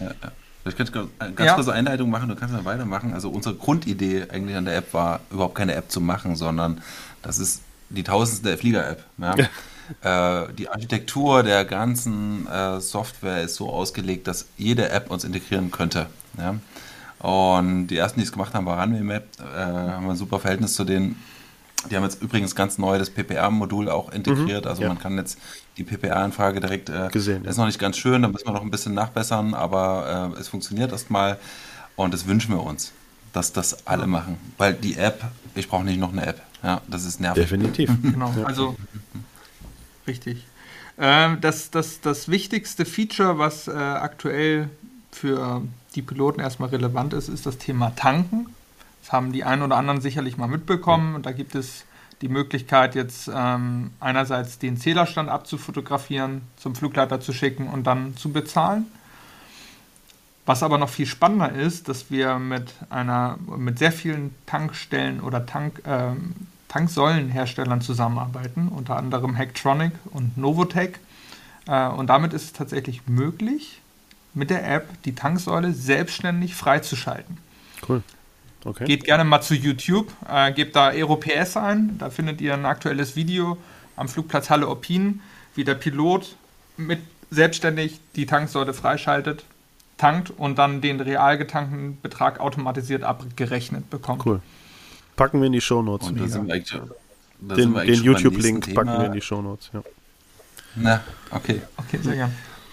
[0.00, 0.32] ja, ja.
[0.64, 1.54] Ich könnte eine ganz ja.
[1.54, 3.12] kurze Einleitung machen, du kannst dann weitermachen.
[3.14, 6.82] Also unsere Grundidee eigentlich an der App war, überhaupt keine App zu machen, sondern
[7.22, 9.04] das ist die tausendste Flieger-App.
[9.18, 10.44] Ja?
[10.44, 15.72] äh, die Architektur der ganzen äh, Software ist so ausgelegt, dass jede App uns integrieren
[15.72, 16.06] könnte.
[16.38, 16.54] Ja?
[17.18, 20.74] Und die ersten, die es gemacht haben, war Runway Map, äh, haben ein super Verhältnis
[20.74, 21.22] zu denen
[21.90, 24.64] die haben jetzt übrigens ganz neu das PPR-Modul auch integriert.
[24.64, 24.88] Mhm, also ja.
[24.88, 25.38] man kann jetzt
[25.76, 27.44] die PPR-Anfrage direkt äh, gesehen.
[27.44, 30.48] Ist noch nicht ganz schön, da müssen wir noch ein bisschen nachbessern, aber äh, es
[30.48, 31.38] funktioniert erstmal
[31.96, 32.92] und das wünschen wir uns,
[33.32, 34.38] dass das alle machen.
[34.58, 36.42] Weil die App, ich brauche nicht noch eine App.
[36.62, 37.42] Ja, das ist nervig.
[37.44, 37.90] Definitiv.
[38.02, 38.32] genau.
[38.44, 38.76] Also
[40.06, 40.46] richtig.
[40.98, 44.68] Ähm, das, das, das wichtigste Feature, was äh, aktuell
[45.10, 45.62] für
[45.94, 48.46] die Piloten erstmal relevant ist, ist das Thema Tanken.
[49.02, 51.14] Das haben die einen oder anderen sicherlich mal mitbekommen.
[51.14, 51.84] Und da gibt es
[52.22, 58.32] die Möglichkeit, jetzt ähm, einerseits den Zählerstand abzufotografieren, zum Flugleiter zu schicken und dann zu
[58.32, 58.86] bezahlen.
[60.46, 65.46] Was aber noch viel spannender ist, dass wir mit einer mit sehr vielen Tankstellen oder
[65.46, 66.12] Tank, äh,
[66.68, 71.00] Tanksäulenherstellern zusammenarbeiten, unter anderem Hacktronic und Novotec.
[71.66, 73.80] Äh, und damit ist es tatsächlich möglich,
[74.34, 77.38] mit der App die Tanksäule selbstständig freizuschalten.
[77.88, 78.02] Cool.
[78.64, 78.84] Okay.
[78.84, 83.16] Geht gerne mal zu YouTube, äh, gebt da EuroPS ein, da findet ihr ein aktuelles
[83.16, 83.58] Video
[83.96, 85.20] am Flugplatz Halle Opin,
[85.54, 86.36] wie der Pilot
[86.76, 89.44] mit selbstständig die Tanksäule freischaltet,
[89.96, 94.24] tankt und dann den real getankten Betrag automatisiert abgerechnet bekommt.
[94.24, 94.40] Cool.
[95.16, 96.08] Packen wir in die Shownotes.
[96.08, 96.80] Und da sind wir eigentlich,
[97.40, 99.82] da den, den YouTube-Link packen wir in die Shownotes, ja.
[100.74, 101.60] Na, okay.
[101.76, 102.32] Okay, sehr gerne.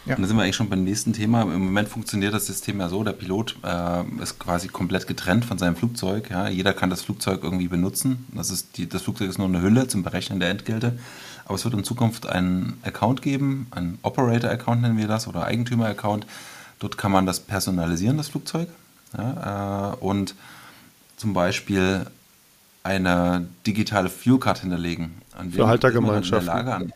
[0.10, 0.15] Ja.
[0.15, 1.44] Und da sind wir eigentlich schon beim nächsten Thema.
[1.44, 5.60] Im Moment funktioniert das System ja so, der Pilot äh, ist quasi komplett getrennt von
[5.60, 6.31] seinem Flugzeug.
[6.31, 6.49] Ja.
[6.49, 8.26] Jeder kann das Flugzeug irgendwie benutzen.
[8.34, 10.98] Das, ist die, das Flugzeug ist nur eine Hülle zum Berechnen der Entgelte.
[11.45, 16.26] Aber es wird in Zukunft einen Account geben, einen Operator-Account nennen wir das oder Eigentümer-Account.
[16.80, 18.68] Dort kann man das personalisieren, das Flugzeug.
[19.15, 20.36] Ja, äh, und
[21.18, 22.06] zum Beispiel
[22.84, 25.22] eine digitale Fuel Card hinterlegen.
[25.38, 26.94] An Für Haltergemeinschaften.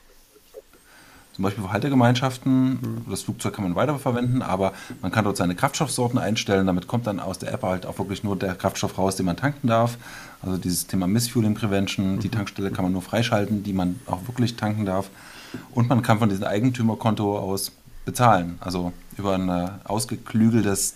[1.34, 2.69] Zum Beispiel für Haltegemeinschaften.
[2.69, 3.05] Mhm.
[3.10, 6.68] Das Flugzeug kann man weiterverwenden, aber man kann dort seine Kraftstoffsorten einstellen.
[6.68, 9.38] Damit kommt dann aus der App halt auch wirklich nur der Kraftstoff raus, den man
[9.38, 9.97] tanken darf.
[10.41, 12.15] Also dieses Thema Missfueling Prevention.
[12.15, 12.19] Mhm.
[12.19, 15.10] Die Tankstelle kann man nur freischalten, die man auch wirklich tanken darf.
[15.72, 17.72] Und man kann von diesem Eigentümerkonto aus
[18.05, 18.57] bezahlen.
[18.60, 20.95] Also über ein äh, ausgeklügeltes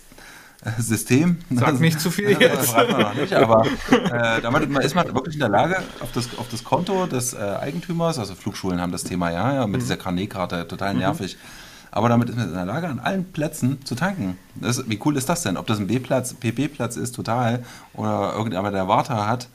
[0.78, 1.38] System.
[1.50, 2.74] Sag also, nicht zu viel jetzt.
[3.16, 7.06] Nicht, aber äh, damit ist man wirklich in der Lage, auf das, auf das Konto
[7.06, 9.84] des äh, Eigentümers, also Flugschulen haben das Thema ja, ja mit mhm.
[9.84, 11.00] dieser Carnet-Karte, total mhm.
[11.00, 11.36] nervig.
[11.36, 11.68] Mhm.
[11.90, 14.36] Aber damit ist man in der Lage, an allen Plätzen zu tanken.
[14.56, 15.56] Das, wie cool ist das denn?
[15.56, 17.64] Ob das ein B-Platz, PP-Platz ist, total,
[17.94, 19.48] oder irgendjemand, der Warter hat.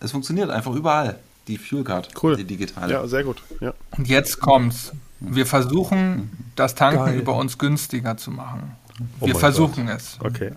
[0.00, 1.18] Es funktioniert einfach überall,
[1.48, 2.36] die Fuelcard, cool.
[2.36, 2.92] die digitale.
[2.92, 3.42] Ja, sehr gut.
[3.60, 3.72] Ja.
[3.96, 4.92] Und jetzt kommt's.
[5.20, 6.30] Wir versuchen, mhm.
[6.56, 7.18] das Tanken Geil.
[7.18, 8.76] über uns günstiger zu machen.
[9.20, 9.96] Oh Wir versuchen Gott.
[9.96, 10.18] es.
[10.20, 10.52] Okay.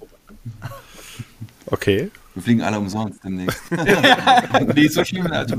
[1.68, 2.12] Okay.
[2.34, 3.62] Wir fliegen alle umsonst demnächst.
[4.76, 5.28] nee, so schlimm.
[5.28, 5.56] Also,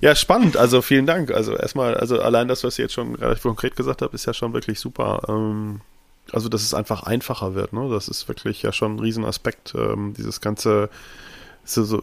[0.00, 0.56] ja, spannend.
[0.56, 1.30] Also vielen Dank.
[1.30, 4.34] Also erstmal, also allein das, was ihr jetzt schon relativ konkret gesagt habt, ist ja
[4.34, 5.22] schon wirklich super.
[5.28, 5.80] Ähm,
[6.32, 7.72] also dass es einfach einfacher wird.
[7.72, 7.88] Ne?
[7.90, 9.74] Das ist wirklich ja schon ein Riesenaspekt.
[9.76, 10.90] Ähm, dieses ganze,
[11.64, 12.02] so, so,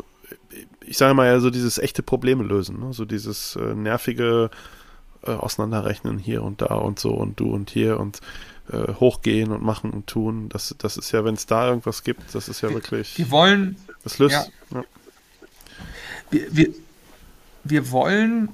[0.81, 2.79] ich sage mal ja so dieses echte Probleme lösen.
[2.79, 2.93] Ne?
[2.93, 4.49] So dieses äh, nervige
[5.23, 8.19] äh, Auseinanderrechnen hier und da und so und du und hier und
[8.71, 10.49] äh, hochgehen und machen und tun.
[10.49, 13.17] Das, das ist ja, wenn es da irgendwas gibt, das ist ja wirklich.
[13.17, 13.77] Wir wollen.
[14.03, 14.33] Das löst.
[14.71, 14.77] Ja.
[14.77, 14.83] Ja.
[16.31, 16.73] Wir, wir,
[17.63, 18.49] wir wollen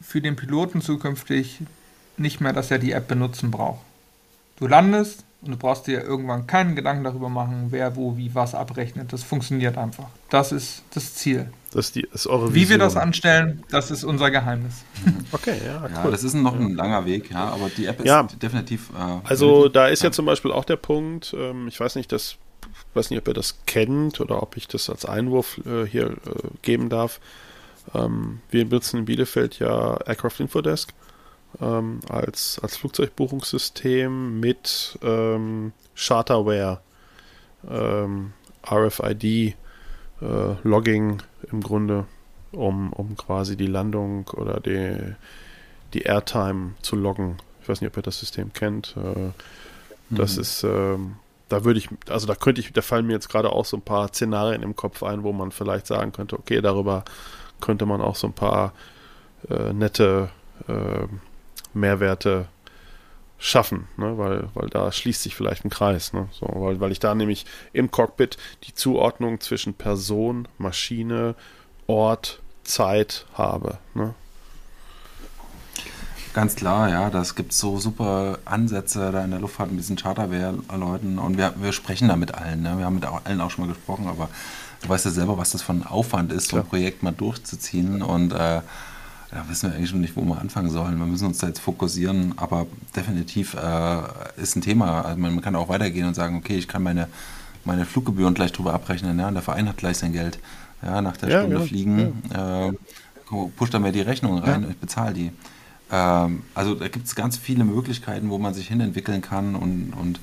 [0.00, 1.60] für den Piloten zukünftig
[2.16, 3.80] nicht mehr, dass er die App benutzen braucht.
[4.56, 8.54] Du landest, und du brauchst dir irgendwann keinen Gedanken darüber machen, wer wo wie was
[8.54, 9.12] abrechnet.
[9.12, 10.08] Das funktioniert einfach.
[10.30, 11.50] Das ist das Ziel.
[11.72, 12.54] Das ist, die, ist eure Vision.
[12.54, 14.84] Wie wir das anstellen, das ist unser Geheimnis.
[15.32, 15.90] Okay, ja, cool.
[15.92, 18.22] Ja, das ist noch ein langer Weg, ja, aber die App ist ja.
[18.22, 18.90] definitiv.
[18.96, 22.36] Äh, also da ist ja zum Beispiel auch der Punkt, ähm, ich weiß nicht, das,
[22.94, 26.16] weiß nicht, ob ihr das kennt oder ob ich das als Einwurf äh, hier äh,
[26.62, 27.20] geben darf.
[27.94, 30.92] Ähm, wir benutzen in Bielefeld ja Aircraft Infodesk
[31.60, 36.80] ähm, als, als Flugzeugbuchungssystem mit ähm, Charterware,
[37.68, 38.32] ähm,
[38.66, 39.54] RFID, äh,
[40.62, 42.06] Logging im Grunde,
[42.52, 45.14] um, um quasi die Landung oder die,
[45.94, 47.38] die Airtime zu loggen.
[47.62, 48.96] Ich weiß nicht, ob ihr das System kennt.
[48.96, 49.30] Äh,
[50.10, 50.42] das mhm.
[50.42, 51.16] ist, ähm,
[51.48, 53.82] da würde ich, also da könnte ich, da fallen mir jetzt gerade auch so ein
[53.82, 57.04] paar Szenarien im Kopf ein, wo man vielleicht sagen könnte, okay, darüber
[57.60, 58.72] könnte man auch so ein paar
[59.50, 60.30] äh, nette
[60.68, 61.06] äh,
[61.74, 62.48] Mehrwerte
[63.38, 64.18] schaffen, ne?
[64.18, 66.12] weil, weil da schließt sich vielleicht ein Kreis.
[66.12, 66.28] Ne?
[66.32, 71.34] So, weil, weil ich da nämlich im Cockpit die Zuordnung zwischen Person, Maschine,
[71.86, 73.78] Ort, Zeit habe.
[73.94, 74.14] Ne?
[76.34, 81.18] Ganz klar, ja, das gibt so super Ansätze da in der Luftfahrt mit diesen Charterwehr-Leuten
[81.18, 82.62] und wir, wir sprechen da mit allen.
[82.62, 82.76] Ne?
[82.76, 84.28] Wir haben mit allen auch schon mal gesprochen, aber
[84.82, 88.02] du weißt ja selber, was das für ein Aufwand ist, so ein Projekt mal durchzuziehen
[88.02, 88.60] und äh,
[89.30, 90.98] da wissen wir eigentlich schon nicht, wo wir anfangen sollen.
[90.98, 94.02] Wir müssen uns da jetzt fokussieren, aber definitiv äh,
[94.40, 95.02] ist ein Thema.
[95.02, 97.08] Also man, kann auch weitergehen und sagen, okay, ich kann meine,
[97.64, 100.38] meine Fluggebühren gleich drüber abrechnen, ja, und der Verein hat gleich sein Geld.
[100.82, 102.68] Ja, nach der ja, Stunde ja, fliegen, ja.
[102.68, 102.72] Äh,
[103.56, 105.32] pusht er mir die Rechnung rein und ich bezahle die.
[105.90, 110.20] Ähm, also da gibt es ganz viele Möglichkeiten, wo man sich hinentwickeln kann und, und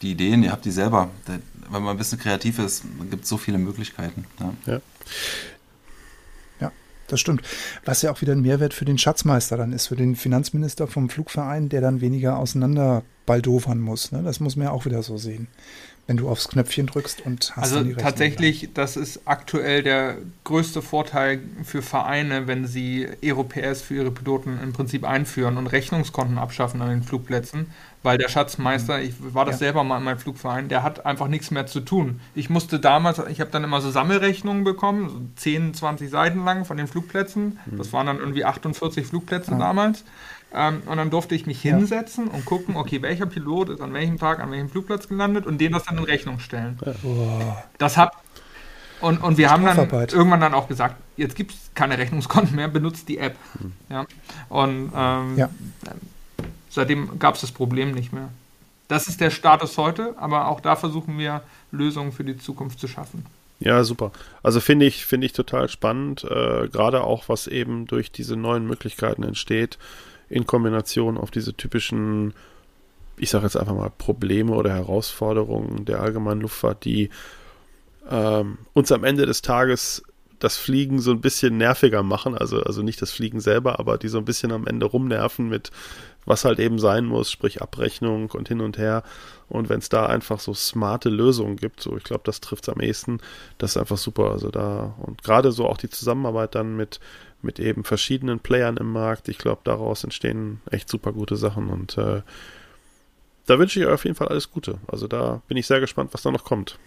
[0.00, 1.10] die Ideen, ihr habt die selber.
[1.26, 4.24] wenn man ein bisschen kreativ ist, gibt es so viele Möglichkeiten.
[4.66, 4.80] Ja
[7.12, 7.42] das stimmt.
[7.84, 11.08] Was ja auch wieder ein Mehrwert für den Schatzmeister dann ist, für den Finanzminister vom
[11.08, 14.12] Flugverein, der dann weniger auseinander baldovern muss.
[14.12, 14.22] Ne?
[14.22, 15.48] Das muss man ja auch wieder so sehen
[16.06, 21.40] wenn du aufs Knöpfchen drückst und hast Also tatsächlich, das ist aktuell der größte Vorteil
[21.62, 26.90] für Vereine, wenn sie EuroPS für ihre Piloten im Prinzip einführen und Rechnungskonten abschaffen an
[26.90, 27.66] den Flugplätzen,
[28.02, 29.66] weil der Schatzmeister, ich war das ja.
[29.66, 32.20] selber mal in meinem Flugverein, der hat einfach nichts mehr zu tun.
[32.34, 36.64] Ich musste damals, ich habe dann immer so Sammelrechnungen bekommen, so 10, 20 Seiten lang
[36.64, 37.58] von den Flugplätzen.
[37.66, 37.78] Mhm.
[37.78, 39.58] Das waren dann irgendwie 48 Flugplätze ja.
[39.58, 40.04] damals.
[40.54, 44.18] Ähm, und dann durfte ich mich hinsetzen und gucken, okay, welcher Pilot ist an welchem
[44.18, 46.78] Tag an welchem Flugplatz gelandet und denen das dann in Rechnung stellen.
[46.84, 47.64] Ja.
[47.78, 48.12] Das hat
[49.00, 52.68] und, und wir haben dann irgendwann dann auch gesagt, jetzt gibt es keine Rechnungskonten mehr,
[52.68, 53.36] benutzt die App.
[53.58, 53.72] Mhm.
[53.90, 54.06] Ja.
[54.48, 55.48] Und ähm, ja.
[56.72, 58.28] Seitdem gab es das Problem nicht mehr.
[58.88, 62.88] Das ist der Status heute, aber auch da versuchen wir Lösungen für die Zukunft zu
[62.88, 63.24] schaffen.
[63.60, 64.10] Ja, super.
[64.42, 68.66] Also finde ich, finde ich total spannend, äh, gerade auch was eben durch diese neuen
[68.66, 69.78] Möglichkeiten entsteht
[70.28, 72.34] in Kombination auf diese typischen,
[73.16, 77.10] ich sage jetzt einfach mal, Probleme oder Herausforderungen der allgemeinen Luftfahrt, die
[78.10, 80.02] ähm, uns am Ende des Tages
[80.38, 84.08] das Fliegen so ein bisschen nerviger machen, also, also nicht das Fliegen selber, aber die
[84.08, 85.70] so ein bisschen am Ende rumnerven mit,
[86.24, 89.02] was halt eben sein muss, sprich Abrechnung und hin und her.
[89.48, 92.68] Und wenn es da einfach so smarte Lösungen gibt, so ich glaube, das trifft es
[92.68, 93.18] am ehesten,
[93.58, 94.30] das ist einfach super.
[94.30, 97.00] Also da und gerade so auch die Zusammenarbeit dann mit
[97.42, 99.28] mit eben verschiedenen Playern im Markt.
[99.28, 102.22] Ich glaube, daraus entstehen echt super gute Sachen und äh,
[103.46, 104.78] da wünsche ich euch auf jeden Fall alles Gute.
[104.86, 106.78] Also da bin ich sehr gespannt, was da noch kommt.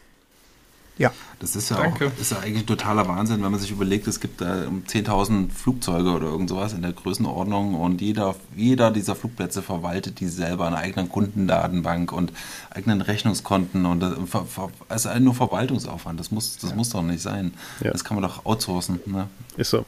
[0.97, 1.11] Ja.
[1.39, 2.07] Das ist ja Danke.
[2.07, 6.11] auch ist ja eigentlich totaler Wahnsinn, wenn man sich überlegt, es gibt da 10.000 Flugzeuge
[6.11, 10.77] oder irgend sowas in der Größenordnung und jeder, jeder dieser Flugplätze verwaltet die selber eine
[10.77, 12.31] eigenen Kundendatenbank und
[12.69, 16.19] eigenen Rechnungskonten und das ist also nur Verwaltungsaufwand.
[16.19, 16.75] Das muss, das ja.
[16.75, 17.53] muss doch nicht sein.
[17.81, 17.91] Ja.
[17.91, 19.01] Das kann man doch outsourcen.
[19.05, 19.27] Ne?
[19.57, 19.85] Ist so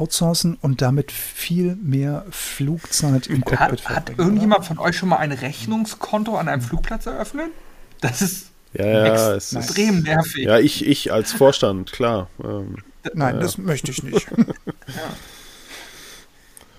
[0.00, 5.18] outsourcen und damit viel mehr Flugzeit im Cockpit hat, Hat irgendjemand von euch schon mal
[5.18, 7.50] ein Rechnungskonto an einem Flugplatz eröffnet?
[8.00, 10.44] Das ist ja, ja, extrem ist, nervig.
[10.44, 12.28] Ja, ich, ich als Vorstand, klar.
[12.42, 12.76] Ähm,
[13.14, 13.40] Nein, ja.
[13.40, 14.26] das möchte ich nicht.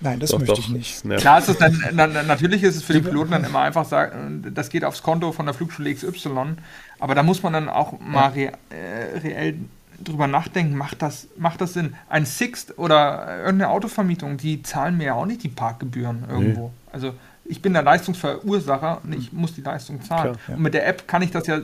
[0.00, 1.04] Nein, das doch, möchte doch, ich nicht.
[1.18, 4.44] Klar ist es dann, dann, natürlich ist es für die Piloten dann immer einfach sagen,
[4.52, 6.56] das geht aufs Konto von der Flugschule XY,
[6.98, 9.54] aber da muss man dann auch mal re, äh, reell
[10.02, 11.94] drüber nachdenken, macht das, macht das Sinn?
[12.08, 16.68] Ein Sixt oder irgendeine Autovermietung, die zahlen mir ja auch nicht die Parkgebühren irgendwo.
[16.68, 16.90] Nee.
[16.92, 17.14] Also
[17.52, 20.32] ich bin der Leistungsverursacher und ich muss die Leistung zahlen.
[20.32, 20.54] Klar, ja.
[20.54, 21.60] Und mit der App kann ich das ja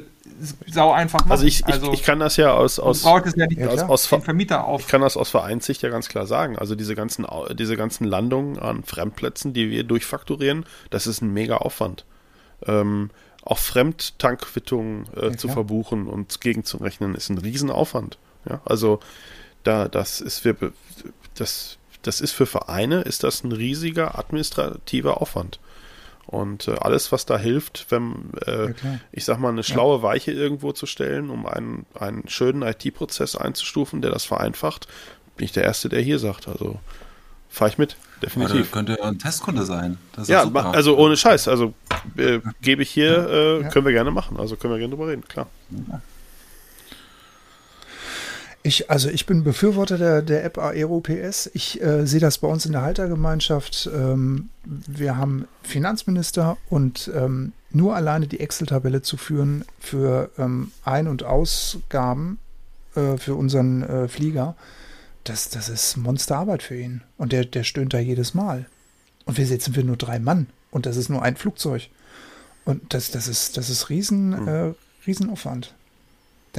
[0.66, 1.32] sau einfach machen.
[1.32, 4.20] Also ich, ich, also ich kann das ja aus, aus, ja nicht aus, aus Ver
[4.20, 4.82] Vermieter auf.
[4.82, 6.58] Ich kann das aus Vereinssicht ja ganz klar sagen.
[6.58, 11.56] Also diese ganzen, diese ganzen Landungen an Fremdplätzen, die wir durchfakturieren, das ist ein mega
[11.56, 12.04] Aufwand.
[12.66, 13.08] Ähm,
[13.42, 18.18] auch Fremdtankquittungen äh, ja, zu verbuchen und gegenzurechnen, ist ein Riesenaufwand.
[18.46, 19.00] Ja, also
[19.64, 20.54] da, das ist für
[21.34, 25.60] das, das ist für Vereine ist das ein riesiger administrativer Aufwand.
[26.28, 28.74] Und äh, alles, was da hilft, wenn, äh, ja,
[29.12, 34.02] ich sag mal, eine schlaue Weiche irgendwo zu stellen, um einen, einen schönen IT-Prozess einzustufen,
[34.02, 34.88] der das vereinfacht,
[35.38, 36.46] bin ich der Erste, der hier sagt.
[36.46, 36.80] Also
[37.48, 38.56] fahre ich mit, definitiv.
[38.56, 39.96] Oder könnte ein Testkunde sein.
[40.26, 41.48] ja, also ohne Scheiß.
[41.48, 41.72] Also
[42.18, 44.38] äh, gebe ich hier, äh, können wir gerne machen.
[44.38, 45.46] Also können wir gerne drüber reden, klar.
[45.70, 46.02] Ja.
[48.68, 51.50] Ich, also ich bin Befürworter der, der App Aero PS.
[51.54, 53.88] Ich äh, sehe das bei uns in der Haltergemeinschaft.
[53.94, 61.08] Ähm, wir haben Finanzminister und ähm, nur alleine die Excel-Tabelle zu führen für ähm, Ein-
[61.08, 62.38] und Ausgaben
[62.94, 64.54] äh, für unseren äh, Flieger,
[65.24, 67.00] das, das ist Monsterarbeit für ihn.
[67.16, 68.66] Und der, der stöhnt da jedes Mal.
[69.24, 70.46] Und wir setzen wir nur drei Mann.
[70.70, 71.88] Und das ist nur ein Flugzeug.
[72.66, 74.74] Und das, das ist, das ist riesen, mhm.
[75.06, 75.74] Riesenaufwand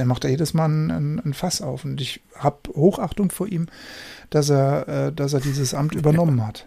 [0.00, 1.84] der macht da jedes Mal ein, ein, Fass auf.
[1.84, 3.66] Und ich habe Hochachtung vor ihm,
[4.30, 6.66] dass er, äh, dass er dieses Amt übernommen hat.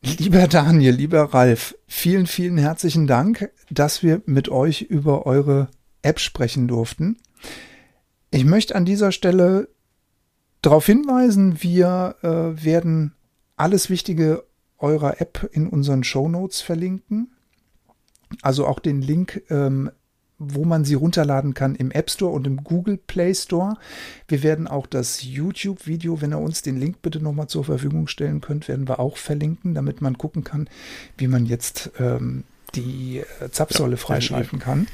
[0.00, 5.68] Lieber Daniel, lieber Ralf, vielen, vielen herzlichen Dank, dass wir mit euch über eure
[6.00, 7.18] App sprechen durften.
[8.30, 9.68] Ich möchte an dieser Stelle
[10.62, 13.12] darauf hinweisen, wir äh, werden
[13.56, 14.44] alles Wichtige
[14.78, 17.32] eurer App in unseren Show Notes verlinken.
[18.40, 19.90] Also auch den Link ähm,
[20.38, 23.76] wo man sie runterladen kann im App Store und im Google Play Store.
[24.28, 28.40] Wir werden auch das YouTube-Video, wenn ihr uns den Link bitte nochmal zur Verfügung stellen
[28.40, 30.68] könnt, werden wir auch verlinken, damit man gucken kann,
[31.16, 32.44] wie man jetzt ähm,
[32.74, 34.86] die äh, Zapfsäule ja, freischalten kann.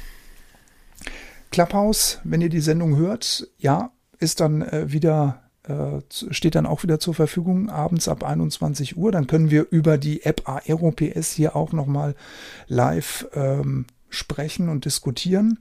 [1.51, 6.83] Clubhouse, wenn ihr die Sendung hört, ja, ist dann äh, wieder äh, steht dann auch
[6.83, 9.11] wieder zur Verfügung abends ab 21 Uhr.
[9.11, 12.15] Dann können wir über die App AeroPS hier auch nochmal
[12.67, 15.59] live ähm, sprechen und diskutieren.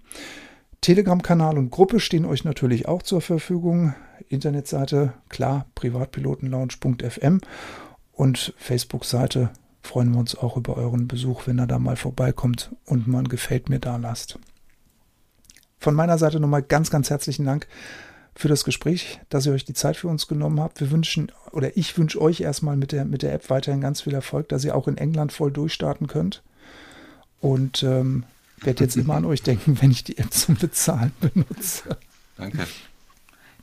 [0.81, 3.95] Telegram-Kanal und Gruppe stehen euch natürlich auch zur Verfügung.
[4.29, 7.41] Internetseite, klar, privatpilotenlounge.fm
[8.13, 9.51] und Facebook-Seite
[9.83, 13.69] freuen wir uns auch über euren Besuch, wenn er da mal vorbeikommt und man gefällt
[13.69, 14.39] mir da lasst.
[15.79, 17.67] Von meiner Seite nochmal ganz, ganz herzlichen Dank
[18.35, 20.81] für das Gespräch, dass ihr euch die Zeit für uns genommen habt.
[20.81, 24.15] Wir wünschen, oder ich wünsche euch erstmal mit der, mit der App weiterhin ganz viel
[24.15, 26.43] Erfolg, dass ihr auch in England voll durchstarten könnt.
[27.41, 28.25] Und ähm,
[28.65, 31.97] werde jetzt immer an euch denken, wenn ich die App zum Bezahlen benutze.
[32.37, 32.67] Danke.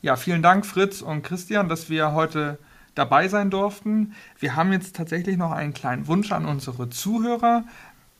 [0.02, 2.58] Ja, vielen Dank, Fritz und Christian, dass wir heute
[2.94, 4.14] dabei sein durften.
[4.38, 7.64] Wir haben jetzt tatsächlich noch einen kleinen Wunsch an unsere Zuhörer.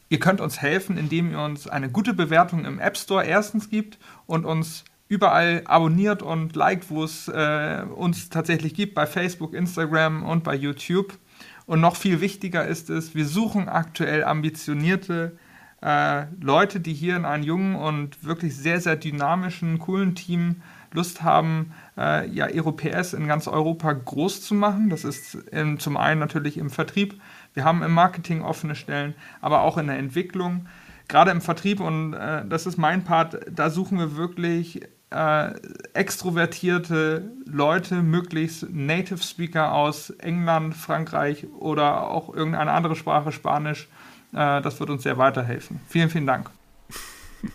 [0.09, 3.99] Ihr könnt uns helfen, indem ihr uns eine gute Bewertung im App Store erstens gibt
[4.27, 10.23] und uns überall abonniert und liked, wo es äh, uns tatsächlich gibt, bei Facebook, Instagram
[10.23, 11.19] und bei YouTube.
[11.67, 15.37] Und noch viel wichtiger ist es, wir suchen aktuell ambitionierte
[15.83, 20.57] äh, Leute, die hier in einem jungen und wirklich sehr, sehr dynamischen, coolen Team
[20.93, 24.91] Lust haben, äh, ja, EuroPS in ganz Europa groß zu machen.
[24.91, 27.21] Das ist in, zum einen natürlich im Vertrieb.
[27.55, 30.67] Wir haben im Marketing offene Stellen, aber auch in der Entwicklung.
[31.09, 35.53] Gerade im Vertrieb, und äh, das ist mein Part, da suchen wir wirklich äh,
[35.93, 43.89] extrovertierte Leute, möglichst Native Speaker aus England, Frankreich oder auch irgendeine andere Sprache, Spanisch,
[44.33, 45.81] das wird uns sehr weiterhelfen.
[45.89, 46.51] Vielen, vielen Dank.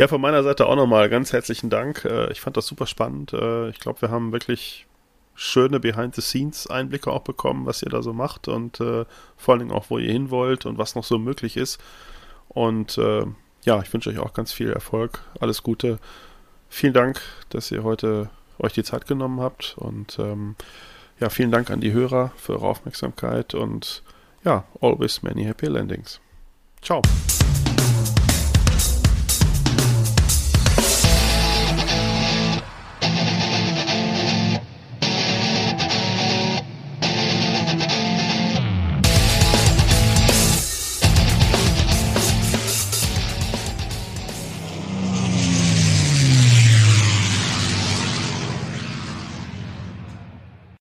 [0.00, 2.06] Ja, von meiner Seite auch nochmal ganz herzlichen Dank.
[2.06, 3.34] Äh, ich fand das super spannend.
[3.34, 4.86] Äh, ich glaube, wir haben wirklich
[5.34, 9.04] schöne Behind-the-Scenes-Einblicke auch bekommen, was ihr da so macht und äh,
[9.36, 11.78] vor allen Dingen auch, wo ihr hin wollt und was noch so möglich ist.
[12.48, 13.26] Und äh,
[13.64, 15.98] ja, ich wünsche euch auch ganz viel Erfolg, alles Gute.
[16.70, 17.20] Vielen Dank,
[17.50, 20.56] dass ihr heute euch die Zeit genommen habt und ähm,
[21.18, 24.02] ja, vielen Dank an die Hörer für eure Aufmerksamkeit und
[24.42, 26.20] ja, always many happy landings.
[26.82, 27.02] Ciao.